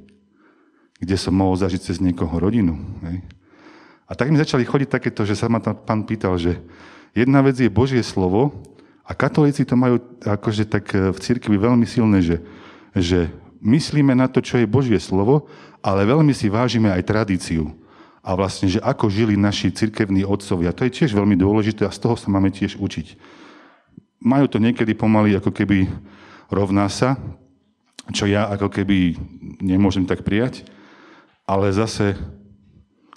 kde 1.02 1.16
som 1.18 1.34
mohol 1.34 1.58
zažiť 1.58 1.92
cez 1.92 1.96
niekoho 1.98 2.38
rodinu. 2.38 2.78
Hej. 3.02 3.26
A 4.06 4.14
tak 4.14 4.30
mi 4.30 4.38
začali 4.38 4.62
chodiť 4.62 4.88
takéto, 4.88 5.26
že 5.26 5.34
sa 5.34 5.50
ma 5.50 5.58
tam 5.58 5.74
pán 5.74 6.00
pýtal, 6.06 6.38
že 6.38 6.62
jedna 7.10 7.42
vec 7.42 7.58
je 7.58 7.66
Božie 7.66 8.00
slovo 8.06 8.54
a 9.02 9.10
katolíci 9.18 9.66
to 9.66 9.74
majú 9.74 9.98
akože 10.22 10.70
tak 10.70 10.94
e, 10.94 11.10
v 11.10 11.18
cirkvi 11.18 11.58
veľmi 11.58 11.82
silné, 11.82 12.22
že, 12.22 12.38
že 12.94 13.26
myslíme 13.66 14.14
na 14.14 14.30
to, 14.30 14.38
čo 14.38 14.62
je 14.62 14.70
Božie 14.70 15.02
slovo, 15.02 15.50
ale 15.82 16.06
veľmi 16.06 16.30
si 16.30 16.46
vážime 16.46 16.94
aj 16.94 17.02
tradíciu. 17.02 17.74
A 18.22 18.34
vlastne, 18.38 18.70
že 18.70 18.82
ako 18.82 19.10
žili 19.10 19.34
naši 19.38 19.70
cirkevní 19.74 20.26
otcovia. 20.26 20.74
To 20.74 20.86
je 20.86 20.94
tiež 21.02 21.14
veľmi 21.14 21.38
dôležité 21.38 21.86
a 21.86 21.94
z 21.94 22.02
toho 22.02 22.14
sa 22.18 22.30
máme 22.30 22.50
tiež 22.50 22.78
učiť 22.78 23.18
majú 24.20 24.46
to 24.48 24.58
niekedy 24.62 24.96
pomaly 24.96 25.36
ako 25.36 25.52
keby 25.52 25.88
rovná 26.48 26.88
sa, 26.88 27.18
čo 28.14 28.24
ja 28.24 28.46
ako 28.46 28.70
keby 28.70 29.18
nemôžem 29.58 30.06
tak 30.06 30.22
prijať, 30.22 30.62
ale 31.46 31.74
zase, 31.74 32.14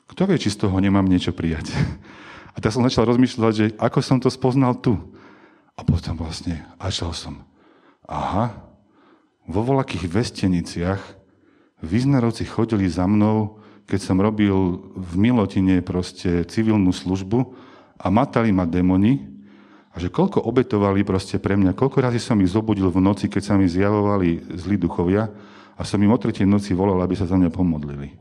kto 0.09 0.25
vie, 0.25 0.37
či 0.41 0.49
z 0.49 0.65
toho 0.65 0.75
nemám 0.81 1.05
niečo 1.05 1.33
prijať. 1.33 1.69
A 2.57 2.57
tak 2.59 2.73
som 2.73 2.83
začal 2.83 3.07
rozmýšľať, 3.07 3.53
že 3.55 3.65
ako 3.77 3.99
som 4.03 4.17
to 4.19 4.27
spoznal 4.27 4.75
tu. 4.75 4.97
A 5.79 5.85
potom 5.85 6.19
vlastne 6.19 6.59
začal 6.75 7.15
som, 7.15 7.39
aha, 8.03 8.51
vo 9.47 9.63
voľakých 9.63 10.11
vesteniciach 10.11 10.99
význarovci 11.79 12.43
chodili 12.43 12.91
za 12.91 13.07
mnou, 13.07 13.63
keď 13.87 13.99
som 14.03 14.19
robil 14.19 14.51
v 14.91 15.13
Milotine 15.15 15.79
proste 15.79 16.43
civilnú 16.51 16.91
službu 16.91 17.55
a 17.95 18.11
matali 18.11 18.51
ma 18.51 18.67
demoni, 18.67 19.23
a 19.23 19.38
že 19.99 20.09
koľko 20.09 20.41
obetovali 20.41 21.03
proste 21.03 21.37
pre 21.37 21.59
mňa, 21.59 21.75
koľko 21.75 21.99
razy 21.99 22.17
som 22.17 22.39
ich 22.39 22.49
zobudil 22.49 22.87
v 22.87 23.03
noci, 23.03 23.27
keď 23.27 23.41
sa 23.43 23.53
mi 23.59 23.67
zjavovali 23.67 24.55
zlí 24.55 24.79
duchovia 24.79 25.27
a 25.75 25.81
som 25.83 25.99
im 25.99 26.09
o 26.09 26.17
tretej 26.17 26.47
noci 26.47 26.71
volal, 26.71 27.03
aby 27.03 27.13
sa 27.19 27.27
za 27.27 27.35
mňa 27.35 27.51
pomodlili. 27.51 28.15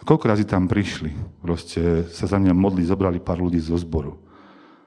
A 0.00 0.02
koľko 0.06 0.32
razy 0.32 0.48
tam 0.48 0.64
prišli, 0.64 1.12
proste 1.44 2.08
sa 2.08 2.24
za 2.24 2.40
mňa 2.40 2.56
modli, 2.56 2.86
zobrali 2.86 3.20
pár 3.20 3.42
ľudí 3.42 3.60
zo 3.60 3.76
zboru. 3.76 4.16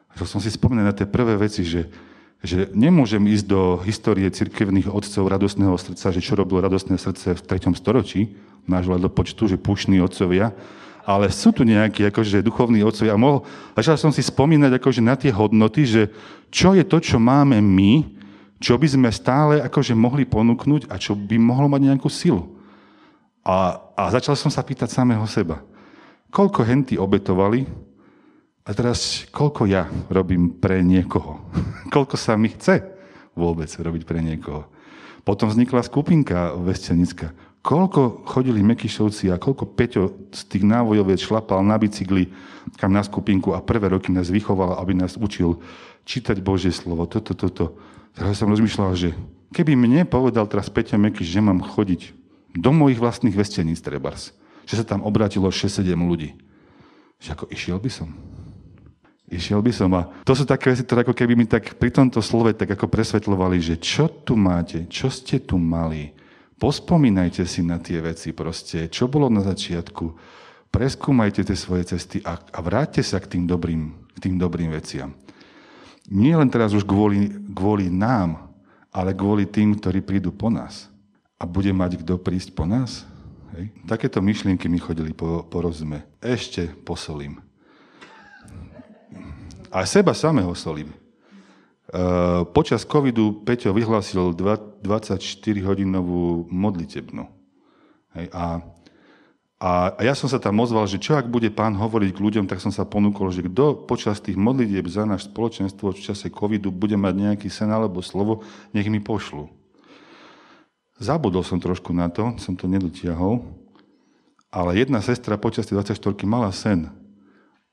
A 0.10 0.24
som 0.26 0.42
si 0.42 0.50
spomenul 0.50 0.90
na 0.90 0.96
tie 0.96 1.06
prvé 1.06 1.38
veci, 1.38 1.62
že, 1.62 1.86
že 2.42 2.70
nemôžem 2.74 3.22
ísť 3.30 3.46
do 3.46 3.78
histórie 3.86 4.26
cirkevných 4.30 4.90
otcov 4.90 5.30
radostného 5.30 5.78
srdca, 5.78 6.10
že 6.10 6.22
čo 6.22 6.34
robilo 6.34 6.66
radostné 6.66 6.98
srdce 6.98 7.38
v 7.38 7.42
3. 7.46 7.78
storočí, 7.78 8.34
nášho 8.66 8.98
počtu, 9.12 9.52
že 9.52 9.62
pušní 9.62 10.02
otcovia, 10.02 10.56
ale 11.04 11.28
sú 11.32 11.52
tu 11.52 11.68
nejakí 11.68 12.08
akože 12.08 12.44
duchovní 12.44 12.80
otcovia. 12.84 13.16
A 13.16 13.20
mohol, 13.20 13.44
začal 13.76 14.00
som 14.00 14.12
si 14.16 14.24
spomínať 14.24 14.80
akože 14.80 15.02
na 15.04 15.20
tie 15.20 15.30
hodnoty, 15.36 15.84
že 15.84 16.02
čo 16.48 16.72
je 16.72 16.84
to, 16.88 17.04
čo 17.04 17.20
máme 17.20 17.60
my, 17.60 18.08
čo 18.64 18.80
by 18.80 18.88
sme 18.88 19.10
stále 19.12 19.60
akože 19.60 19.92
mohli 19.92 20.24
ponúknuť 20.24 20.88
a 20.88 20.96
čo 20.96 21.20
by 21.20 21.36
mohlo 21.36 21.68
mať 21.68 21.82
nejakú 21.92 22.08
silu. 22.08 22.56
A, 23.44 23.76
a 24.00 24.08
začal 24.16 24.40
som 24.40 24.48
sa 24.48 24.64
pýtať 24.64 24.88
samého 24.88 25.28
seba. 25.28 25.60
Koľko 26.32 26.64
henty 26.64 26.96
obetovali, 26.96 27.68
a 28.64 28.72
teraz, 28.72 29.28
koľko 29.28 29.68
ja 29.68 29.92
robím 30.08 30.56
pre 30.56 30.80
niekoho? 30.80 31.44
koľko 31.94 32.16
sa 32.16 32.40
mi 32.40 32.48
chce 32.56 32.80
vôbec 33.36 33.68
robiť 33.68 34.04
pre 34.08 34.24
niekoho? 34.24 34.72
Potom 35.28 35.52
vznikla 35.52 35.84
skupinka 35.84 36.56
Vestenická. 36.56 37.36
Koľko 37.64 38.28
chodili 38.28 38.60
Mekyšovci 38.60 39.32
a 39.32 39.40
koľko 39.40 39.64
Peťo 39.72 40.12
z 40.36 40.42
tých 40.52 40.68
návojoviec 40.68 41.24
šlapal 41.24 41.64
na 41.64 41.80
bicykli 41.80 42.28
kam 42.78 42.92
na 42.94 43.04
skupinku 43.04 43.52
a 43.52 43.64
prvé 43.64 43.92
roky 43.92 44.10
nás 44.12 44.32
vychoval, 44.32 44.80
aby 44.80 44.96
nás 44.96 45.20
učil 45.20 45.60
čítať 46.08 46.40
Božie 46.40 46.72
slovo, 46.72 47.08
toto, 47.08 47.36
toto. 47.36 47.76
Teraz 48.14 48.40
som 48.40 48.52
rozmýšľal, 48.52 48.92
že 48.96 49.10
keby 49.52 49.74
mne 49.76 50.06
povedal 50.08 50.46
teraz 50.48 50.70
Peťa 50.70 51.00
Mekyš, 51.00 51.28
že 51.28 51.42
mám 51.44 51.64
chodiť 51.64 52.14
do 52.54 52.70
mojich 52.70 53.02
vlastných 53.02 53.34
vesteníc 53.34 53.82
trebárs, 53.82 54.32
že 54.70 54.78
sa 54.78 54.86
tam 54.86 55.02
obrátilo 55.02 55.50
6-7 55.50 55.98
ľudí, 55.98 56.38
že 57.18 57.34
ako 57.34 57.50
išiel 57.50 57.82
by 57.82 57.90
som. 57.90 58.10
Išiel 59.34 59.66
by 59.66 59.72
som 59.74 59.90
a 59.98 60.12
to 60.28 60.38
sú 60.38 60.46
také 60.46 60.70
veci, 60.70 60.86
ktoré 60.86 61.02
ako 61.02 61.16
keby 61.18 61.34
mi 61.34 61.50
tak 61.50 61.80
pri 61.82 61.90
tomto 61.90 62.22
slove 62.22 62.54
tak 62.54 62.70
ako 62.70 62.86
presvetľovali, 62.86 63.58
že 63.58 63.76
čo 63.82 64.06
tu 64.06 64.38
máte, 64.38 64.86
čo 64.92 65.10
ste 65.10 65.42
tu 65.42 65.58
mali. 65.58 66.14
Pospomínajte 66.58 67.44
si 67.44 67.66
na 67.66 67.82
tie 67.82 68.00
veci 68.00 68.32
proste, 68.32 68.88
čo 68.88 69.10
bolo 69.10 69.28
na 69.28 69.42
začiatku. 69.42 70.06
Preskúmajte 70.74 71.46
tie 71.46 71.58
svoje 71.58 71.94
cesty 71.94 72.22
a, 72.26 72.40
a 72.40 72.60
vráťte 72.62 73.06
sa 73.06 73.22
k 73.22 73.38
tým 73.38 73.44
dobrým, 73.46 73.94
k 74.16 74.18
tým 74.30 74.36
dobrým 74.42 74.74
veciam. 74.74 75.14
Nie 76.10 76.36
len 76.36 76.50
teraz 76.50 76.74
už 76.74 76.84
kvôli, 76.84 77.30
kvôli 77.54 77.88
nám, 77.88 78.52
ale 78.94 79.16
kvôli 79.18 79.50
tým, 79.50 79.78
ktorí 79.78 80.02
prídu 80.06 80.34
po 80.34 80.50
nás. 80.50 80.90
A 81.42 81.50
bude 81.50 81.74
mať 81.74 82.00
kto 82.02 82.20
prísť 82.22 82.54
po 82.56 82.64
nás? 82.64 83.04
Hej. 83.54 83.70
Takéto 83.86 84.22
myšlienky 84.22 84.66
mi 84.70 84.82
chodili 84.82 85.14
po, 85.14 85.46
po 85.46 85.58
rozume. 85.62 86.06
Ešte 86.22 86.70
posolím. 86.86 87.38
A 89.74 89.86
seba 89.90 90.14
samého 90.14 90.54
solím. 90.54 90.94
Uh, 91.94 92.42
počas 92.58 92.90
covidu 92.90 93.46
Peťo 93.46 93.70
vyhlásil 93.70 94.34
24-hodinovú 94.34 96.50
modlitebnu. 96.50 97.30
Hej, 98.18 98.34
a, 98.34 98.66
a, 99.62 99.94
a 99.94 100.02
ja 100.02 100.18
som 100.18 100.26
sa 100.26 100.42
tam 100.42 100.58
ozval, 100.58 100.90
že 100.90 100.98
čo 100.98 101.14
ak 101.14 101.30
bude 101.30 101.54
pán 101.54 101.78
hovoriť 101.78 102.18
k 102.18 102.20
ľuďom, 102.26 102.50
tak 102.50 102.66
som 102.66 102.74
sa 102.74 102.90
ponúkol, 102.90 103.30
že 103.30 103.46
kto 103.46 103.86
počas 103.86 104.18
tých 104.26 104.34
modlitieb 104.34 104.90
za 104.90 105.06
náš 105.06 105.30
spoločenstvo 105.30 105.94
v 105.94 106.02
čase 106.02 106.34
covidu 106.34 106.74
bude 106.74 106.98
mať 106.98 107.14
nejaký 107.14 107.54
sen 107.54 107.70
alebo 107.70 108.02
slovo, 108.02 108.42
nech 108.74 108.90
mi 108.90 108.98
pošlu. 108.98 109.54
Zabudol 110.98 111.46
som 111.46 111.62
trošku 111.62 111.94
na 111.94 112.10
to, 112.10 112.34
som 112.42 112.58
to 112.58 112.66
nedotiahol, 112.66 113.46
ale 114.50 114.82
jedna 114.82 114.98
sestra 114.98 115.38
počas 115.38 115.70
tej 115.70 115.86
24 115.86 116.26
mala 116.26 116.50
sen 116.50 116.90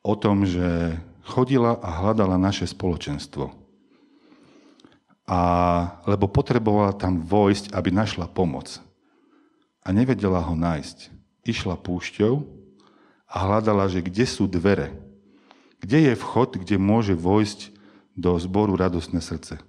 o 0.04 0.12
tom, 0.12 0.44
že 0.44 1.00
chodila 1.24 1.80
a 1.80 2.04
hľadala 2.04 2.37
naše 2.37 2.68
spoločenstvo. 2.68 3.60
A, 5.30 5.38
lebo 6.10 6.26
potrebovala 6.26 6.90
tam 6.90 7.22
vojsť, 7.22 7.70
aby 7.70 7.94
našla 7.94 8.26
pomoc. 8.26 8.82
A 9.86 9.94
nevedela 9.94 10.42
ho 10.42 10.58
nájsť. 10.58 11.14
Išla 11.46 11.78
púšťou 11.78 12.42
a 13.30 13.36
hľadala, 13.46 13.86
že 13.86 14.02
kde 14.02 14.26
sú 14.26 14.50
dvere. 14.50 14.90
Kde 15.78 16.10
je 16.10 16.14
vchod, 16.18 16.58
kde 16.58 16.82
môže 16.82 17.14
vojsť 17.14 17.70
do 18.18 18.34
zboru 18.42 18.74
radostné 18.74 19.22
srdce. 19.22 19.62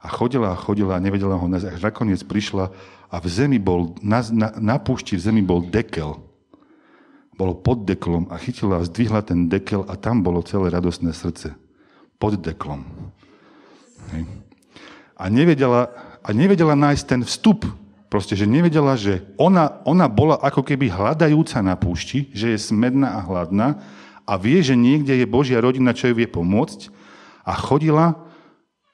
A 0.00 0.08
chodila 0.08 0.56
a 0.56 0.58
chodila 0.58 0.96
a 0.96 1.04
nevedela 1.04 1.36
ho 1.36 1.44
nájsť. 1.44 1.68
Až 1.68 1.82
nakoniec 1.84 2.24
prišla 2.24 2.72
a 3.12 3.16
v 3.20 3.26
zemi 3.28 3.60
bol, 3.60 3.92
na, 4.00 4.24
na, 4.32 4.48
na 4.56 4.76
púšti 4.80 5.20
v 5.20 5.24
zemi 5.28 5.42
bol 5.44 5.60
dekel 5.60 6.16
bolo 7.38 7.54
pod 7.54 7.86
deklom 7.86 8.26
a 8.34 8.36
chytila 8.42 8.82
a 8.82 8.86
zdvihla 8.88 9.22
ten 9.22 9.46
dekel 9.46 9.86
a 9.86 9.94
tam 9.94 10.26
bolo 10.26 10.42
celé 10.42 10.74
radostné 10.74 11.14
srdce. 11.14 11.54
Pod 12.18 12.34
deklom. 12.34 12.82
Hej. 14.10 14.47
A 15.18 15.26
nevedela, 15.26 15.90
a 16.22 16.30
nevedela 16.30 16.78
nájsť 16.78 17.04
ten 17.04 17.20
vstup. 17.26 17.66
Proste, 18.08 18.38
že 18.38 18.48
nevedela, 18.48 18.96
že 18.96 19.20
ona, 19.36 19.82
ona 19.84 20.08
bola 20.08 20.40
ako 20.40 20.64
keby 20.64 20.88
hľadajúca 20.88 21.60
na 21.60 21.76
púšti, 21.76 22.32
že 22.32 22.56
je 22.56 22.58
smedná 22.58 23.20
a 23.20 23.24
hladná 23.26 23.82
a 24.24 24.38
vie, 24.40 24.62
že 24.64 24.78
niekde 24.78 25.12
je 25.12 25.28
Božia 25.28 25.60
rodina, 25.60 25.92
čo 25.92 26.08
ju 26.08 26.14
vie 26.16 26.24
pomôcť 26.24 26.88
a 27.44 27.52
chodila 27.52 28.16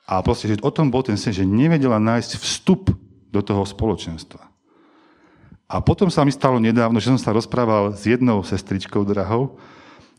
a 0.08 0.18
proste, 0.20 0.50
že 0.50 0.64
o 0.66 0.74
tom 0.74 0.90
bol 0.90 1.06
ten 1.06 1.14
sen, 1.14 1.30
že 1.30 1.46
nevedela 1.46 2.02
nájsť 2.02 2.42
vstup 2.42 2.90
do 3.30 3.40
toho 3.40 3.62
spoločenstva. 3.62 4.42
A 5.64 5.80
potom 5.80 6.12
sa 6.12 6.22
mi 6.22 6.30
stalo 6.30 6.60
nedávno, 6.60 7.00
že 7.00 7.08
som 7.10 7.18
sa 7.18 7.34
rozprával 7.34 7.96
s 7.96 8.04
jednou 8.04 8.42
sestričkou 8.44 9.02
drahou 9.02 9.56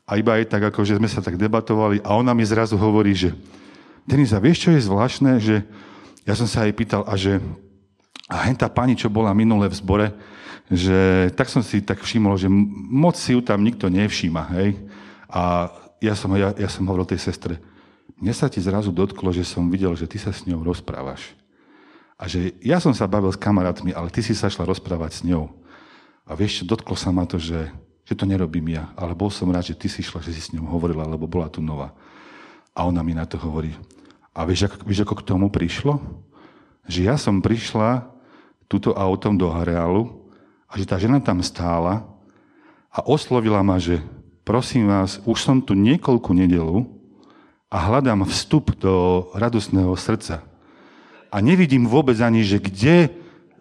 a 0.04 0.18
iba 0.18 0.36
aj 0.36 0.52
tak, 0.52 0.68
ako 0.68 0.84
že 0.84 0.98
sme 0.98 1.08
sa 1.08 1.22
tak 1.22 1.38
debatovali 1.38 2.02
a 2.02 2.18
ona 2.18 2.34
mi 2.36 2.44
zrazu 2.44 2.76
hovorí, 2.76 3.14
že 3.14 3.32
Denisa, 4.06 4.38
vieš, 4.38 4.70
čo 4.70 4.70
je 4.70 4.86
zvláštne, 4.86 5.32
že 5.42 5.66
ja 6.26 6.34
som 6.34 6.50
sa 6.50 6.66
jej 6.66 6.74
pýtal 6.74 7.06
a 7.06 7.14
že 7.14 7.38
a 8.26 8.50
henta 8.50 8.66
pani, 8.66 8.98
čo 8.98 9.06
bola 9.06 9.38
minule 9.38 9.70
v 9.70 9.78
zbore, 9.78 10.08
že 10.66 11.30
tak 11.38 11.46
som 11.46 11.62
si 11.62 11.78
tak 11.86 12.02
všimol, 12.02 12.42
že 12.42 12.50
moc 12.50 13.14
si 13.14 13.38
ju 13.38 13.42
tam 13.46 13.62
nikto 13.62 13.86
nevšíma, 13.86 14.42
hej. 14.58 14.82
A 15.30 15.70
ja 16.02 16.18
som, 16.18 16.34
ja, 16.34 16.50
ja 16.58 16.66
som 16.66 16.90
hovoril 16.90 17.06
tej 17.06 17.22
sestre, 17.22 17.62
mne 18.18 18.34
sa 18.34 18.50
ti 18.50 18.58
zrazu 18.58 18.90
dotklo, 18.90 19.30
že 19.30 19.46
som 19.46 19.70
videl, 19.70 19.94
že 19.94 20.10
ty 20.10 20.18
sa 20.18 20.34
s 20.34 20.48
ňou 20.50 20.66
rozprávaš. 20.66 21.38
A 22.16 22.32
že 22.32 22.56
ja 22.64 22.80
som 22.80 22.96
sa 22.96 23.06
bavil 23.06 23.30
s 23.30 23.38
kamarátmi, 23.38 23.92
ale 23.92 24.08
ty 24.08 24.24
si 24.24 24.32
sa 24.32 24.48
šla 24.48 24.66
rozprávať 24.72 25.12
s 25.20 25.22
ňou. 25.28 25.52
A 26.26 26.32
vieš, 26.34 26.64
dotklo 26.64 26.96
sa 26.96 27.12
ma 27.12 27.28
to, 27.28 27.36
že, 27.38 27.70
že 28.08 28.16
to 28.16 28.26
nerobím 28.26 28.74
ja, 28.74 28.90
ale 28.96 29.14
bol 29.14 29.28
som 29.30 29.52
rád, 29.52 29.68
že 29.68 29.78
ty 29.78 29.92
si 29.92 30.02
šla, 30.02 30.24
že 30.24 30.32
si 30.32 30.42
s 30.42 30.50
ňou 30.56 30.66
hovorila, 30.66 31.06
lebo 31.06 31.28
bola 31.28 31.52
tu 31.52 31.60
nová. 31.60 31.92
A 32.72 32.88
ona 32.88 33.04
mi 33.04 33.12
na 33.14 33.28
to 33.28 33.36
hovorí. 33.36 33.76
A 34.36 34.44
vieš, 34.44 34.68
ako, 34.68 34.84
vieš, 34.84 35.02
ako 35.08 35.16
k 35.24 35.28
tomu 35.32 35.48
prišlo? 35.48 36.04
Že 36.92 37.00
ja 37.08 37.16
som 37.16 37.40
prišla 37.40 38.04
túto 38.68 38.92
autom 38.92 39.40
do 39.40 39.48
areálu 39.48 40.28
a 40.68 40.76
že 40.76 40.84
tá 40.84 41.00
žena 41.00 41.24
tam 41.24 41.40
stála 41.40 42.04
a 42.92 43.00
oslovila 43.08 43.64
ma, 43.64 43.80
že 43.80 44.04
prosím 44.44 44.92
vás, 44.92 45.24
už 45.24 45.40
som 45.40 45.64
tu 45.64 45.72
niekoľku 45.72 46.36
nedelu 46.36 46.84
a 47.72 47.78
hľadám 47.80 48.28
vstup 48.28 48.76
do 48.76 49.28
radostného 49.32 49.96
srdca 49.96 50.44
a 51.32 51.38
nevidím 51.40 51.88
vôbec 51.88 52.20
ani, 52.20 52.44
že 52.44 52.60
kde 52.60 53.12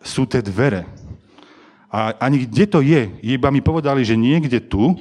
sú 0.02 0.26
tie 0.26 0.42
dvere. 0.42 0.90
A 1.94 2.14
ani 2.18 2.46
kde 2.46 2.64
to 2.66 2.82
je. 2.82 3.06
Iba 3.22 3.54
mi 3.54 3.62
povedali, 3.62 4.02
že 4.02 4.18
niekde 4.18 4.58
tu 4.58 4.98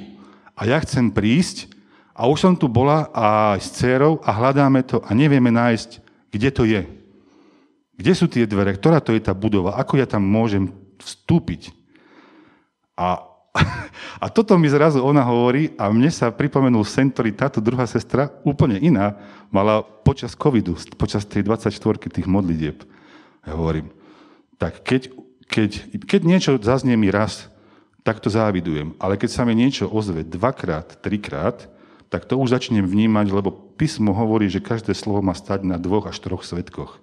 a 0.54 0.62
ja 0.62 0.78
chcem 0.82 1.10
prísť 1.10 1.73
a 2.14 2.30
už 2.30 2.38
som 2.38 2.54
tu 2.54 2.70
bola 2.70 3.10
a 3.10 3.58
s 3.58 3.74
dcerou 3.74 4.22
a 4.22 4.30
hľadáme 4.30 4.86
to 4.86 5.02
a 5.02 5.10
nevieme 5.12 5.50
nájsť, 5.50 5.90
kde 6.30 6.50
to 6.54 6.62
je. 6.62 6.82
Kde 7.94 8.12
sú 8.14 8.26
tie 8.30 8.46
dvere? 8.46 8.74
Ktorá 8.74 9.02
to 9.02 9.14
je 9.14 9.22
tá 9.22 9.34
budova? 9.34 9.74
Ako 9.78 9.98
ja 9.98 10.06
tam 10.06 10.22
môžem 10.22 10.70
vstúpiť? 11.02 11.74
A 12.94 13.34
a 14.24 14.26
toto 14.30 14.58
mi 14.58 14.66
zrazu 14.66 14.98
ona 14.98 15.22
hovorí 15.22 15.72
a 15.78 15.86
mne 15.90 16.10
sa 16.10 16.34
pripomenul 16.34 16.82
sen, 16.82 17.10
ktorý 17.10 17.30
táto 17.34 17.62
druhá 17.62 17.86
sestra, 17.86 18.30
úplne 18.42 18.78
iná, 18.82 19.14
mala 19.48 19.82
počas 19.82 20.34
covidu, 20.34 20.74
počas 20.98 21.22
tej 21.22 21.46
24 21.46 21.70
tých 22.10 22.26
modlitieb. 22.26 22.82
Ja 23.46 23.54
hovorím, 23.54 23.94
tak 24.58 24.82
keď, 24.82 25.14
keď, 25.46 25.70
keď 26.02 26.20
niečo 26.26 26.50
zaznie 26.58 26.98
mi 26.98 27.14
raz, 27.14 27.46
tak 28.04 28.20
to 28.20 28.28
závidujem. 28.28 28.92
Ale 29.00 29.16
keď 29.16 29.30
sa 29.32 29.42
mi 29.46 29.56
niečo 29.56 29.88
ozve 29.88 30.26
dvakrát, 30.26 31.00
trikrát, 31.00 31.70
tak 32.12 32.24
to 32.28 32.38
už 32.38 32.54
začnem 32.54 32.84
vnímať, 32.84 33.26
lebo 33.32 33.54
písmo 33.74 34.14
hovorí, 34.14 34.46
že 34.46 34.62
každé 34.62 34.94
slovo 34.94 35.24
má 35.24 35.34
stať 35.34 35.66
na 35.66 35.80
dvoch 35.80 36.06
až 36.06 36.20
troch 36.20 36.46
svetkoch. 36.46 37.00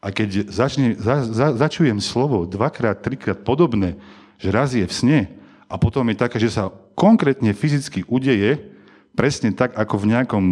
A 0.00 0.08
keď 0.14 0.48
začne, 0.48 0.96
za, 0.96 1.22
za, 1.28 1.52
začujem 1.52 2.00
slovo 2.00 2.48
dvakrát, 2.48 3.04
trikrát 3.04 3.44
podobné, 3.44 4.00
že 4.40 4.48
raz 4.48 4.72
je 4.72 4.86
v 4.88 4.94
sne, 4.94 5.20
a 5.70 5.78
potom 5.78 6.02
je 6.10 6.18
také, 6.18 6.42
že 6.42 6.50
sa 6.50 6.74
konkrétne 6.98 7.54
fyzicky 7.54 8.02
udeje 8.10 8.58
presne 9.14 9.54
tak, 9.54 9.78
ako 9.78 10.02
v 10.02 10.10
nejakom 10.10 10.44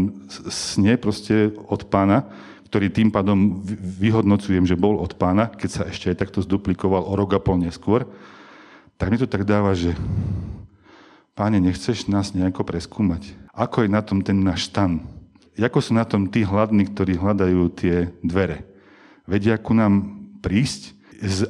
sne 0.46 0.94
proste 0.94 1.50
od 1.66 1.90
pána, 1.90 2.30
ktorý 2.70 2.86
tým 2.86 3.10
pádom 3.10 3.58
vyhodnocujem, 3.98 4.62
že 4.62 4.78
bol 4.78 5.02
od 5.02 5.18
pána, 5.18 5.50
keď 5.50 5.70
sa 5.72 5.82
ešte 5.90 6.14
aj 6.14 6.22
takto 6.22 6.38
zduplikoval 6.38 7.02
o 7.02 7.18
rok 7.18 7.34
a 7.34 7.42
pol 7.42 7.58
neskôr, 7.58 8.06
tak 8.94 9.10
mi 9.10 9.18
to 9.18 9.26
tak 9.26 9.42
dáva, 9.42 9.74
že 9.74 9.96
páne, 11.34 11.58
nechceš 11.58 12.06
nás 12.06 12.30
nejako 12.30 12.62
preskúmať? 12.62 13.34
Ako 13.58 13.82
je 13.82 13.90
na 13.90 14.06
tom 14.06 14.22
ten 14.22 14.38
náš 14.38 14.70
stan? 14.70 15.02
ako 15.58 15.82
sú 15.82 15.90
na 15.90 16.06
tom 16.06 16.30
tí 16.30 16.46
hladní, 16.46 16.86
ktorí 16.86 17.18
hľadajú 17.18 17.74
tie 17.74 18.14
dvere. 18.22 18.62
Vedia 19.26 19.58
ku 19.58 19.74
nám 19.74 20.22
prísť 20.38 20.94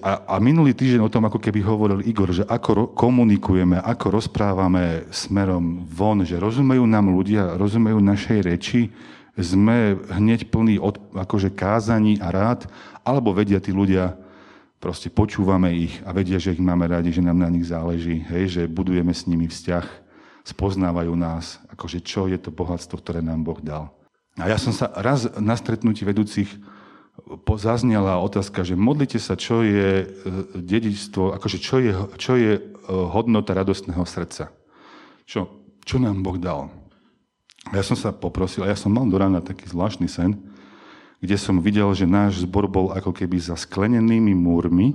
a, 0.00 0.24
a 0.24 0.34
minulý 0.40 0.72
týždeň 0.72 1.04
o 1.04 1.12
tom 1.12 1.28
ako 1.28 1.36
keby 1.36 1.60
hovoril 1.60 2.00
Igor, 2.00 2.32
že 2.32 2.40
ako 2.48 2.70
ro- 2.72 2.88
komunikujeme, 2.88 3.76
ako 3.76 4.16
rozprávame 4.16 5.04
smerom 5.12 5.84
von, 5.84 6.24
že 6.24 6.40
rozumejú 6.40 6.88
nám 6.88 7.12
ľudia, 7.12 7.52
rozumejú 7.60 8.00
našej 8.00 8.38
reči, 8.48 8.88
sme 9.36 10.00
hneď 10.08 10.48
plní 10.48 10.80
od, 10.80 10.96
akože 11.12 11.52
kázaní 11.52 12.16
a 12.16 12.32
rád, 12.32 12.64
alebo 13.04 13.36
vedia 13.36 13.60
tí 13.60 13.68
ľudia, 13.68 14.16
proste 14.80 15.12
počúvame 15.12 15.68
ich 15.76 16.00
a 16.08 16.16
vedia, 16.16 16.40
že 16.40 16.56
ich 16.56 16.64
máme 16.64 16.88
radi, 16.88 17.12
že 17.12 17.20
nám 17.20 17.44
na 17.44 17.52
nich 17.52 17.68
záleží, 17.68 18.24
hej, 18.24 18.44
že 18.48 18.62
budujeme 18.64 19.12
s 19.12 19.28
nimi 19.28 19.52
vzťah, 19.52 20.07
spoznávajú 20.48 21.12
nás, 21.12 21.60
akože 21.68 22.00
čo 22.00 22.24
je 22.24 22.40
to 22.40 22.48
bohatstvo, 22.48 22.96
ktoré 23.04 23.20
nám 23.20 23.44
Boh 23.44 23.60
dal. 23.60 23.92
A 24.40 24.48
ja 24.48 24.56
som 24.56 24.72
sa 24.72 24.88
raz 24.96 25.28
na 25.36 25.52
stretnutí 25.58 26.08
vedúcich 26.08 26.48
zaznela 27.58 28.22
otázka, 28.22 28.62
že 28.62 28.78
modlite 28.78 29.18
sa, 29.18 29.34
čo 29.34 29.60
je 29.66 30.06
e, 30.06 30.06
dedičstvo, 30.54 31.34
akože 31.34 31.58
čo 31.58 31.76
je, 31.82 31.92
čo 32.16 32.32
je 32.38 32.52
e, 32.56 32.62
hodnota 32.88 33.52
radostného 33.52 34.00
srdca. 34.06 34.54
Čo, 35.28 35.50
čo 35.82 35.96
nám 35.98 36.22
Boh 36.22 36.38
dal. 36.38 36.70
Ja 37.74 37.82
som 37.84 37.98
sa 37.98 38.14
poprosil, 38.14 38.64
a 38.64 38.70
ja 38.70 38.78
som 38.78 38.94
mal 38.94 39.04
do 39.04 39.18
rána 39.18 39.44
taký 39.44 39.68
zvláštny 39.68 40.08
sen, 40.08 40.38
kde 41.18 41.36
som 41.36 41.58
videl, 41.58 41.90
že 41.92 42.06
náš 42.06 42.46
zbor 42.46 42.70
bol 42.70 42.94
ako 42.94 43.10
keby 43.10 43.42
za 43.42 43.58
sklenenými 43.58 44.32
múrmi, 44.32 44.94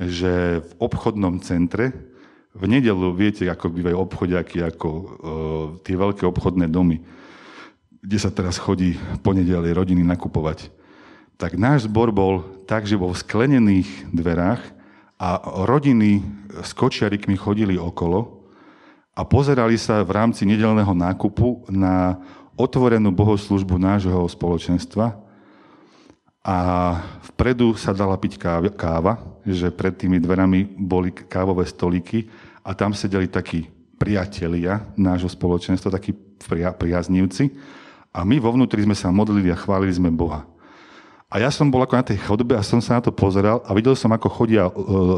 že 0.00 0.64
v 0.64 0.72
obchodnom 0.80 1.38
centre, 1.44 1.92
v 2.56 2.64
nedelu, 2.64 3.12
viete, 3.12 3.44
ako 3.44 3.68
bývajú 3.68 3.96
obchodiaky, 4.00 4.64
ako 4.64 4.88
uh, 4.88 5.06
tie 5.84 5.92
veľké 5.92 6.24
obchodné 6.24 6.72
domy, 6.72 7.04
kde 8.00 8.18
sa 8.18 8.32
teraz 8.32 8.56
chodí 8.56 8.96
po 9.20 9.36
nedeli 9.36 9.76
rodiny 9.76 10.00
nakupovať. 10.00 10.72
Tak 11.36 11.60
náš 11.60 11.84
zbor 11.84 12.16
bol 12.16 12.64
tak, 12.64 12.88
že 12.88 12.96
bol 12.96 13.12
v 13.12 13.20
sklenených 13.20 14.08
dverách 14.08 14.62
a 15.20 15.28
rodiny 15.68 16.24
s 16.64 16.72
kočiarikmi 16.72 17.36
chodili 17.36 17.76
okolo 17.76 18.48
a 19.16 19.24
pozerali 19.24 19.76
sa 19.76 20.00
v 20.00 20.12
rámci 20.16 20.48
nedelného 20.48 20.92
nákupu 20.96 21.68
na 21.68 22.20
otvorenú 22.56 23.12
bohoslužbu 23.12 23.76
nášho 23.76 24.24
spoločenstva 24.32 25.12
a 26.46 26.56
vpredu 27.32 27.74
sa 27.74 27.90
dala 27.90 28.16
piť 28.16 28.38
káva, 28.72 29.18
že 29.44 29.68
pred 29.74 29.92
tými 29.92 30.22
dverami 30.22 30.78
boli 30.78 31.10
kávové 31.12 31.66
stolíky 31.66 32.30
a 32.66 32.74
tam 32.74 32.90
sedeli 32.90 33.30
takí 33.30 33.70
priatelia 33.96 34.82
nášho 34.98 35.30
spoločenstva, 35.30 35.94
takí 35.94 36.10
priaznivci 36.76 37.54
a 38.10 38.26
my 38.26 38.42
vo 38.42 38.50
vnútri 38.50 38.82
sme 38.82 38.98
sa 38.98 39.14
modlili 39.14 39.54
a 39.54 39.56
chválili 39.56 39.94
sme 39.94 40.10
Boha. 40.10 40.42
A 41.30 41.38
ja 41.42 41.50
som 41.54 41.70
bol 41.70 41.82
ako 41.82 41.94
na 41.94 42.06
tej 42.06 42.18
chodbe 42.22 42.58
a 42.58 42.66
som 42.66 42.82
sa 42.82 42.98
na 42.98 43.02
to 43.06 43.14
pozeral 43.14 43.62
a 43.66 43.70
videl 43.70 43.94
som, 43.94 44.10
ako 44.10 44.28
chodia 44.30 44.66
e, 44.66 44.72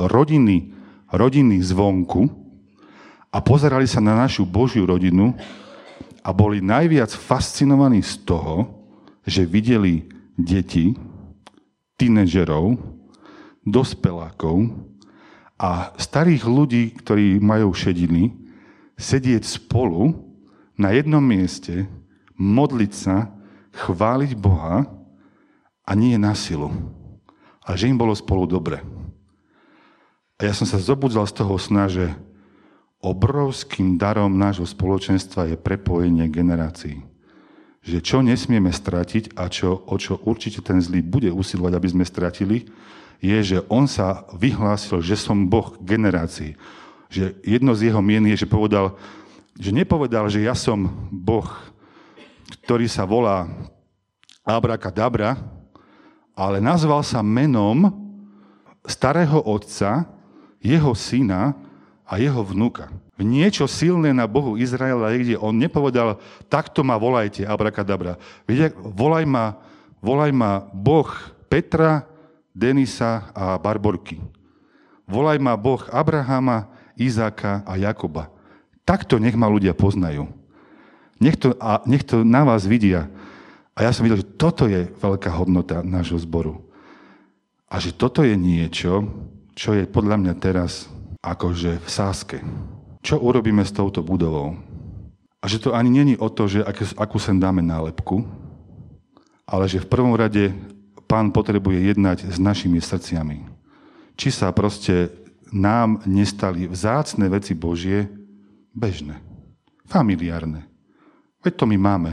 rodiny, 0.08 0.72
rodiny 1.08 1.60
zvonku 1.64 2.28
a 3.32 3.38
pozerali 3.40 3.88
sa 3.88 4.00
na 4.04 4.16
našu 4.16 4.44
Božiu 4.44 4.84
rodinu 4.88 5.36
a 6.24 6.30
boli 6.32 6.60
najviac 6.64 7.12
fascinovaní 7.12 8.04
z 8.04 8.24
toho, 8.24 8.68
že 9.24 9.44
videli 9.44 10.08
deti, 10.36 10.96
tínedžerov, 12.00 12.76
dospelákov 13.68 14.88
a 15.58 15.90
starých 15.98 16.46
ľudí, 16.46 16.94
ktorí 17.02 17.42
majú 17.42 17.74
šediny, 17.74 18.30
sedieť 18.94 19.42
spolu 19.42 20.14
na 20.78 20.94
jednom 20.94 21.22
mieste 21.22 21.90
modliť 22.38 22.92
sa, 22.94 23.34
chváliť 23.74 24.38
Boha 24.38 24.86
a 25.82 25.90
nie 25.98 26.14
na 26.14 26.38
silu. 26.38 26.70
A 27.66 27.74
že 27.74 27.90
im 27.90 27.98
bolo 27.98 28.14
spolu 28.14 28.46
dobre. 28.46 28.80
A 30.38 30.46
ja 30.46 30.54
som 30.54 30.64
sa 30.64 30.78
zobudzal 30.78 31.26
z 31.26 31.34
toho 31.34 31.58
sna, 31.58 31.90
že 31.90 32.14
obrovským 33.02 33.98
darom 33.98 34.38
nášho 34.38 34.66
spoločenstva 34.66 35.50
je 35.50 35.56
prepojenie 35.58 36.30
generácií. 36.30 37.02
Že 37.82 37.98
čo 38.02 38.18
nesmieme 38.22 38.70
stratiť 38.70 39.34
a 39.34 39.50
čo, 39.50 39.74
o 39.74 39.94
čo 39.98 40.22
určite 40.22 40.62
ten 40.62 40.78
zlý 40.78 41.02
bude 41.02 41.30
usilovať, 41.30 41.72
aby 41.74 41.88
sme 41.90 42.04
stratili, 42.06 42.70
je, 43.18 43.38
že 43.42 43.58
on 43.66 43.90
sa 43.90 44.26
vyhlásil, 44.34 45.02
že 45.02 45.18
som 45.18 45.50
Boh 45.50 45.74
generácií. 45.82 46.54
Že 47.10 47.38
jedno 47.42 47.72
z 47.74 47.90
jeho 47.90 48.02
mien 48.02 48.22
je, 48.30 48.44
že 48.44 48.48
povedal, 48.50 48.94
že 49.58 49.74
nepovedal, 49.74 50.30
že 50.30 50.46
ja 50.46 50.54
som 50.54 51.08
Boh 51.10 51.46
ktorý 52.64 52.88
sa 52.88 53.04
volá 53.04 53.48
Dabra, 54.88 55.36
ale 56.32 56.62
nazval 56.64 57.04
sa 57.04 57.20
menom 57.20 57.92
starého 58.88 59.44
otca, 59.44 60.08
jeho 60.64 60.96
syna 60.96 61.52
a 62.08 62.16
jeho 62.16 62.40
vnuka. 62.40 62.88
Niečo 63.18 63.68
silné 63.68 64.14
na 64.14 64.24
Bohu 64.24 64.56
Izraela 64.56 65.12
je, 65.12 65.18
kde 65.20 65.36
on 65.36 65.52
nepovedal, 65.52 66.16
takto 66.48 66.80
ma 66.86 66.96
volajte, 66.96 67.44
Dabra. 67.84 68.16
Viete, 68.48 68.72
volaj 68.80 69.28
ma, 69.28 69.58
volaj 70.00 70.32
ma 70.32 70.64
Boh 70.72 71.10
Petra, 71.50 72.07
Denisa 72.58 73.30
a 73.30 73.54
Barborky. 73.62 74.18
Volaj 75.06 75.38
ma 75.38 75.54
Boh 75.54 75.78
Abrahama, 75.94 76.66
Izáka 76.98 77.62
a 77.62 77.78
Jakoba. 77.78 78.34
Takto 78.82 79.22
nech 79.22 79.38
ma 79.38 79.46
ľudia 79.46 79.78
poznajú. 79.78 80.26
Nech 81.22 81.38
to, 81.38 81.54
a 81.62 81.78
nech 81.86 82.02
to 82.02 82.26
na 82.26 82.42
vás 82.42 82.66
vidia. 82.66 83.06
A 83.78 83.86
ja 83.86 83.94
som 83.94 84.02
videl, 84.02 84.26
že 84.26 84.34
toto 84.34 84.66
je 84.66 84.90
veľká 84.98 85.30
hodnota 85.30 85.86
nášho 85.86 86.18
zboru. 86.18 86.66
A 87.70 87.78
že 87.78 87.94
toto 87.94 88.26
je 88.26 88.34
niečo, 88.34 89.06
čo 89.54 89.78
je 89.78 89.86
podľa 89.86 90.18
mňa 90.18 90.34
teraz 90.42 90.90
akože 91.22 91.78
v 91.78 91.88
sáske. 91.88 92.38
Čo 93.06 93.22
urobíme 93.22 93.62
s 93.62 93.70
touto 93.70 94.02
budovou? 94.02 94.58
A 95.38 95.46
že 95.46 95.62
to 95.62 95.78
ani 95.78 95.94
není 95.94 96.14
o 96.18 96.26
to, 96.26 96.50
že 96.50 96.66
akú 96.98 97.22
sem 97.22 97.38
dáme 97.38 97.62
nálepku, 97.62 98.26
ale 99.46 99.70
že 99.70 99.78
v 99.78 99.90
prvom 99.90 100.18
rade 100.18 100.50
pán 101.08 101.32
potrebuje 101.32 101.88
jednať 101.90 102.28
s 102.28 102.36
našimi 102.36 102.78
srdciami. 102.78 103.48
Či 104.14 104.28
sa 104.28 104.52
proste 104.52 105.08
nám 105.48 106.04
nestali 106.04 106.68
vzácne 106.68 107.26
veci 107.32 107.56
Božie 107.56 108.12
bežné, 108.76 109.16
familiárne. 109.88 110.68
Veď 111.40 111.52
to 111.56 111.64
my 111.64 111.76
máme. 111.80 112.12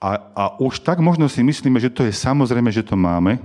A, 0.00 0.10
a 0.16 0.44
už 0.60 0.80
tak 0.80 1.00
možno 1.04 1.28
si 1.28 1.44
myslíme, 1.44 1.76
že 1.76 1.92
to 1.92 2.04
je 2.08 2.12
samozrejme, 2.12 2.72
že 2.72 2.84
to 2.84 2.96
máme, 2.96 3.40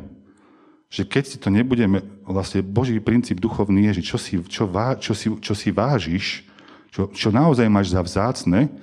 že 0.89 1.05
keď 1.05 1.23
si 1.23 1.37
to 1.37 1.53
nebudeme, 1.53 2.01
vlastne 2.25 2.65
Boží 2.65 2.97
princíp 2.97 3.37
duchovný 3.37 3.91
je, 3.91 4.01
že 4.01 4.15
čo 4.15 4.17
si, 4.17 4.41
čo, 4.49 4.65
vá, 4.65 4.97
čo 4.97 5.13
si, 5.13 5.29
čo 5.37 5.53
si 5.53 5.69
vážiš, 5.69 6.43
čo, 6.89 7.13
čo 7.13 7.29
naozaj 7.29 7.69
máš 7.69 7.93
za 7.93 8.01
vzácne, 8.01 8.73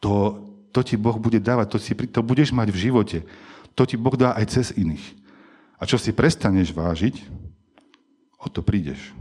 to, 0.00 0.40
to 0.72 0.80
ti 0.80 0.96
Boh 0.96 1.20
bude 1.20 1.36
dávať, 1.36 1.66
to, 1.68 1.78
si, 1.78 1.92
to 1.92 2.20
budeš 2.24 2.56
mať 2.56 2.72
v 2.72 2.80
živote. 2.88 3.18
To 3.76 3.84
ti 3.84 4.00
Boh 4.00 4.16
dá 4.16 4.32
aj 4.32 4.56
cez 4.56 4.66
iných. 4.72 5.04
A 5.76 5.84
čo 5.84 6.00
si 6.00 6.10
prestaneš 6.10 6.72
vážiť, 6.72 7.20
o 8.40 8.48
to 8.48 8.64
prídeš. 8.64 9.12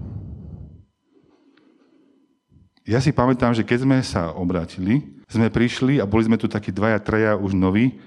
Ja 2.86 3.02
si 3.02 3.12
pamätám, 3.12 3.52
že 3.52 3.66
keď 3.66 3.80
sme 3.82 3.98
sa 4.06 4.32
obrátili, 4.32 5.04
sme 5.26 5.50
prišli 5.50 5.98
a 5.98 6.06
boli 6.06 6.30
sme 6.30 6.38
tu 6.38 6.46
takí 6.46 6.70
dvaja, 6.70 7.02
traja 7.02 7.34
už 7.34 7.58
noví 7.58 7.98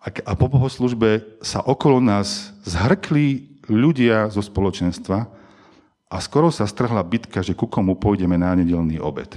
a, 0.00 0.08
a 0.08 0.32
po 0.32 0.48
bohoslužbe 0.48 1.38
sa 1.44 1.60
okolo 1.62 2.00
nás 2.00 2.50
zhrkli 2.64 3.60
ľudia 3.68 4.32
zo 4.32 4.40
spoločenstva 4.40 5.28
a 6.08 6.16
skoro 6.18 6.48
sa 6.48 6.64
strhla 6.64 7.04
bitka, 7.04 7.44
že 7.44 7.52
ku 7.52 7.68
komu 7.68 7.94
pôjdeme 7.94 8.40
na 8.40 8.56
nedelný 8.56 8.98
obed. 8.98 9.36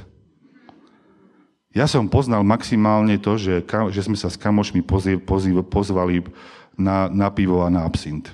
Ja 1.75 1.91
som 1.91 2.07
poznal 2.07 2.39
maximálne 2.47 3.19
to, 3.19 3.35
že, 3.35 3.59
že 3.91 4.01
sme 4.07 4.15
sa 4.15 4.31
s 4.31 4.39
kamošmi 4.39 4.79
pozv, 4.79 5.19
pozv, 5.19 5.59
pozvali 5.67 6.23
na, 6.79 7.11
na 7.11 7.27
pivo 7.27 7.67
a 7.67 7.67
na 7.67 7.83
absint. 7.83 8.31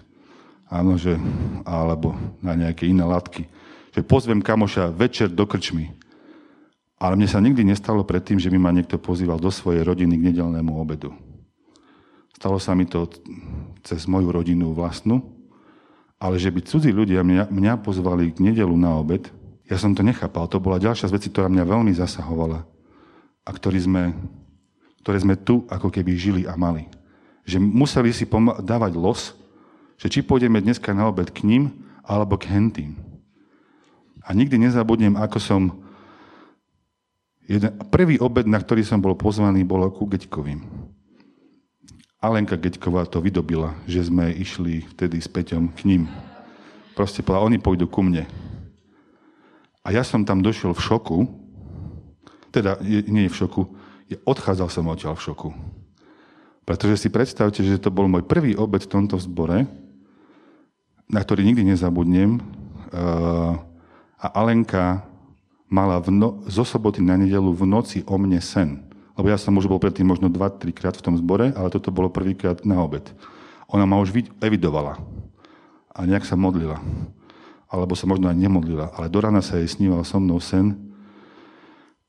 Áno, 0.69 0.93
že, 0.93 1.17
alebo 1.65 2.13
na 2.37 2.53
nejaké 2.53 2.85
iné 2.85 3.01
latky. 3.01 3.49
Že 3.97 4.05
pozvem 4.05 4.45
kamoša 4.45 4.93
večer 4.93 5.25
do 5.25 5.49
krčmy. 5.49 5.89
Ale 7.01 7.17
mne 7.17 7.25
sa 7.25 7.41
nikdy 7.41 7.65
nestalo 7.65 8.05
predtým, 8.05 8.37
že 8.37 8.53
by 8.53 8.61
ma 8.61 8.69
niekto 8.69 9.01
pozýval 9.01 9.41
do 9.41 9.49
svojej 9.49 9.81
rodiny 9.81 10.21
k 10.21 10.25
nedelnému 10.31 10.77
obedu. 10.77 11.09
Stalo 12.37 12.61
sa 12.61 12.77
mi 12.77 12.85
to 12.85 13.09
cez 13.81 14.05
moju 14.05 14.29
rodinu 14.29 14.69
vlastnú, 14.77 15.17
ale 16.21 16.37
že 16.37 16.53
by 16.53 16.61
cudzí 16.61 16.93
ľudia 16.93 17.25
mňa, 17.25 17.49
mňa 17.49 17.73
pozvali 17.81 18.37
k 18.37 18.53
nedelu 18.53 18.77
na 18.77 19.01
obed, 19.01 19.33
ja 19.65 19.81
som 19.81 19.97
to 19.97 20.05
nechápal. 20.05 20.45
To 20.45 20.61
bola 20.61 20.77
ďalšia 20.77 21.09
z 21.09 21.15
vecí, 21.17 21.27
ktorá 21.33 21.49
mňa 21.49 21.65
veľmi 21.65 21.89
zasahovala 21.97 22.69
a 23.41 23.49
ktorý 23.49 23.79
sme, 23.81 24.03
ktoré 25.05 25.17
sme 25.21 25.35
tu 25.37 25.65
ako 25.69 25.89
keby 25.89 26.13
žili 26.17 26.41
a 26.45 26.53
mali. 26.57 26.85
Že 27.45 27.61
museli 27.61 28.13
si 28.13 28.25
pom- 28.29 28.57
dávať 28.61 28.93
los, 28.97 29.33
že 29.97 30.09
či 30.09 30.19
pôjdeme 30.21 30.61
dneska 30.61 30.93
na 30.93 31.09
obed 31.09 31.29
k 31.29 31.45
ním, 31.45 31.63
alebo 32.05 32.37
k 32.37 32.49
hentým. 32.49 32.97
A 34.21 34.33
nikdy 34.37 34.57
nezabudnem, 34.57 35.17
ako 35.17 35.37
som 35.41 35.61
Jeden, 37.51 37.73
prvý 37.91 38.15
obed, 38.15 38.47
na 38.47 38.55
ktorý 38.63 38.79
som 38.79 39.03
bol 39.03 39.11
pozvaný, 39.11 39.67
bol 39.67 39.83
ku 39.91 40.07
Geďkovým. 40.07 40.63
Alenka 42.23 42.55
Geďková 42.55 43.03
to 43.09 43.19
vydobila, 43.19 43.75
že 43.89 44.07
sme 44.07 44.31
išli 44.31 44.87
vtedy 44.95 45.19
s 45.19 45.27
Peťom 45.27 45.67
k 45.75 45.83
ním. 45.83 46.03
Proste 46.95 47.19
povedala, 47.19 47.51
oni 47.51 47.59
pôjdu 47.59 47.91
ku 47.91 48.05
mne. 48.05 48.23
A 49.83 49.91
ja 49.91 50.05
som 50.05 50.23
tam 50.23 50.39
došiel 50.39 50.71
v 50.71 50.79
šoku, 50.79 51.17
teda 52.51 52.77
nie 52.83 53.31
v 53.31 53.35
šoku, 53.35 53.63
odchádzal 54.27 54.67
som 54.67 54.91
odtiaľ 54.91 55.15
v 55.15 55.25
šoku. 55.31 55.49
Pretože 56.67 56.99
si 56.99 57.09
predstavte, 57.09 57.65
že 57.65 57.81
to 57.81 57.89
bol 57.89 58.05
môj 58.05 58.27
prvý 58.27 58.53
obed 58.53 58.85
v 58.85 58.91
tomto 58.91 59.17
zbore, 59.17 59.65
na 61.09 61.19
ktorý 61.19 61.43
nikdy 61.43 61.73
nezabudnem. 61.73 62.37
Eh, 62.37 63.53
a 64.21 64.27
Alenka 64.37 65.01
mala 65.71 65.97
v 66.03 66.13
no, 66.13 66.43
zo 66.45 66.67
soboty 66.67 67.01
na 67.01 67.17
nedelu 67.17 67.49
v 67.55 67.63
noci 67.65 67.99
o 68.05 68.15
mne 68.19 68.37
sen. 68.43 68.85
Lebo 69.15 69.31
ja 69.31 69.39
som 69.39 69.55
už 69.57 69.67
bol 69.67 69.79
predtým 69.79 70.07
možno 70.07 70.27
2-3 70.27 70.71
krát 70.75 70.95
v 70.95 71.03
tom 71.03 71.15
zbore, 71.17 71.55
ale 71.55 71.71
toto 71.71 71.89
bolo 71.89 72.11
prvýkrát 72.11 72.61
na 72.67 72.79
obed. 72.83 73.03
Ona 73.71 73.87
ma 73.87 73.97
už 73.99 74.11
evidovala 74.43 74.99
a 75.91 76.03
nejak 76.03 76.27
sa 76.27 76.35
modlila. 76.35 76.79
Alebo 77.71 77.95
sa 77.95 78.03
možno 78.03 78.27
aj 78.27 78.35
nemodlila. 78.35 78.91
Ale 78.99 79.07
do 79.07 79.19
rana 79.23 79.39
sa 79.39 79.55
jej 79.59 79.67
sníval 79.67 80.03
so 80.03 80.19
mnou 80.19 80.43
sen 80.43 80.90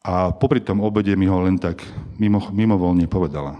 a 0.02 0.34
popri 0.34 0.58
tom 0.58 0.82
obede 0.82 1.14
mi 1.14 1.30
ho 1.30 1.38
len 1.46 1.54
tak 1.58 1.78
mimo, 2.18 2.42
mimovoľne 2.50 3.06
povedala. 3.06 3.54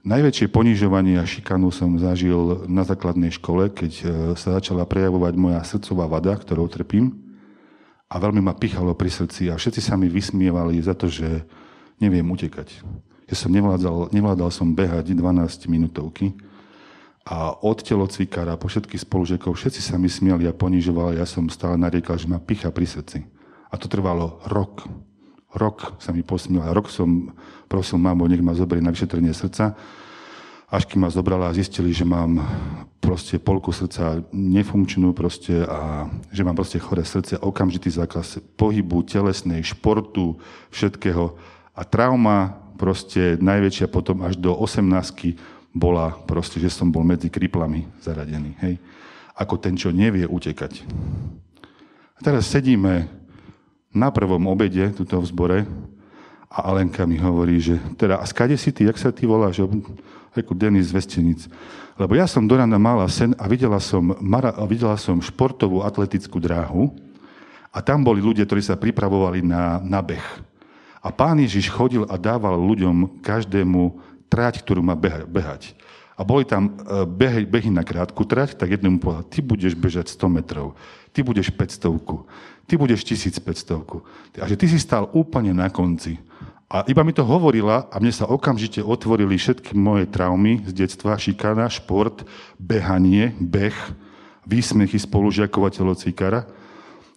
Najväčšie 0.00 0.48
ponižovanie 0.48 1.20
a 1.20 1.28
šikanu 1.28 1.68
som 1.68 1.94
zažil 2.00 2.66
na 2.66 2.82
základnej 2.88 3.30
škole, 3.36 3.68
keď 3.68 3.92
e, 4.00 4.04
sa 4.32 4.56
začala 4.56 4.88
prejavovať 4.88 5.34
moja 5.36 5.60
srdcová 5.60 6.08
vada, 6.08 6.32
ktorou 6.34 6.72
trpím. 6.72 7.14
A 8.10 8.16
veľmi 8.16 8.40
ma 8.42 8.56
pichalo 8.56 8.96
pri 8.96 9.12
srdci 9.12 9.52
a 9.52 9.60
všetci 9.60 9.78
sa 9.84 9.94
mi 10.00 10.08
vysmievali 10.08 10.80
za 10.80 10.96
to, 10.96 11.06
že 11.06 11.44
neviem 12.00 12.24
utekať. 12.26 12.80
Ja 13.30 13.36
som 13.38 13.52
nevládal, 13.54 14.10
nevládal 14.10 14.50
som 14.50 14.74
behať 14.74 15.14
12 15.14 15.70
minútovky 15.70 16.34
a 17.22 17.54
od 17.60 17.78
telocvikára 17.78 18.58
po 18.58 18.66
všetkých 18.66 19.06
spolužekov 19.06 19.54
všetci 19.54 19.78
sa 19.84 20.00
mi 20.00 20.10
smiali 20.10 20.48
a 20.48 20.56
ponižovali. 20.56 21.20
Ja 21.20 21.28
som 21.28 21.46
stále 21.46 21.78
nariekal, 21.78 22.18
že 22.18 22.26
ma 22.26 22.42
picha 22.42 22.72
pri 22.74 22.88
srdci. 22.88 23.39
A 23.70 23.74
to 23.78 23.86
trvalo 23.86 24.42
rok. 24.50 24.84
Rok 25.54 25.98
sa 26.02 26.10
mi 26.14 26.22
posmiel. 26.22 26.62
Rok 26.74 26.90
som 26.90 27.34
prosil 27.70 27.98
mamu, 27.98 28.26
nech 28.26 28.42
ma 28.42 28.54
zoberie 28.54 28.82
na 28.82 28.94
vyšetrenie 28.94 29.34
srdca. 29.34 29.74
Až 30.70 30.86
kým 30.86 31.02
ma 31.02 31.10
zobrala 31.10 31.50
a 31.50 31.56
zistili, 31.56 31.90
že 31.90 32.06
mám 32.06 32.38
proste 33.02 33.42
polku 33.42 33.74
srdca 33.74 34.22
nefunkčnú 34.30 35.10
proste 35.10 35.66
a 35.66 36.06
že 36.30 36.46
mám 36.46 36.54
proste 36.54 36.78
choré 36.78 37.02
srdce, 37.02 37.42
okamžitý 37.42 37.90
zákaz 37.90 38.38
pohybu, 38.54 39.02
telesnej, 39.02 39.66
športu, 39.66 40.38
všetkého. 40.70 41.34
A 41.74 41.82
trauma 41.82 42.62
proste 42.78 43.34
najväčšia 43.42 43.90
potom 43.90 44.22
až 44.22 44.38
do 44.38 44.54
18 44.54 44.86
bola 45.74 46.14
proste, 46.26 46.62
že 46.62 46.70
som 46.70 46.90
bol 46.90 47.02
medzi 47.02 47.26
kriplami 47.26 47.90
zaradený. 47.98 48.54
Hej? 48.62 48.78
Ako 49.34 49.58
ten, 49.58 49.74
čo 49.74 49.90
nevie 49.90 50.22
utekať. 50.22 50.86
A 52.14 52.18
teraz 52.22 52.46
sedíme 52.46 53.10
na 53.90 54.08
prvom 54.14 54.46
obede, 54.46 54.90
tuto 54.94 55.18
v 55.18 55.26
zbore, 55.26 55.58
a 56.50 56.66
Alenka 56.66 57.06
mi 57.06 57.14
hovorí, 57.14 57.62
že 57.62 57.78
teda, 57.94 58.18
a 58.18 58.26
skade 58.26 58.58
si 58.58 58.74
ty, 58.74 58.82
jak 58.90 58.98
sa 58.98 59.14
ty 59.14 59.22
voláš? 59.22 59.62
Reku, 60.34 60.50
Denis 60.54 60.90
Vestenic. 60.90 61.46
Lebo 61.94 62.18
ja 62.18 62.26
som 62.26 62.42
do 62.42 62.58
rána 62.58 62.74
mala 62.74 63.06
sen 63.06 63.38
a 63.38 63.46
videla 63.46 63.78
som, 63.78 64.18
mara, 64.18 64.50
videla 64.66 64.98
som 64.98 65.22
športovú 65.22 65.86
atletickú 65.86 66.42
dráhu 66.42 66.90
a 67.70 67.78
tam 67.78 68.02
boli 68.02 68.18
ľudia, 68.18 68.46
ktorí 68.46 68.62
sa 68.66 68.74
pripravovali 68.74 69.46
na, 69.46 69.78
na 69.78 70.02
beh. 70.02 70.42
A 71.00 71.08
pán 71.14 71.38
Ježiš 71.38 71.70
chodil 71.70 72.02
a 72.10 72.18
dával 72.18 72.58
ľuďom 72.58 73.22
každému 73.22 74.02
trať, 74.26 74.62
ktorú 74.66 74.82
má 74.82 74.98
behať. 75.26 75.74
A 76.20 76.22
boli 76.28 76.44
tam 76.44 76.68
e, 76.68 77.08
behy, 77.08 77.48
behy 77.48 77.72
na 77.72 77.80
krátku 77.80 78.28
trať, 78.28 78.60
tak 78.60 78.76
jednému 78.76 79.00
povedal, 79.00 79.24
ty 79.24 79.40
budeš 79.40 79.72
bežať 79.72 80.12
100 80.12 80.36
metrov, 80.36 80.76
ty 81.16 81.24
budeš 81.24 81.48
500, 81.48 81.96
ty 82.68 82.76
budeš 82.76 83.00
1500. 83.08 84.36
A 84.36 84.44
že 84.44 84.60
ty 84.60 84.68
si 84.68 84.76
stal 84.76 85.08
úplne 85.16 85.56
na 85.56 85.72
konci. 85.72 86.20
A 86.68 86.84
iba 86.84 87.00
mi 87.00 87.16
to 87.16 87.24
hovorila 87.24 87.88
a 87.88 87.96
mne 87.96 88.12
sa 88.12 88.28
okamžite 88.28 88.84
otvorili 88.84 89.40
všetky 89.40 89.72
moje 89.72 90.12
traumy 90.12 90.60
z 90.68 90.84
detstva, 90.84 91.16
šikana, 91.16 91.72
šport, 91.72 92.28
behanie, 92.60 93.32
beh, 93.40 93.74
výsmechy 94.44 95.00
spolužiakov 95.00 95.66
a 95.66 95.70
telocvikára. 95.72 96.40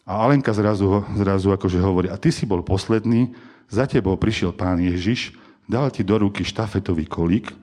A 0.07 0.23
Alenka 0.23 0.55
zrazu, 0.55 1.03
zrazu 1.19 1.51
akože 1.51 1.77
hovorí, 1.83 2.07
a 2.07 2.15
ty 2.15 2.31
si 2.31 2.47
bol 2.47 2.63
posledný, 2.63 3.35
za 3.67 3.83
tebou 3.83 4.15
prišiel 4.15 4.55
pán 4.55 4.79
Ježiš, 4.79 5.35
dal 5.67 5.91
ti 5.91 6.07
do 6.07 6.23
ruky 6.23 6.47
štafetový 6.47 7.03
kolík 7.05 7.62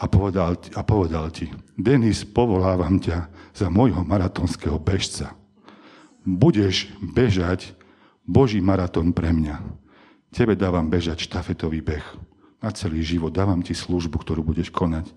a 0.00 0.04
povedal, 0.08 0.56
a 0.72 0.80
povedal 0.80 1.28
ti, 1.28 1.52
Denis, 1.76 2.24
povolávam 2.24 2.96
ťa 2.96 3.28
za 3.52 3.68
môjho 3.68 4.00
maratonského 4.00 4.80
bežca 4.80 5.36
budeš 6.24 6.92
bežať 7.00 7.72
Boží 8.28 8.60
maratón 8.60 9.10
pre 9.16 9.32
mňa. 9.32 9.60
Tebe 10.30 10.54
dávam 10.54 10.86
bežať 10.86 11.26
štafetový 11.26 11.82
beh. 11.82 12.06
Na 12.60 12.70
celý 12.70 13.00
život 13.02 13.32
dávam 13.32 13.64
ti 13.64 13.72
službu, 13.72 14.20
ktorú 14.20 14.44
budeš 14.44 14.68
konať. 14.70 15.08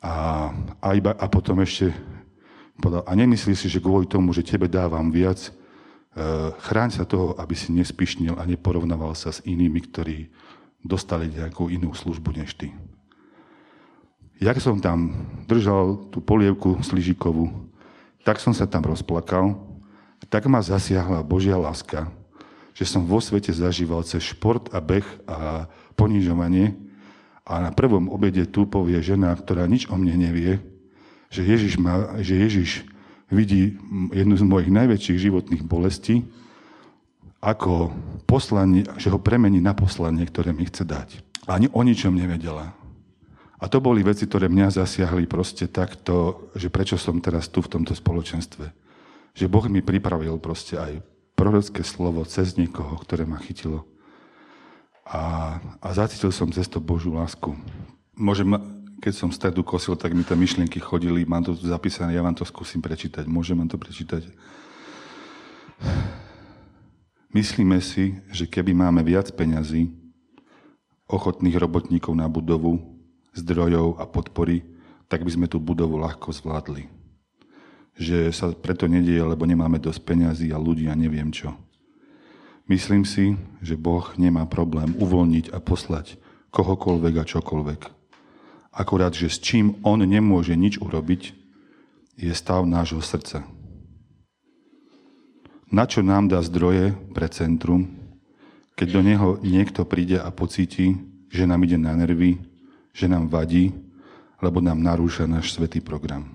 A, 0.00 0.48
a, 0.80 0.88
iba, 0.94 1.12
a 1.12 1.26
potom 1.26 1.58
ešte 1.60 1.90
povedal, 2.78 3.04
a 3.04 3.12
nemyslíš 3.12 3.66
si, 3.66 3.68
že 3.68 3.82
kvôli 3.82 4.06
tomu, 4.06 4.30
že 4.32 4.46
tebe 4.46 4.70
dávam 4.70 5.10
viac, 5.10 5.48
e, 5.48 5.50
chráň 6.62 7.02
sa 7.02 7.04
toho, 7.04 7.34
aby 7.40 7.56
si 7.56 7.72
nespišnil 7.74 8.38
a 8.38 8.44
neporovnával 8.46 9.16
sa 9.16 9.34
s 9.34 9.42
inými, 9.44 9.80
ktorí 9.90 10.28
dostali 10.84 11.32
nejakú 11.32 11.72
inú 11.72 11.96
službu 11.96 12.36
než 12.36 12.54
ty. 12.54 12.70
Jak 14.42 14.58
som 14.58 14.82
tam 14.82 15.14
držal 15.46 16.10
tú 16.10 16.18
polievku 16.18 16.82
sližikovú, 16.82 17.50
tak 18.26 18.40
som 18.40 18.56
sa 18.56 18.66
tam 18.66 18.82
rozplakal 18.86 19.74
tak 20.34 20.50
ma 20.50 20.58
zasiahla 20.58 21.22
Božia 21.22 21.54
láska, 21.54 22.10
že 22.74 22.88
som 22.88 23.06
vo 23.06 23.22
svete 23.22 23.54
zažíval 23.54 24.02
cez 24.02 24.34
šport 24.34 24.66
a 24.74 24.82
beh 24.82 25.06
a 25.30 25.70
ponižovanie 25.94 26.74
a 27.46 27.62
na 27.62 27.70
prvom 27.70 28.10
obede 28.10 28.42
tu 28.48 28.66
povie 28.66 28.98
žena, 28.98 29.30
ktorá 29.36 29.68
nič 29.70 29.86
o 29.86 29.94
mne 29.94 30.26
nevie, 30.26 30.58
že 31.30 31.46
Ježiš, 31.46 31.78
má, 31.78 32.18
že 32.18 32.34
Ježiš 32.34 32.82
vidí 33.30 33.78
jednu 34.10 34.34
z 34.34 34.42
mojich 34.42 34.70
najväčších 34.74 35.22
životných 35.30 35.62
bolestí 35.62 36.26
ako 37.38 37.92
poslanie, 38.24 38.88
že 38.96 39.12
ho 39.12 39.20
premení 39.20 39.60
na 39.62 39.76
poslanie, 39.76 40.24
ktoré 40.24 40.50
mi 40.50 40.64
chce 40.66 40.82
dať. 40.82 41.08
Ani 41.44 41.68
o 41.70 41.84
ničom 41.84 42.16
nevedela. 42.16 42.72
A 43.64 43.72
to 43.72 43.80
boli 43.80 44.04
veci, 44.04 44.28
ktoré 44.28 44.52
mňa 44.52 44.84
zasiahli 44.84 45.24
proste 45.24 45.72
takto, 45.72 46.48
že 46.52 46.68
prečo 46.68 47.00
som 47.00 47.16
teraz 47.16 47.48
tu 47.48 47.64
v 47.64 47.72
tomto 47.72 47.96
spoločenstve 47.96 48.84
že 49.34 49.50
Boh 49.50 49.66
mi 49.66 49.82
pripravil 49.82 50.38
proste 50.38 50.78
aj 50.78 51.02
prorocké 51.34 51.82
slovo 51.82 52.22
cez 52.22 52.54
niekoho, 52.54 52.94
ktoré 53.02 53.26
ma 53.26 53.42
chytilo. 53.42 53.82
A, 55.04 55.58
a 55.82 55.88
zacítil 55.90 56.30
som 56.30 56.48
cez 56.54 56.70
to 56.70 56.78
Božú 56.78 57.18
lásku. 57.18 57.50
Môžem, 58.14 58.46
keď 59.02 59.12
som 59.12 59.34
stredu 59.34 59.66
kosil, 59.66 59.98
tak 59.98 60.14
mi 60.14 60.22
tie 60.22 60.38
myšlienky 60.38 60.78
chodili, 60.78 61.26
mám 61.26 61.42
to 61.42 61.52
zapísané, 61.58 62.14
ja 62.14 62.22
vám 62.22 62.38
to 62.38 62.46
skúsim 62.46 62.78
prečítať. 62.78 63.26
Môžem 63.26 63.58
vám 63.58 63.68
to 63.68 63.76
prečítať? 63.76 64.30
Myslíme 67.34 67.82
si, 67.82 68.22
že 68.30 68.46
keby 68.46 68.70
máme 68.70 69.02
viac 69.02 69.34
peňazí, 69.34 69.90
ochotných 71.10 71.58
robotníkov 71.58 72.14
na 72.14 72.30
budovu, 72.30 72.93
zdrojov 73.34 73.98
a 74.00 74.04
podpory, 74.06 74.62
tak 75.10 75.22
by 75.26 75.30
sme 75.30 75.46
tú 75.50 75.58
budovu 75.60 75.98
ľahko 76.00 76.32
zvládli 76.32 77.04
že 77.94 78.34
sa 78.34 78.50
preto 78.50 78.90
nedieje, 78.90 79.22
lebo 79.22 79.46
nemáme 79.46 79.78
dosť 79.78 80.00
peňazí 80.02 80.50
a 80.50 80.58
ľudí 80.58 80.90
a 80.90 80.98
neviem 80.98 81.30
čo. 81.30 81.54
Myslím 82.66 83.04
si, 83.04 83.38
že 83.60 83.78
Boh 83.78 84.02
nemá 84.16 84.48
problém 84.48 84.96
uvoľniť 84.96 85.52
a 85.52 85.60
poslať 85.60 86.16
kohokoľvek 86.50 87.14
a 87.20 87.24
čokoľvek. 87.28 87.80
Akurát, 88.74 89.14
že 89.14 89.30
s 89.30 89.38
čím 89.38 89.78
On 89.86 90.00
nemôže 90.00 90.56
nič 90.58 90.82
urobiť, 90.82 91.36
je 92.18 92.32
stav 92.34 92.66
nášho 92.66 93.02
srdca. 93.04 93.46
Na 95.70 95.84
čo 95.86 96.02
nám 96.02 96.30
dá 96.30 96.38
zdroje 96.42 96.94
pre 97.14 97.26
centrum, 97.30 97.94
keď 98.74 98.88
do 98.90 99.00
neho 99.02 99.28
niekto 99.42 99.86
príde 99.86 100.18
a 100.18 100.30
pocíti, 100.34 100.98
že 101.30 101.46
nám 101.46 101.66
ide 101.66 101.78
na 101.78 101.94
nervy, 101.94 102.38
že 102.94 103.10
nám 103.10 103.26
vadí, 103.26 103.74
lebo 104.38 104.62
nám 104.62 104.78
narúša 104.78 105.26
náš 105.26 105.50
svetý 105.52 105.82
program. 105.82 106.30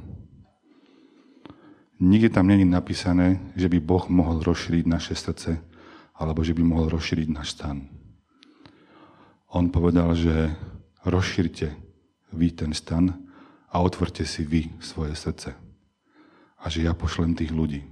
Nikde 2.00 2.30
tam 2.36 2.48
není 2.48 2.68
napísané, 2.68 3.40
že 3.56 3.72
by 3.72 3.80
Boh 3.80 4.08
mohol 4.12 4.44
rozšíriť 4.44 4.86
naše 4.88 5.16
srdce, 5.16 5.60
alebo 6.16 6.44
že 6.44 6.56
by 6.56 6.64
mohol 6.64 6.92
rozšíriť 6.92 7.28
náš 7.32 7.56
stan. 7.56 7.88
On 9.52 9.72
povedal, 9.72 10.16
že 10.16 10.56
rozšírte 11.04 11.76
vy 12.36 12.48
ten 12.56 12.72
stan 12.76 13.16
a 13.72 13.82
otvorte 13.82 14.24
si 14.28 14.44
vy 14.48 14.72
svoje 14.80 15.16
srdce. 15.16 15.56
A 16.60 16.66
že 16.68 16.84
ja 16.84 16.96
pošlem 16.96 17.36
tých 17.36 17.56
ľudí. 17.56 17.84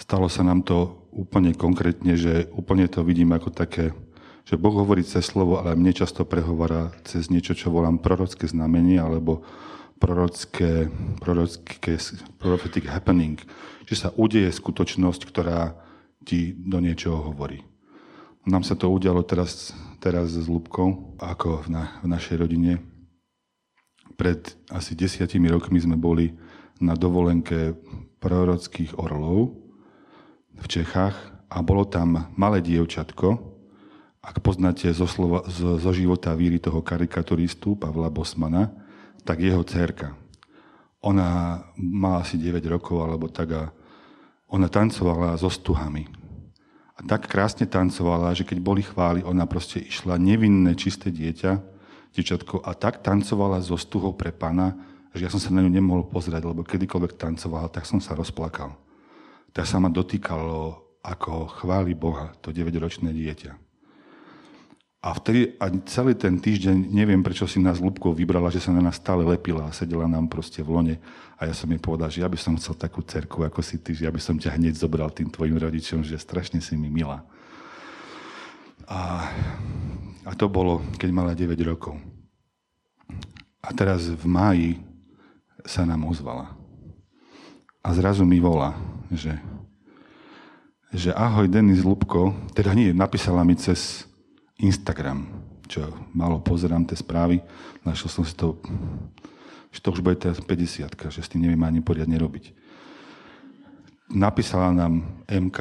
Stalo 0.00 0.28
sa 0.28 0.42
nám 0.44 0.66
to 0.66 1.08
úplne 1.14 1.54
konkrétne, 1.54 2.18
že 2.18 2.50
úplne 2.52 2.90
to 2.90 3.06
vidím 3.06 3.32
ako 3.32 3.48
také 3.54 3.94
že 4.44 4.60
Boh 4.60 4.76
hovorí 4.76 5.00
cez 5.00 5.24
slovo, 5.24 5.56
ale 5.56 5.72
mne 5.72 5.96
často 5.96 6.28
prehovára 6.28 6.92
cez 7.08 7.32
niečo, 7.32 7.56
čo 7.56 7.72
volám 7.72 7.96
prorocké 7.96 8.44
znamenie 8.44 9.00
alebo 9.00 9.40
prorocké, 9.96 10.92
prorocké 11.16 11.96
prophetic 12.36 12.84
happening, 12.84 13.40
že 13.88 14.04
sa 14.04 14.12
udeje 14.12 14.52
skutočnosť, 14.52 15.20
ktorá 15.24 15.72
ti 16.28 16.52
do 16.52 16.76
niečoho 16.80 17.32
hovorí. 17.32 17.64
Nám 18.44 18.68
sa 18.68 18.76
to 18.76 18.92
udialo 18.92 19.24
teraz, 19.24 19.72
teraz 20.04 20.36
s 20.36 20.44
Lubkou, 20.44 21.16
ako 21.16 21.64
v, 21.64 21.66
na, 21.72 21.96
v 22.04 22.12
našej 22.12 22.36
rodine. 22.44 22.84
Pred 24.20 24.52
asi 24.68 24.92
desiatimi 24.92 25.48
rokmi 25.48 25.80
sme 25.80 25.96
boli 25.96 26.36
na 26.84 26.92
dovolenke 26.92 27.72
prorockých 28.20 29.00
orlov 29.00 29.56
v 30.52 30.66
Čechách 30.68 31.16
a 31.48 31.56
bolo 31.64 31.88
tam 31.88 32.28
malé 32.36 32.60
dievčatko, 32.60 33.53
ak 34.24 34.40
poznáte 34.40 34.88
zo, 34.96 35.04
slova, 35.04 35.44
zo, 35.46 35.76
zo 35.76 35.90
života 35.92 36.32
víry 36.32 36.56
toho 36.56 36.80
karikaturistu 36.80 37.76
Pavla 37.76 38.08
Bosmana, 38.08 38.72
tak 39.24 39.44
jeho 39.44 39.60
dcerka. 39.60 40.16
Ona 41.04 41.60
má 41.76 42.24
asi 42.24 42.40
9 42.40 42.64
rokov 42.72 43.04
alebo 43.04 43.28
tak 43.28 43.48
a 43.52 43.62
ona 44.48 44.72
tancovala 44.72 45.36
so 45.36 45.52
stuhami. 45.52 46.08
A 46.94 47.02
tak 47.02 47.26
krásne 47.26 47.66
tancovala, 47.66 48.32
že 48.32 48.46
keď 48.46 48.58
boli 48.62 48.80
chváli, 48.86 49.20
ona 49.26 49.44
proste 49.50 49.82
išla 49.82 50.14
nevinné, 50.14 50.78
čisté 50.78 51.10
dieťa, 51.10 51.58
dievčatko, 52.14 52.62
a 52.62 52.70
tak 52.78 53.02
tancovala 53.02 53.58
so 53.58 53.74
stuhou 53.74 54.14
pre 54.14 54.30
pána, 54.30 54.78
že 55.10 55.26
ja 55.26 55.30
som 55.30 55.42
sa 55.42 55.50
na 55.50 55.60
ňu 55.66 55.70
nemohol 55.74 56.06
pozrieť, 56.06 56.46
lebo 56.46 56.62
kedykoľvek 56.62 57.18
tancovala, 57.18 57.66
tak 57.66 57.84
som 57.84 57.98
sa 57.98 58.14
rozplakal. 58.14 58.78
Tak 59.50 59.66
sa 59.66 59.82
ma 59.82 59.90
dotýkalo, 59.90 60.78
ako 61.02 61.50
chváli 61.60 61.98
Boha 61.98 62.30
to 62.38 62.54
9-ročné 62.54 63.10
dieťa. 63.10 63.63
A 65.04 65.12
vtedy, 65.12 65.52
a 65.60 65.68
celý 65.84 66.16
ten 66.16 66.40
týždeň, 66.40 66.88
neviem, 66.88 67.20
prečo 67.20 67.44
si 67.44 67.60
nás 67.60 67.76
Lubkou 67.76 68.16
vybrala, 68.16 68.48
že 68.48 68.56
sa 68.56 68.72
na 68.72 68.80
nás 68.80 68.96
stále 68.96 69.20
lepila 69.20 69.68
a 69.68 69.76
sedela 69.76 70.08
nám 70.08 70.32
proste 70.32 70.64
v 70.64 70.72
lone. 70.72 70.96
A 71.36 71.44
ja 71.44 71.52
som 71.52 71.68
jej 71.68 71.76
povedal, 71.76 72.08
že 72.08 72.24
ja 72.24 72.28
by 72.32 72.40
som 72.40 72.56
chcel 72.56 72.72
takú 72.72 73.04
cerku, 73.04 73.44
ako 73.44 73.60
si 73.60 73.76
ty, 73.84 73.92
že 73.92 74.08
ja 74.08 74.12
by 74.14 74.16
som 74.16 74.40
ťa 74.40 74.56
hneď 74.56 74.80
zobral 74.80 75.12
tým 75.12 75.28
tvojim 75.28 75.60
rodičom, 75.60 76.00
že 76.00 76.16
strašne 76.16 76.64
si 76.64 76.72
mi 76.80 76.88
milá. 76.88 77.20
A, 78.88 79.28
a 80.24 80.32
to 80.32 80.48
bolo, 80.48 80.80
keď 80.96 81.12
mala 81.12 81.36
9 81.36 81.52
rokov. 81.68 82.00
A 83.60 83.76
teraz 83.76 84.08
v 84.08 84.24
máji 84.24 84.80
sa 85.68 85.84
nám 85.84 86.00
ozvala. 86.08 86.48
A 87.84 87.92
zrazu 87.92 88.24
mi 88.24 88.40
volá, 88.40 88.72
že, 89.12 89.36
že 90.96 91.12
ahoj 91.12 91.44
Denis 91.44 91.84
Lubko, 91.84 92.32
teda 92.56 92.72
nie, 92.72 92.96
napísala 92.96 93.44
mi 93.44 93.52
cez 93.52 94.08
Instagram, 94.64 95.28
čo 95.68 95.92
malo 96.16 96.40
pozerám 96.40 96.88
tie 96.88 96.96
správy, 96.96 97.44
našiel 97.84 98.08
som 98.08 98.24
si 98.24 98.32
to, 98.32 98.56
že 99.68 99.84
to 99.84 99.92
už 99.92 100.00
bude 100.00 100.16
teraz 100.16 100.40
50 100.40 100.88
že 100.88 101.20
s 101.20 101.28
tým 101.28 101.44
neviem 101.44 101.60
ani 101.60 101.84
poriadne 101.84 102.16
robiť. 102.16 102.56
Napísala 104.08 104.72
nám 104.72 105.04
MK 105.28 105.58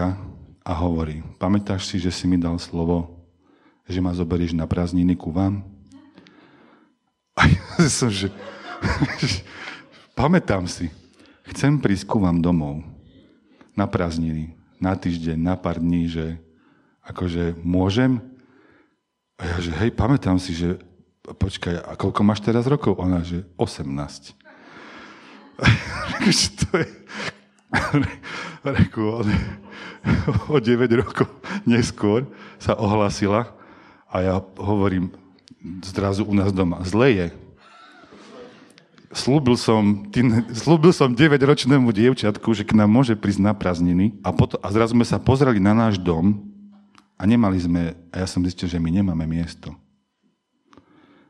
a 0.64 0.72
hovorí, 0.72 1.20
pamätáš 1.36 1.92
si, 1.92 2.00
že 2.00 2.12
si 2.12 2.28
mi 2.28 2.40
dal 2.40 2.56
slovo, 2.60 3.12
že 3.84 4.00
ma 4.00 4.16
zoberieš 4.16 4.56
na 4.56 4.64
prázdniny 4.64 5.16
ku 5.20 5.32
vám? 5.32 5.64
A 7.36 7.50
ja 7.84 7.90
som, 7.92 8.08
že, 8.08 8.32
pamätám 10.16 10.64
si, 10.70 10.88
chcem 11.52 11.76
prísť 11.80 12.08
ku 12.08 12.24
vám 12.24 12.40
domov 12.40 12.84
na 13.74 13.90
prázdniny, 13.90 14.56
na 14.80 14.96
týždeň, 14.96 15.38
na 15.40 15.56
pár 15.60 15.82
dní, 15.82 16.08
že 16.08 16.40
akože 17.04 17.60
môžem? 17.60 18.33
A 19.44 19.52
ja, 19.52 19.58
že 19.60 19.76
hej, 19.76 19.92
pamätám 19.92 20.40
si, 20.40 20.56
že 20.56 20.80
počkaj, 21.28 21.76
a 21.84 22.00
koľko 22.00 22.24
máš 22.24 22.40
teraz 22.40 22.64
rokov? 22.64 22.96
Ona, 22.96 23.28
že 23.28 23.44
18. 23.60 24.32
že 26.32 26.48
to 26.64 26.80
je... 26.80 26.88
Reku, 28.64 29.20
o 30.48 30.58
9 30.64 30.88
rokov 31.04 31.28
neskôr 31.68 32.24
sa 32.56 32.72
ohlasila 32.80 33.52
a 34.08 34.24
ja 34.24 34.40
hovorím 34.56 35.12
zrazu 35.84 36.24
u 36.24 36.32
nás 36.32 36.56
doma, 36.56 36.80
zle 36.88 37.12
je. 37.12 37.28
Slúbil 39.12 39.60
som, 39.60 40.08
tým, 40.08 40.48
slúbil 40.56 40.96
som 40.96 41.12
9-ročnému 41.12 41.92
dievčatku, 41.92 42.56
že 42.56 42.64
k 42.64 42.80
nám 42.80 42.88
môže 42.88 43.20
prísť 43.20 43.44
na 43.44 43.52
prázdniny 43.52 44.16
a, 44.24 44.32
potom, 44.32 44.56
a 44.64 44.72
zrazu 44.72 44.96
sme 44.96 45.04
sa 45.04 45.20
pozreli 45.20 45.60
na 45.60 45.76
náš 45.76 46.00
dom 46.00 46.53
a 47.24 47.28
nemali 47.28 47.56
sme, 47.56 47.96
a 48.12 48.20
ja 48.20 48.28
som 48.28 48.44
zistil, 48.44 48.68
že 48.68 48.84
my 48.84 48.92
nemáme 48.92 49.24
miesto. 49.24 49.72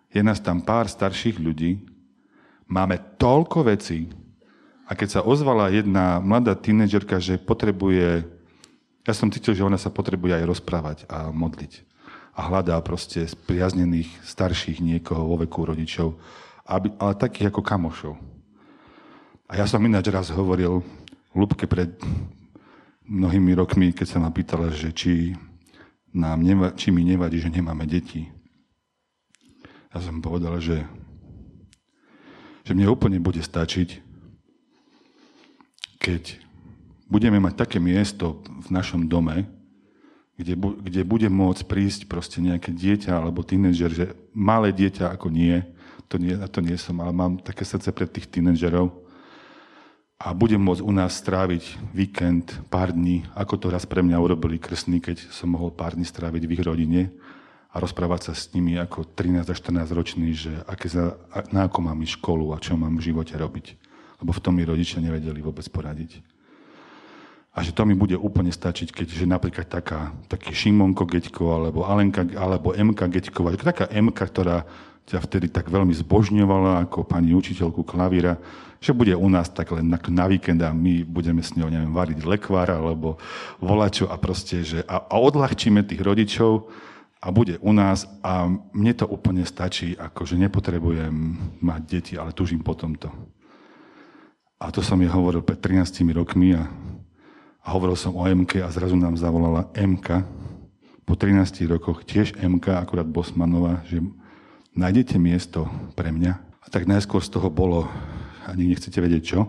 Je 0.10 0.26
nás 0.26 0.42
tam 0.42 0.58
pár 0.66 0.90
starších 0.90 1.38
ľudí, 1.38 1.86
máme 2.66 2.98
toľko 3.22 3.70
vecí 3.70 4.10
a 4.90 4.98
keď 4.98 5.22
sa 5.22 5.22
ozvala 5.22 5.70
jedna 5.70 6.18
mladá 6.18 6.58
tínedžerka, 6.58 7.22
že 7.22 7.38
potrebuje, 7.38 8.26
ja 9.06 9.14
som 9.14 9.30
cítil, 9.30 9.54
že 9.54 9.62
ona 9.62 9.78
sa 9.78 9.94
potrebuje 9.94 10.34
aj 10.34 10.50
rozprávať 10.50 10.98
a 11.06 11.30
modliť. 11.30 11.86
A 12.34 12.50
hľadá 12.50 12.82
proste 12.82 13.30
spriaznených 13.30 14.10
starších 14.26 14.82
niekoho 14.82 15.30
vo 15.30 15.38
veku 15.38 15.62
rodičov, 15.62 16.18
aby, 16.66 16.90
ale 16.98 17.14
takých 17.22 17.54
ako 17.54 17.62
kamošov. 17.62 18.18
A 19.46 19.62
ja 19.62 19.70
som 19.70 19.86
ináč 19.86 20.10
raz 20.10 20.34
hovoril 20.34 20.82
Lubke 21.38 21.70
pred 21.70 21.94
mnohými 23.06 23.54
rokmi, 23.54 23.94
keď 23.94 24.08
sa 24.10 24.18
ma 24.18 24.34
pýtala, 24.34 24.74
že 24.74 24.90
či 24.90 25.38
nám 26.14 26.46
neva, 26.46 26.72
či 26.78 26.94
mi 26.94 27.02
nevadí, 27.02 27.42
že 27.42 27.50
nemáme 27.50 27.90
deti. 27.90 28.30
Ja 29.94 30.02
som 30.02 30.22
povedal, 30.22 30.62
že, 30.62 30.86
že 32.66 32.72
mne 32.78 32.94
úplne 32.94 33.18
bude 33.18 33.42
stačiť, 33.42 34.02
keď 35.98 36.38
budeme 37.10 37.38
mať 37.42 37.54
také 37.66 37.78
miesto 37.78 38.42
v 38.46 38.70
našom 38.74 39.06
dome, 39.10 39.46
kde, 40.34 40.58
kde 40.58 41.02
bude 41.06 41.30
môcť 41.30 41.62
prísť 41.70 42.02
proste 42.10 42.42
nejaké 42.42 42.74
dieťa 42.74 43.14
alebo 43.14 43.46
tínedžer, 43.46 43.92
že 43.94 44.06
malé 44.34 44.74
dieťa 44.74 45.14
ako 45.14 45.30
nie, 45.30 45.62
to 46.10 46.18
nie, 46.18 46.34
to 46.50 46.60
nie 46.62 46.78
som, 46.78 46.98
ale 47.02 47.14
mám 47.14 47.38
také 47.38 47.62
srdce 47.66 47.94
pre 47.94 48.10
tých 48.10 48.30
tínedžerov, 48.30 49.03
a 50.24 50.32
budem 50.32 50.64
môcť 50.64 50.80
u 50.80 50.92
nás 50.96 51.20
stráviť 51.20 51.92
víkend, 51.92 52.56
pár 52.72 52.96
dní, 52.96 53.28
ako 53.36 53.60
to 53.60 53.68
raz 53.68 53.84
pre 53.84 54.00
mňa 54.00 54.24
urobili 54.24 54.56
krstní, 54.56 55.04
keď 55.04 55.20
som 55.28 55.52
mohol 55.52 55.68
pár 55.76 56.00
dní 56.00 56.08
stráviť 56.08 56.48
v 56.48 56.54
ich 56.56 56.64
rodine 56.64 57.02
a 57.76 57.84
rozprávať 57.84 58.32
sa 58.32 58.34
s 58.34 58.48
nimi 58.56 58.80
ako 58.80 59.04
13 59.04 59.44
a 59.44 59.56
14 59.84 59.92
ročný, 59.92 60.32
že 60.32 60.56
aké 60.64 60.88
za, 60.88 61.20
na 61.52 61.68
ako 61.68 61.84
mám 61.84 62.00
ísť 62.00 62.24
školu 62.24 62.56
a 62.56 62.64
čo 62.64 62.80
mám 62.80 62.96
v 62.96 63.12
živote 63.12 63.36
robiť. 63.36 63.76
Lebo 64.24 64.32
v 64.32 64.40
tom 64.40 64.56
mi 64.56 64.64
rodičia 64.64 65.04
nevedeli 65.04 65.44
vôbec 65.44 65.68
poradiť. 65.68 66.24
A 67.54 67.60
že 67.60 67.76
to 67.76 67.84
mi 67.84 67.94
bude 67.94 68.16
úplne 68.16 68.50
stačiť, 68.50 68.96
keď 68.96 69.08
že 69.12 69.28
napríklad 69.28 69.68
taká, 69.68 70.16
taký 70.32 70.56
Šimonko 70.56 71.04
Geďko, 71.04 71.52
alebo 71.52 71.84
Alenka, 71.84 72.24
alebo 72.40 72.72
Emka 72.72 73.12
Geďková, 73.12 73.60
taká 73.60 73.92
Emka, 73.92 74.24
ktorá 74.24 74.64
ťa 75.04 75.20
vtedy 75.20 75.52
tak 75.52 75.68
veľmi 75.68 75.92
zbožňovala 75.92 76.88
ako 76.88 77.04
pani 77.04 77.36
učiteľku 77.36 77.84
klavíra, 77.84 78.40
že 78.84 78.92
bude 78.92 79.16
u 79.16 79.32
nás 79.32 79.48
tak 79.48 79.72
len 79.72 79.88
na, 79.88 79.96
na 80.12 80.26
víkend 80.28 80.60
a 80.60 80.76
my 80.76 81.08
budeme 81.08 81.40
s 81.40 81.56
ňou, 81.56 81.72
neviem, 81.72 81.96
variť 81.96 82.28
lekvár 82.28 82.68
alebo 82.76 83.16
volačo 83.64 84.12
a 84.12 84.20
proste, 84.20 84.60
že 84.60 84.84
a, 84.84 85.00
a 85.08 85.16
odľahčíme 85.24 85.88
tých 85.88 86.04
rodičov 86.04 86.68
a 87.24 87.32
bude 87.32 87.56
u 87.64 87.72
nás 87.72 88.04
a 88.20 88.52
mne 88.76 88.92
to 88.92 89.08
úplne 89.08 89.48
stačí, 89.48 89.96
akože 89.96 90.36
nepotrebujem 90.36 91.16
mať 91.64 91.82
deti, 91.88 92.14
ale 92.20 92.36
tužím 92.36 92.60
po 92.60 92.76
tomto. 92.76 93.08
A 94.60 94.68
to 94.68 94.84
som 94.84 95.00
jej 95.00 95.08
hovoril 95.08 95.40
pred 95.40 95.64
13 95.64 96.04
rokmi 96.12 96.52
a, 96.52 96.68
a 97.64 97.68
hovoril 97.72 97.96
som 97.96 98.12
o 98.20 98.28
MK 98.28 98.68
a 98.68 98.70
zrazu 98.76 99.00
nám 99.00 99.16
zavolala 99.16 99.72
MK 99.80 100.28
po 101.08 101.16
13 101.16 101.64
rokoch, 101.72 102.04
tiež 102.04 102.36
MK, 102.36 102.84
akurát 102.84 103.08
Bosmanová, 103.08 103.80
že 103.88 104.04
nájdete 104.76 105.16
miesto 105.16 105.72
pre 105.96 106.12
mňa. 106.12 106.34
A 106.64 106.68
tak 106.68 106.84
najskôr 106.88 107.24
z 107.24 107.32
toho 107.32 107.48
bolo 107.48 107.88
ani 108.48 108.72
nechcete 108.72 109.00
vedieť 109.00 109.24
čo. 109.24 109.40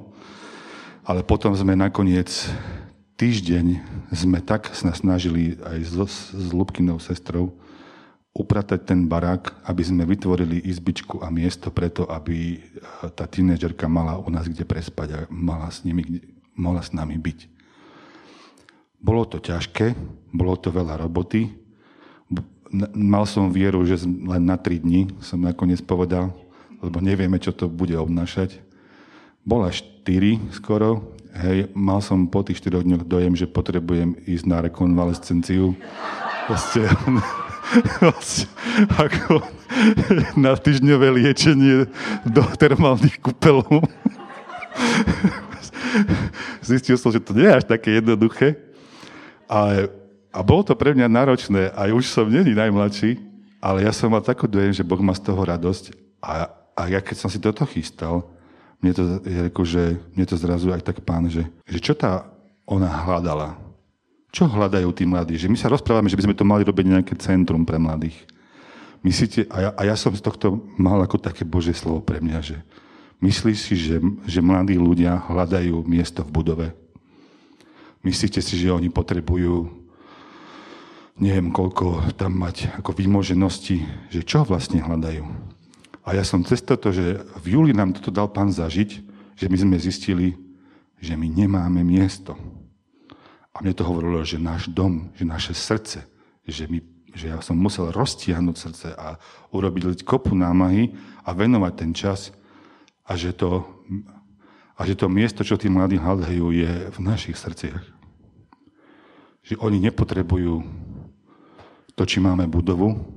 Ale 1.04 1.20
potom 1.20 1.52
sme 1.52 1.76
nakoniec 1.76 2.32
týždeň 3.14 3.66
sme 4.10 4.42
tak 4.42 4.72
sa 4.74 4.90
snažili 4.96 5.54
aj 5.62 5.78
so, 5.86 6.06
s 6.08 6.50
Lubkinou 6.50 6.98
sestrou 6.98 7.54
upratať 8.34 8.82
ten 8.82 9.06
barák, 9.06 9.62
aby 9.62 9.82
sme 9.86 10.02
vytvorili 10.02 10.58
izbičku 10.66 11.22
a 11.22 11.30
miesto 11.30 11.70
preto, 11.70 12.02
aby 12.10 12.58
tá 13.14 13.30
tínedžerka 13.30 13.86
mala 13.86 14.18
u 14.18 14.26
nás 14.26 14.50
kde 14.50 14.66
prespať 14.66 15.08
a 15.14 15.18
mala 15.30 15.70
s, 15.70 15.86
nimi, 15.86 16.02
mohla 16.58 16.82
s 16.82 16.90
nami 16.90 17.14
byť. 17.14 17.38
Bolo 18.98 19.22
to 19.28 19.38
ťažké, 19.38 19.94
bolo 20.34 20.58
to 20.58 20.74
veľa 20.74 20.98
roboty. 20.98 21.54
Mal 22.96 23.22
som 23.30 23.54
vieru, 23.54 23.86
že 23.86 24.02
len 24.02 24.42
na 24.42 24.58
tri 24.58 24.82
dni 24.82 25.14
som 25.22 25.38
nakoniec 25.38 25.78
povedal, 25.86 26.34
lebo 26.82 26.98
nevieme, 26.98 27.38
čo 27.38 27.54
to 27.54 27.70
bude 27.70 27.94
obnášať 27.94 28.63
bola 29.44 29.68
4 29.68 30.56
skoro. 30.56 31.12
Hej, 31.34 31.68
mal 31.76 32.00
som 32.00 32.24
po 32.30 32.40
tých 32.40 32.64
4 32.64 32.80
dňoch 32.80 33.04
dojem, 33.04 33.36
že 33.36 33.50
potrebujem 33.50 34.16
ísť 34.24 34.44
na 34.48 34.64
rekonvalescenciu. 34.64 35.76
Proste, 36.48 36.88
ako 39.04 39.44
na 40.38 40.56
týždňové 40.56 41.08
liečenie 41.20 41.90
do 42.24 42.42
termálnych 42.56 43.20
kúpelov. 43.20 43.84
Zistil 46.66 46.96
som, 46.96 47.12
že 47.12 47.20
to 47.20 47.36
nie 47.36 47.46
je 47.46 47.56
až 47.60 47.64
také 47.66 47.98
jednoduché. 47.98 48.56
Ale, 49.50 49.90
a 50.32 50.40
bolo 50.40 50.64
to 50.64 50.78
pre 50.78 50.96
mňa 50.96 51.06
náročné. 51.10 51.74
Aj 51.74 51.90
už 51.92 52.08
som 52.08 52.30
není 52.30 52.56
najmladší, 52.56 53.20
ale 53.58 53.84
ja 53.84 53.92
som 53.92 54.08
mal 54.08 54.22
takú 54.24 54.46
dojem, 54.46 54.72
že 54.72 54.86
Boh 54.86 55.00
má 55.02 55.12
z 55.12 55.26
toho 55.26 55.42
radosť. 55.42 55.92
A, 56.22 56.48
a 56.78 56.82
ja 56.88 57.02
keď 57.02 57.16
som 57.26 57.28
si 57.28 57.42
toto 57.42 57.66
chystal, 57.68 58.34
mne 58.82 58.92
to, 58.94 59.02
že 59.64 59.98
mne 60.14 60.24
to 60.26 60.36
zrazu 60.38 60.70
aj 60.72 60.82
tak 60.82 61.02
pán, 61.02 61.26
že, 61.28 61.46
že 61.68 61.78
čo 61.78 61.92
tá 61.92 62.26
ona 62.64 62.88
hľadala? 62.88 63.58
Čo 64.34 64.50
hľadajú 64.50 64.90
tí 64.90 65.06
mladí? 65.06 65.38
Že 65.38 65.50
my 65.52 65.58
sa 65.58 65.70
rozprávame, 65.70 66.10
že 66.10 66.18
by 66.18 66.24
sme 66.26 66.38
to 66.38 66.48
mali 66.48 66.66
robiť 66.66 66.86
nejaké 66.90 67.14
centrum 67.20 67.62
pre 67.62 67.78
mladých. 67.78 68.18
Myslíte, 69.04 69.46
a 69.52 69.56
ja, 69.60 69.70
a 69.76 69.82
ja 69.84 69.94
som 69.94 70.16
z 70.16 70.24
tohto 70.24 70.64
mal 70.80 70.98
ako 71.04 71.20
také 71.20 71.44
Božie 71.44 71.76
slovo 71.76 72.00
pre 72.00 72.18
mňa, 72.24 72.40
že 72.40 72.56
myslíš 73.20 73.58
si, 73.60 73.74
že, 73.76 74.00
že 74.24 74.40
mladí 74.40 74.80
ľudia 74.80 75.20
hľadajú 75.28 75.84
miesto 75.84 76.24
v 76.24 76.34
budove? 76.34 76.68
Myslíte 78.00 78.40
si, 78.40 78.56
že 78.56 78.72
oni 78.72 78.88
potrebujú 78.88 79.84
neviem 81.18 81.54
koľko 81.54 82.10
tam 82.18 82.42
mať 82.42 82.74
ako 82.82 82.90
výmoženosti, 82.94 83.86
že 84.10 84.26
čo 84.26 84.42
vlastne 84.42 84.82
hľadajú? 84.82 85.22
A 86.04 86.12
ja 86.12 86.24
som 86.24 86.44
cez 86.44 86.60
toto, 86.60 86.92
že 86.92 87.24
v 87.40 87.56
júli 87.56 87.72
nám 87.72 87.96
toto 87.96 88.12
dal 88.12 88.28
pán 88.28 88.52
zažiť, 88.52 88.90
že 89.40 89.46
my 89.48 89.56
sme 89.56 89.76
zistili, 89.80 90.36
že 91.00 91.16
my 91.16 91.26
nemáme 91.32 91.80
miesto. 91.80 92.36
A 93.56 93.64
mne 93.64 93.72
to 93.72 93.88
hovorilo, 93.88 94.20
že 94.20 94.36
náš 94.36 94.68
dom, 94.68 95.08
že 95.16 95.24
naše 95.24 95.56
srdce, 95.56 96.04
že, 96.44 96.68
my, 96.68 96.84
že 97.16 97.32
ja 97.32 97.40
som 97.40 97.56
musel 97.56 97.88
roztiahnuť 97.88 98.56
srdce 98.56 98.88
a 98.92 99.16
urobiť 99.54 100.04
kopu 100.04 100.36
námahy 100.36 100.92
a 101.24 101.32
venovať 101.32 101.72
ten 101.72 101.90
čas 101.96 102.34
a 103.08 103.16
že 103.16 103.32
to, 103.32 103.64
a 104.76 104.80
že 104.84 104.98
to 104.98 105.08
miesto, 105.08 105.40
čo 105.40 105.56
tí 105.56 105.72
mladí 105.72 105.96
hľadajú, 105.96 106.44
je 106.52 106.72
v 106.92 106.98
našich 107.00 107.40
srdciach. 107.40 107.84
Že 109.44 109.54
oni 109.60 109.78
nepotrebujú 109.88 110.64
to, 111.94 112.02
či 112.04 112.18
máme 112.18 112.44
budovu, 112.50 113.13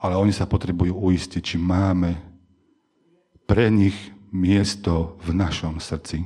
ale 0.00 0.16
oni 0.16 0.32
sa 0.32 0.48
potrebujú 0.48 0.96
uistiť, 0.96 1.42
či 1.44 1.56
máme 1.60 2.16
pre 3.44 3.68
nich 3.68 3.94
miesto 4.32 5.20
v 5.20 5.36
našom 5.36 5.76
srdci. 5.76 6.24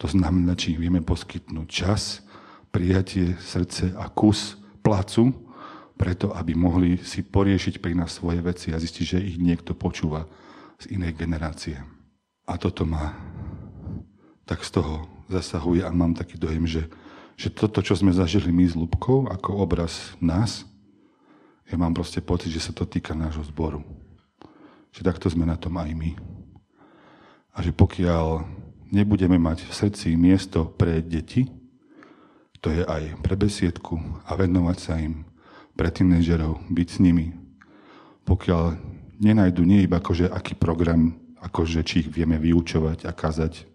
To 0.00 0.08
znamená, 0.08 0.56
či 0.56 0.74
vieme 0.74 1.04
poskytnúť 1.04 1.68
čas, 1.68 2.24
prijatie, 2.72 3.36
srdce 3.38 3.94
a 3.94 4.08
kus 4.10 4.58
placu, 4.82 5.30
preto 5.94 6.34
aby 6.34 6.58
mohli 6.58 6.98
si 6.98 7.22
poriešiť 7.22 7.78
pri 7.78 7.94
nás 7.94 8.18
svoje 8.18 8.42
veci 8.42 8.74
a 8.74 8.80
zistiť, 8.82 9.04
že 9.06 9.22
ich 9.22 9.38
niekto 9.38 9.78
počúva 9.78 10.26
z 10.82 10.98
inej 10.98 11.14
generácie. 11.14 11.78
A 12.50 12.58
toto 12.58 12.82
ma 12.82 13.14
tak 14.44 14.66
z 14.66 14.80
toho 14.80 15.06
zasahuje 15.30 15.86
a 15.86 15.94
mám 15.94 16.12
taký 16.12 16.36
dojem, 16.36 16.66
že, 16.66 16.90
že 17.38 17.48
toto, 17.48 17.80
čo 17.80 17.94
sme 17.96 18.12
zažili 18.12 18.50
my 18.50 18.64
s 18.66 18.74
Lubkou 18.76 19.30
ako 19.30 19.64
obraz 19.64 20.12
nás, 20.18 20.66
ja 21.68 21.76
mám 21.80 21.96
proste 21.96 22.20
pocit, 22.20 22.52
že 22.52 22.60
sa 22.60 22.72
to 22.76 22.84
týka 22.84 23.16
nášho 23.16 23.44
zboru. 23.48 23.80
Že 24.92 25.00
takto 25.08 25.26
sme 25.32 25.48
na 25.48 25.56
tom 25.56 25.74
aj 25.80 25.90
my. 25.96 26.12
A 27.54 27.62
že 27.64 27.72
pokiaľ 27.72 28.44
nebudeme 28.92 29.40
mať 29.40 29.64
v 29.66 29.72
srdci 29.72 30.14
miesto 30.14 30.68
pre 30.68 31.00
deti, 31.00 31.48
to 32.60 32.72
je 32.72 32.84
aj 32.84 33.20
pre 33.20 33.36
besiedku 33.36 34.00
a 34.24 34.32
venovať 34.36 34.78
sa 34.80 34.96
im, 34.96 35.28
pre 35.74 35.90
tínežerov, 35.90 36.64
byť 36.70 36.88
s 36.88 36.98
nimi. 37.02 37.34
Pokiaľ 38.24 38.62
nenajdu 39.20 39.62
nie 39.66 39.84
iba 39.84 40.00
akože 40.00 40.30
aký 40.32 40.56
program, 40.56 41.12
akože 41.44 41.84
či 41.84 42.06
ich 42.06 42.08
vieme 42.08 42.40
vyučovať 42.40 43.04
a 43.04 43.12
kazať 43.12 43.68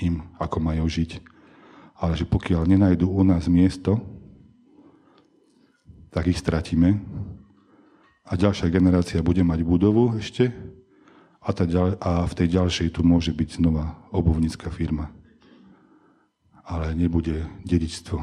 im, 0.00 0.24
ako 0.40 0.56
majú 0.64 0.88
žiť, 0.88 1.20
ale 2.00 2.16
že 2.16 2.24
pokiaľ 2.24 2.64
nenajdu 2.64 3.04
u 3.04 3.22
nás 3.22 3.46
miesto, 3.52 4.00
tak 6.12 6.28
ich 6.28 6.38
stratíme 6.38 7.00
a 8.28 8.32
ďalšia 8.36 8.68
generácia 8.68 9.24
bude 9.24 9.42
mať 9.42 9.64
budovu 9.64 10.20
ešte 10.20 10.52
a, 11.42 11.50
tá 11.50 11.66
a 11.98 12.28
v 12.28 12.36
tej 12.36 12.48
ďalšej 12.60 12.88
tu 12.94 13.00
môže 13.02 13.34
byť 13.34 13.58
znova 13.58 13.98
obuvnícka 14.14 14.70
firma 14.70 15.10
ale 16.72 16.94
nebude 16.94 17.42
dedičstvo. 17.66 18.16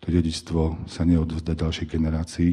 To 0.00 0.06
dedičstvo 0.08 0.88
sa 0.88 1.02
neodvzdá 1.04 1.56
ďalšej 1.56 1.86
generácii 1.88 2.52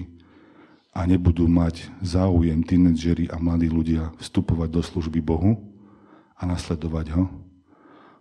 a 0.93 1.07
nebudú 1.07 1.47
mať 1.47 1.89
záujem 2.03 2.61
tínedžeri 2.61 3.31
a 3.31 3.39
mladí 3.39 3.71
ľudia 3.71 4.11
vstupovať 4.19 4.69
do 4.69 4.81
služby 4.83 5.19
Bohu 5.23 5.57
a 6.37 6.45
nasledovať 6.45 7.15
ho, 7.15 7.23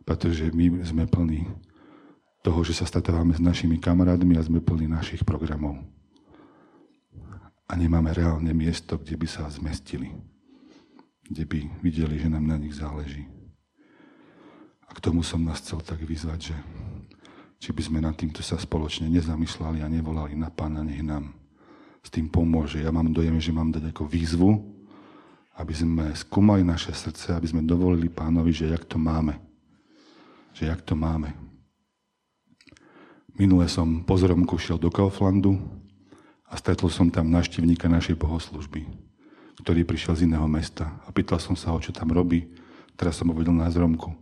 pretože 0.06 0.48
my 0.52 0.82
sme 0.86 1.04
plní 1.04 1.48
toho, 2.42 2.64
že 2.66 2.74
sa 2.74 2.88
stretávame 2.88 3.36
s 3.36 3.42
našimi 3.42 3.78
kamarádmi 3.78 4.34
a 4.34 4.42
sme 4.42 4.58
plní 4.58 4.90
našich 4.90 5.22
programov. 5.22 5.78
A 7.72 7.76
nemáme 7.80 8.12
reálne 8.12 8.52
miesto, 8.52 9.00
kde 9.00 9.16
by 9.16 9.24
sa 9.24 9.48
zmestili, 9.48 10.12
kde 11.24 11.48
by 11.48 11.58
videli, 11.80 12.20
že 12.20 12.28
nám 12.28 12.44
na 12.44 12.60
nich 12.60 12.76
záleží. 12.76 13.24
A 14.84 14.92
k 14.92 15.00
tomu 15.00 15.24
som 15.24 15.40
nás 15.40 15.64
chcel 15.64 15.80
tak 15.80 16.04
vyzvať, 16.04 16.52
že 16.52 16.56
či 17.56 17.72
by 17.72 17.80
sme 17.80 17.98
nad 18.04 18.12
týmto 18.12 18.44
sa 18.44 18.60
spoločne 18.60 19.08
nezamýšľali 19.08 19.80
a 19.80 19.88
nevolali 19.88 20.36
na 20.36 20.52
pána, 20.52 20.84
nech 20.84 21.00
nám 21.00 21.32
s 22.04 22.12
tým 22.12 22.28
pomôže. 22.28 22.84
Ja 22.84 22.92
mám 22.92 23.08
dojem, 23.08 23.40
že 23.40 23.56
mám 23.56 23.72
dať 23.72 23.88
ako 23.88 24.04
výzvu, 24.04 24.50
aby 25.56 25.72
sme 25.72 26.12
skúmali 26.12 26.60
naše 26.60 26.92
srdce, 26.92 27.32
aby 27.32 27.48
sme 27.48 27.64
dovolili 27.64 28.12
pánovi, 28.12 28.52
že 28.52 28.68
jak 28.68 28.84
to 28.84 29.00
máme. 29.00 29.40
Že 30.52 30.76
jak 30.76 30.80
to 30.84 30.92
máme. 30.92 31.32
Minule 33.32 33.64
som 33.64 34.04
po 34.04 34.20
zromku 34.20 34.60
do 34.76 34.92
Kauflandu 34.92 35.81
a 36.52 36.54
stretol 36.60 36.92
som 36.92 37.08
tam 37.08 37.32
návštevníka 37.32 37.88
našej 37.88 38.20
bohoslužby, 38.20 38.84
ktorý 39.64 39.88
prišiel 39.88 40.12
z 40.20 40.28
iného 40.28 40.44
mesta. 40.44 40.92
A 41.08 41.10
pýtal 41.10 41.40
som 41.40 41.56
sa 41.56 41.72
ho, 41.72 41.80
čo 41.80 41.96
tam 41.96 42.12
robí. 42.12 42.44
Teraz 42.92 43.16
som 43.16 43.32
ho 43.32 43.34
videl 43.34 43.56
na 43.56 43.72
zromku 43.72 44.12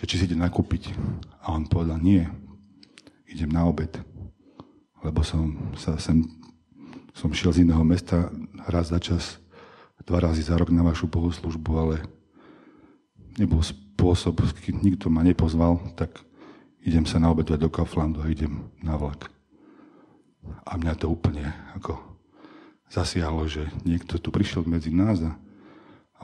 že 0.00 0.08
či 0.08 0.16
si 0.16 0.24
ide 0.24 0.36
nakúpiť. 0.40 0.96
A 1.44 1.52
on 1.52 1.68
povedal, 1.68 2.00
nie, 2.00 2.24
idem 3.28 3.52
na 3.52 3.68
obed. 3.68 3.92
Lebo 5.04 5.20
som 5.20 5.76
sa 5.76 6.00
sem, 6.00 6.24
som 7.12 7.28
šiel 7.28 7.52
z 7.52 7.68
iného 7.68 7.84
mesta 7.84 8.32
raz 8.64 8.88
za 8.88 8.96
čas, 8.96 9.36
dva 10.08 10.24
razy 10.24 10.40
za 10.40 10.56
rok 10.56 10.72
na 10.72 10.80
vašu 10.80 11.04
bohoslužbu, 11.04 11.70
ale 11.76 11.96
nebol 13.36 13.60
spôsob, 13.60 14.40
keď 14.64 14.80
nikto 14.80 15.06
ma 15.12 15.20
nepozval, 15.20 15.76
tak 16.00 16.16
idem 16.80 17.04
sa 17.04 17.20
naobedovať 17.20 17.60
do 17.60 17.68
Kauflandu 17.68 18.24
a 18.24 18.32
idem 18.32 18.72
na 18.80 18.96
vlak. 18.96 19.28
A 20.64 20.76
mňa 20.76 20.94
to 20.96 21.12
úplne 21.12 21.48
ako 21.76 21.98
zasiahlo, 22.90 23.46
že 23.46 23.70
niekto 23.86 24.18
tu 24.18 24.34
prišiel 24.34 24.66
medzi 24.66 24.90
nás 24.90 25.22
a, 25.22 25.32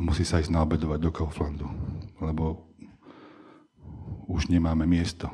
musí 0.02 0.26
sa 0.26 0.42
ísť 0.42 0.52
naobedovať 0.52 0.98
do 1.00 1.10
Kauflandu. 1.14 1.68
Lebo 2.20 2.66
už 4.26 4.50
nemáme 4.50 4.84
miesto 4.84 5.30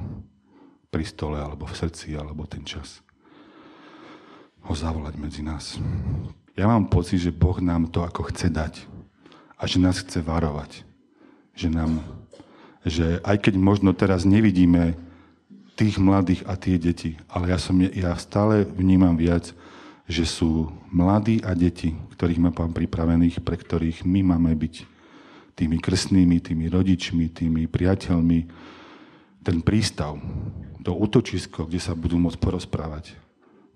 pri 0.93 1.03
stole, 1.09 1.41
alebo 1.41 1.65
v 1.65 1.75
srdci, 1.75 2.15
alebo 2.15 2.45
ten 2.45 2.63
čas 2.63 3.01
ho 4.63 4.75
zavolať 4.77 5.15
medzi 5.19 5.43
nás. 5.43 5.81
Ja 6.55 6.69
mám 6.69 6.87
pocit, 6.87 7.19
že 7.19 7.35
Boh 7.35 7.59
nám 7.59 7.91
to 7.91 8.05
ako 8.05 8.31
chce 8.31 8.53
dať 8.53 8.87
a 9.59 9.67
že 9.67 9.83
nás 9.83 9.99
chce 9.99 10.23
varovať. 10.23 10.87
Že, 11.57 11.69
nám, 11.73 11.91
že 12.87 13.19
aj 13.25 13.37
keď 13.49 13.55
možno 13.59 13.91
teraz 13.97 14.23
nevidíme 14.23 14.95
tých 15.77 15.97
mladých 15.97 16.45
a 16.45 16.55
tie 16.57 16.77
deti, 16.77 17.17
ale 17.33 17.53
ja, 17.53 17.59
som, 17.59 17.77
ja 17.81 18.13
stále 18.21 18.69
vnímam 18.69 19.17
viac, 19.17 19.57
že 20.05 20.29
sú 20.29 20.69
mladí 20.93 21.41
a 21.41 21.57
deti, 21.57 21.97
ktorých 22.17 22.43
má 22.43 22.51
pán 22.53 22.75
pripravených, 22.77 23.41
pre 23.41 23.57
ktorých 23.57 24.05
my 24.05 24.37
máme 24.37 24.53
byť 24.53 24.85
tými 25.57 25.81
krstnými, 25.81 26.37
tými 26.45 26.69
rodičmi, 26.69 27.33
tými 27.33 27.63
priateľmi, 27.69 28.41
ten 29.43 29.59
prístav, 29.65 30.21
to 30.83 30.93
útočisko, 30.93 31.67
kde 31.67 31.81
sa 31.81 31.97
budú 31.97 32.19
môcť 32.19 32.39
porozprávať. 32.39 33.17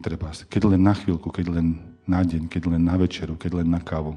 Treba, 0.03 0.29
keď 0.31 0.63
len 0.77 0.83
na 0.85 0.93
chvíľku, 0.93 1.33
keď 1.33 1.57
len 1.57 1.81
na 2.05 2.21
deň, 2.21 2.53
keď 2.53 2.63
len 2.77 2.83
na 2.85 3.01
večeru, 3.01 3.35
keď 3.35 3.65
len 3.65 3.69
na 3.73 3.81
kávu. 3.81 4.15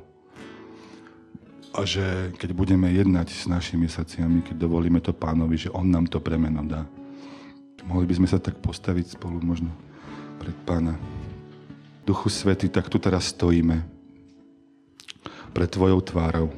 A 1.71 1.86
že 1.86 2.34
keď 2.36 2.51
budeme 2.51 2.89
jednať 2.89 3.30
s 3.30 3.45
našimi 3.45 3.88
srdciami, 3.88 4.43
keď 4.43 4.55
dovolíme 4.59 4.99
to 4.99 5.13
pánovi, 5.13 5.69
že 5.69 5.73
on 5.73 5.88
nám 5.88 6.09
to 6.09 6.19
premeno 6.19 6.65
dá. 6.65 6.84
Mohli 7.88 8.05
by 8.09 8.15
sme 8.19 8.27
sa 8.27 8.39
tak 8.41 8.57
postaviť 8.59 9.19
spolu 9.19 9.39
možno 9.43 9.71
pred 10.41 10.55
pána. 10.67 10.95
Duchu 12.03 12.32
Svety, 12.32 12.71
tak 12.71 12.89
tu 12.89 12.97
teraz 12.97 13.32
stojíme 13.32 13.86
pred 15.53 15.69
Tvojou 15.69 16.01
tvárou. 16.01 16.49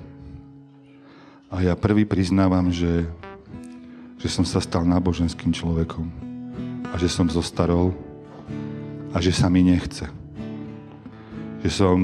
A 1.51 1.59
ja 1.59 1.75
prvý 1.75 2.07
priznávam, 2.07 2.71
že 2.71 3.07
že 4.21 4.29
som 4.29 4.45
sa 4.45 4.61
stal 4.61 4.85
náboženským 4.85 5.49
človekom 5.49 6.05
a 6.93 6.95
že 7.01 7.09
som 7.09 7.25
zostarol 7.25 7.89
a 9.09 9.17
že 9.17 9.33
sa 9.33 9.49
mi 9.49 9.65
nechce. 9.65 10.05
Že 11.65 11.69
som 11.73 11.97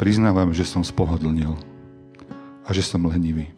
priznávam, 0.00 0.48
že 0.56 0.64
som 0.64 0.80
spohodlnil 0.80 1.52
a 2.64 2.72
že 2.72 2.80
som 2.80 3.04
lenivý. 3.04 3.52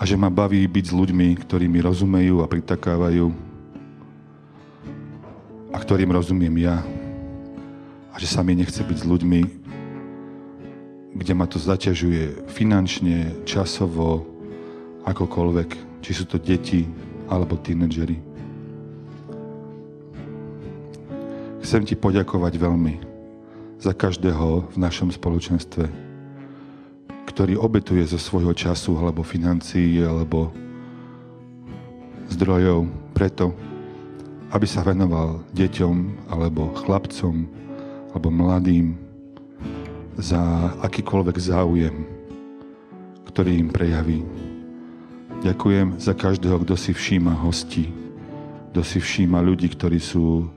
A 0.00 0.08
že 0.08 0.16
ma 0.16 0.32
baví 0.32 0.64
byť 0.64 0.84
s 0.88 0.96
ľuďmi, 0.96 1.36
ktorí 1.44 1.68
mi 1.68 1.84
rozumejú 1.84 2.40
a 2.40 2.48
pritakávajú 2.48 3.28
a 5.68 5.76
ktorým 5.76 6.08
rozumiem 6.08 6.56
ja. 6.64 6.80
A 8.08 8.16
že 8.16 8.24
sa 8.24 8.40
mi 8.40 8.56
nechce 8.56 8.80
byť 8.80 8.96
s 8.96 9.04
ľuďmi, 9.04 9.40
kde 11.20 11.32
ma 11.36 11.44
to 11.44 11.60
zaťažuje 11.60 12.48
finančne, 12.48 13.44
časovo, 13.44 14.24
akokoľvek. 15.04 16.00
Či 16.00 16.10
sú 16.16 16.24
to 16.24 16.40
deti 16.40 16.88
alebo 17.28 17.60
tínedžeri. 17.60 18.16
Chcem 21.60 21.84
ti 21.84 21.92
poďakovať 21.92 22.56
veľmi 22.56 22.94
za 23.76 23.92
každého 23.92 24.72
v 24.72 24.76
našom 24.80 25.12
spoločenstve, 25.12 26.09
ktorý 27.30 27.54
obetuje 27.54 28.02
zo 28.02 28.18
svojho 28.18 28.50
času 28.50 28.98
alebo 28.98 29.22
financií 29.22 30.02
alebo 30.02 30.50
zdrojov 32.34 32.90
preto, 33.14 33.54
aby 34.50 34.66
sa 34.66 34.82
venoval 34.82 35.46
deťom 35.54 36.26
alebo 36.26 36.74
chlapcom 36.74 37.46
alebo 38.10 38.28
mladým 38.34 38.98
za 40.18 40.74
akýkoľvek 40.82 41.36
záujem, 41.38 41.96
ktorý 43.30 43.62
im 43.62 43.68
prejaví. 43.70 44.26
Ďakujem 45.40 46.02
za 46.02 46.12
každého, 46.12 46.66
kto 46.66 46.74
si 46.74 46.90
všíma 46.92 47.32
hostí, 47.46 47.88
kto 48.74 48.82
si 48.82 48.98
všíma 48.98 49.38
ľudí, 49.40 49.70
ktorí 49.70 50.02
sú 50.02 50.50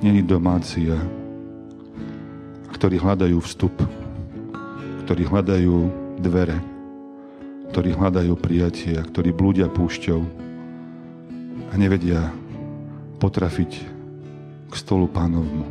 není 0.00 0.24
domáci 0.24 0.88
a 0.90 0.98
ktorí 2.72 2.98
hľadajú 2.98 3.36
vstup, 3.44 3.72
ktorí 5.06 5.28
hľadajú 5.28 6.05
dvere, 6.20 6.56
ktorí 7.72 7.92
hľadajú 7.92 8.34
prijatie 8.38 8.96
a 8.96 9.04
ktorí 9.04 9.34
blúdia 9.36 9.68
púšťou 9.68 10.20
a 11.70 11.74
nevedia 11.76 12.32
potrafiť 13.20 13.70
k 14.70 14.74
stolu 14.74 15.08
pánovmu. 15.10 15.64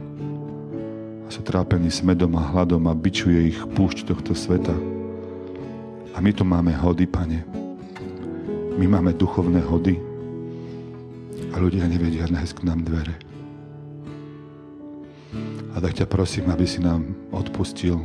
A 1.25 1.29
sú 1.33 1.41
trápení 1.41 1.89
smedom 1.89 2.37
a 2.37 2.43
hladom 2.53 2.85
a 2.85 2.93
bičuje 2.93 3.55
ich 3.55 3.59
púšť 3.73 4.13
tohto 4.13 4.37
sveta. 4.37 4.73
A 6.15 6.21
my 6.21 6.31
tu 6.31 6.45
máme 6.45 6.71
hody, 6.71 7.09
pane. 7.09 7.43
My 8.75 8.85
máme 8.85 9.15
duchovné 9.15 9.63
hody 9.65 9.97
a 11.51 11.59
ľudia 11.59 11.87
nevedia 11.87 12.27
nájsť 12.27 12.53
k 12.59 12.65
nám 12.67 12.83
dvere. 12.83 13.15
A 15.75 15.83
tak 15.83 15.95
ťa 15.95 16.07
prosím, 16.07 16.47
aby 16.51 16.63
si 16.63 16.79
nám 16.79 17.03
odpustil 17.35 17.99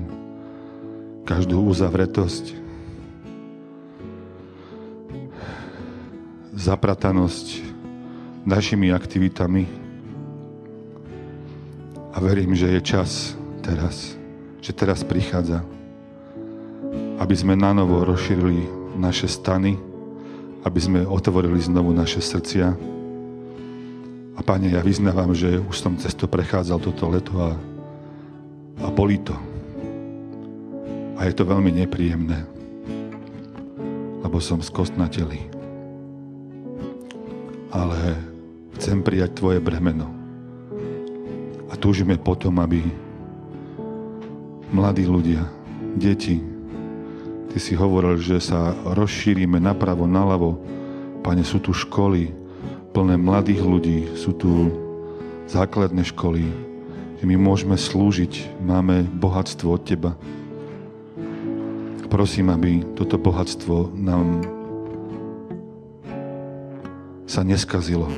každú 1.25 1.63
uzavretosť, 1.69 2.57
zapratanosť 6.55 7.47
našimi 8.45 8.93
aktivitami. 8.93 9.65
A 12.11 12.17
verím, 12.19 12.53
že 12.59 12.69
je 12.75 12.81
čas 12.83 13.39
teraz, 13.63 14.19
že 14.59 14.75
teraz 14.75 15.07
prichádza, 15.07 15.63
aby 17.23 17.35
sme 17.37 17.55
na 17.55 17.71
novo 17.71 18.03
rozšírili 18.03 18.67
naše 18.99 19.31
stany, 19.31 19.79
aby 20.67 20.81
sme 20.83 21.01
otvorili 21.07 21.63
znovu 21.63 21.95
naše 21.95 22.21
srdcia, 22.21 22.91
a 24.41 24.41
Pane, 24.41 24.73
ja 24.73 24.81
vyznávam, 24.81 25.37
že 25.37 25.61
už 25.61 25.77
som 25.77 26.01
cez 26.01 26.17
to 26.17 26.25
prechádzal 26.25 26.81
toto 26.81 27.13
leto 27.13 27.37
a, 27.37 27.53
a 28.81 28.89
boli 28.89 29.21
to. 29.21 29.50
A 31.21 31.29
je 31.29 31.37
to 31.37 31.45
veľmi 31.45 31.69
nepríjemné, 31.85 32.49
lebo 34.25 34.41
som 34.41 34.65
skostnatelý. 34.65 35.45
Ale 37.69 38.17
chcem 38.81 39.05
prijať 39.05 39.37
Tvoje 39.37 39.61
bremeno. 39.61 40.09
A 41.69 41.77
túžime 41.77 42.17
potom, 42.17 42.57
aby 42.65 42.81
mladí 44.73 45.05
ľudia, 45.05 45.45
deti, 46.01 46.41
Ty 47.51 47.59
si 47.59 47.75
hovoril, 47.75 48.15
že 48.23 48.39
sa 48.39 48.71
rozšírime 48.95 49.59
napravo, 49.59 50.07
nalavo. 50.07 50.63
Pane, 51.27 51.43
sú 51.43 51.59
tu 51.59 51.75
školy, 51.75 52.31
plné 52.95 53.19
mladých 53.19 53.67
ľudí, 53.67 53.99
sú 54.15 54.31
tu 54.39 54.71
základné 55.51 56.07
školy, 56.15 56.47
že 57.19 57.25
my 57.27 57.35
môžeme 57.35 57.75
slúžiť, 57.75 58.63
máme 58.63 59.03
bohatstvo 59.19 59.67
od 59.75 59.83
Teba. 59.83 60.15
Prosím, 62.11 62.51
aby 62.51 62.83
toto 62.99 63.17
bohatstvo 63.17 63.95
nám 63.95 64.43
sa 67.25 67.47
neskazilo, 67.47 68.11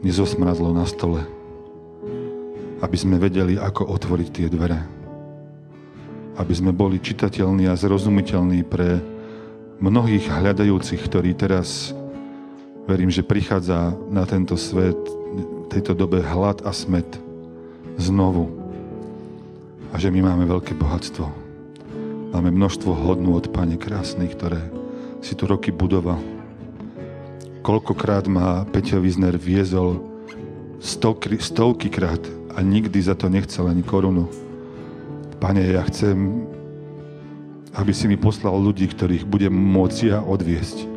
nezosmradlo 0.00 0.72
na 0.72 0.88
stole, 0.88 1.20
aby 2.80 2.96
sme 2.96 3.20
vedeli, 3.20 3.60
ako 3.60 3.92
otvoriť 3.92 4.28
tie 4.32 4.46
dvere. 4.48 4.80
Aby 6.40 6.52
sme 6.56 6.72
boli 6.74 6.98
čitateľní 6.98 7.68
a 7.68 7.78
zrozumiteľní 7.78 8.64
pre 8.66 8.98
mnohých 9.78 10.26
hľadajúcich, 10.26 11.04
ktorí 11.04 11.36
teraz 11.36 11.94
Verím, 12.84 13.08
že 13.08 13.24
prichádza 13.24 13.96
na 14.12 14.28
tento 14.28 14.60
svet 14.60 14.96
v 15.08 15.66
tejto 15.72 15.96
dobe 15.96 16.20
hlad 16.20 16.60
a 16.68 16.70
smet 16.76 17.08
znovu. 17.96 18.52
A 19.88 19.96
že 19.96 20.12
my 20.12 20.20
máme 20.20 20.44
veľké 20.44 20.76
bohatstvo. 20.76 21.43
Máme 22.34 22.50
množstvo 22.50 22.90
hodnú 22.98 23.38
od 23.38 23.46
Pane 23.54 23.78
krásnych, 23.78 24.34
ktoré 24.34 24.58
si 25.22 25.38
tu 25.38 25.46
roky 25.46 25.70
budoval. 25.70 26.18
Koľkokrát 27.62 28.26
ma 28.26 28.66
Peťo 28.66 28.98
Vizner 28.98 29.38
viezol 29.38 30.02
stovky, 30.82 31.38
stovky 31.38 31.86
krát 31.86 32.18
a 32.50 32.58
nikdy 32.58 32.98
za 32.98 33.14
to 33.14 33.30
nechcel 33.30 33.70
ani 33.70 33.86
korunu. 33.86 34.26
Pane, 35.38 35.62
ja 35.62 35.86
chcem, 35.86 36.42
aby 37.78 37.94
si 37.94 38.10
mi 38.10 38.18
poslal 38.18 38.58
ľudí, 38.58 38.90
ktorých 38.90 39.30
budem 39.30 39.54
môcť 39.54 39.98
ja 40.02 40.18
odviesť 40.18 40.90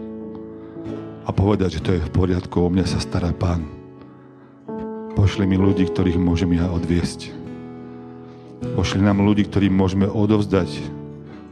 a 1.22 1.30
povedať, 1.30 1.78
že 1.78 1.84
to 1.86 1.94
je 1.94 2.02
v 2.02 2.14
poriadku, 2.18 2.66
o 2.66 2.74
mňa 2.74 2.90
sa 2.90 2.98
stará 2.98 3.30
Pán. 3.30 3.62
Pošli 5.14 5.46
mi 5.46 5.62
ľudí, 5.62 5.86
ktorých 5.86 6.18
môžem 6.18 6.58
ja 6.58 6.66
odviesť. 6.66 7.30
Pošli 8.74 9.06
nám 9.06 9.22
ľudí, 9.22 9.46
ktorým 9.46 9.78
môžeme 9.78 10.10
odovzdať 10.10 10.97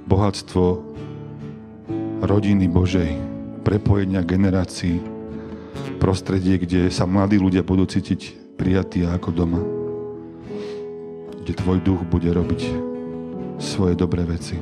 bohatstvo 0.05 0.85
rodiny 2.21 2.69
Božej, 2.69 3.17
prepojenia 3.65 4.21
generácií, 4.21 5.01
prostredie, 5.97 6.61
kde 6.61 6.93
sa 6.93 7.09
mladí 7.09 7.41
ľudia 7.41 7.65
budú 7.65 7.89
cítiť 7.89 8.53
prijatí 8.55 9.05
ako 9.05 9.29
doma. 9.33 9.61
Kde 11.41 11.53
tvoj 11.53 11.79
duch 11.81 12.01
bude 12.09 12.29
robiť 12.29 12.61
svoje 13.57 13.97
dobré 13.97 14.25
veci. 14.25 14.57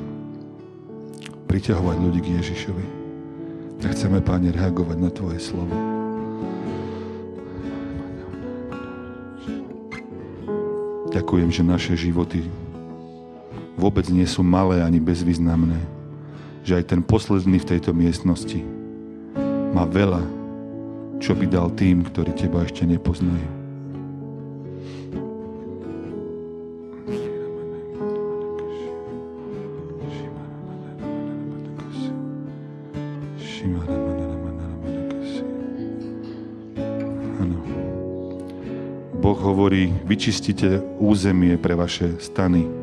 Priťahovať 1.48 1.98
ľudí 2.00 2.20
k 2.24 2.34
Ježišovi. 2.40 2.86
A 3.84 3.92
chceme, 3.92 4.24
Páne, 4.24 4.56
reagovať 4.56 4.98
na 4.98 5.12
Tvoje 5.12 5.44
slovo. 5.44 5.76
Ďakujem, 11.12 11.50
že 11.52 11.64
naše 11.68 11.94
životy 12.00 12.63
vôbec 13.78 14.08
nie 14.10 14.26
sú 14.28 14.46
malé 14.46 14.82
ani 14.82 15.02
bezvýznamné. 15.02 15.80
Že 16.64 16.80
aj 16.80 16.86
ten 16.90 17.02
posledný 17.04 17.60
v 17.60 17.70
tejto 17.76 17.92
miestnosti 17.92 18.60
má 19.74 19.84
veľa, 19.90 20.24
čo 21.20 21.36
by 21.36 21.46
dal 21.50 21.74
tým, 21.76 22.06
ktorí 22.08 22.32
Teba 22.38 22.64
ešte 22.64 22.88
nepoznajú. 22.88 23.64
hovorí, 39.44 39.96
vyčistite 40.04 40.84
územie 41.00 41.56
pre 41.56 41.76
vaše 41.76 42.20
stany. 42.20 42.83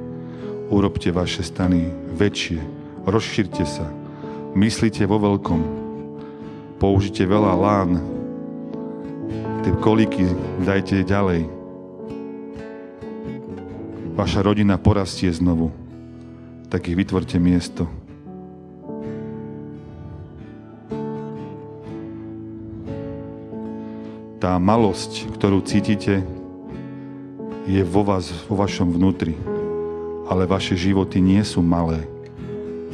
Urobte 0.71 1.11
vaše 1.11 1.43
stany 1.43 1.91
väčšie. 2.15 2.63
Rozšírte 3.03 3.67
sa. 3.67 3.91
Myslite 4.55 5.03
vo 5.03 5.19
veľkom. 5.19 5.61
Použite 6.79 7.27
veľa 7.27 7.53
lán. 7.59 7.99
Tie 9.67 9.75
kolíky 9.83 10.31
dajte 10.63 11.03
ďalej. 11.03 11.51
Vaša 14.15 14.47
rodina 14.47 14.79
porastie 14.79 15.35
znovu. 15.35 15.75
Tak 16.71 16.87
ich 16.87 16.95
vytvorte 16.95 17.43
miesto. 17.43 17.91
Tá 24.39 24.55
malosť, 24.55 25.35
ktorú 25.35 25.67
cítite, 25.67 26.23
je 27.67 27.83
vo 27.83 28.07
vás, 28.07 28.31
vo 28.47 28.55
vašom 28.55 28.95
vnútri. 28.95 29.50
Ale 30.31 30.47
vaše 30.47 30.79
životy 30.79 31.19
nie 31.19 31.43
sú 31.43 31.59
malé. 31.59 32.07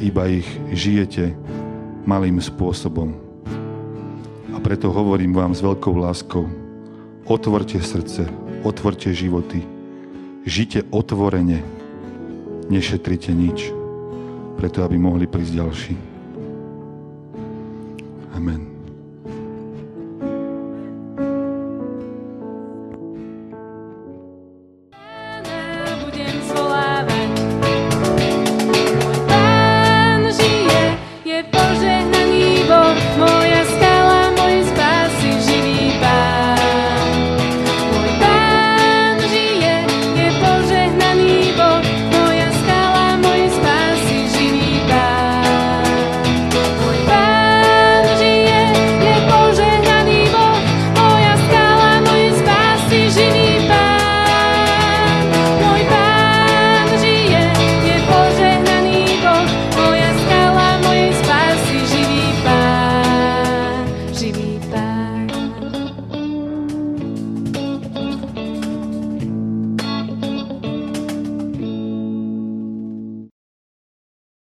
Iba 0.01 0.25
ich 0.25 0.49
žijete 0.73 1.37
malým 2.01 2.41
spôsobom. 2.41 3.13
A 4.51 4.57
preto 4.57 4.89
hovorím 4.89 5.37
vám 5.37 5.53
s 5.53 5.61
veľkou 5.61 5.93
láskou, 6.01 6.49
otvorte 7.29 7.77
srdce, 7.77 8.25
otvorte 8.65 9.13
životy, 9.13 9.61
žite 10.49 10.81
otvorene, 10.89 11.61
nešetrite 12.73 13.29
nič, 13.37 13.69
preto 14.57 14.81
aby 14.81 14.97
mohli 14.97 15.29
prísť 15.29 15.53
ďalší. 15.53 16.16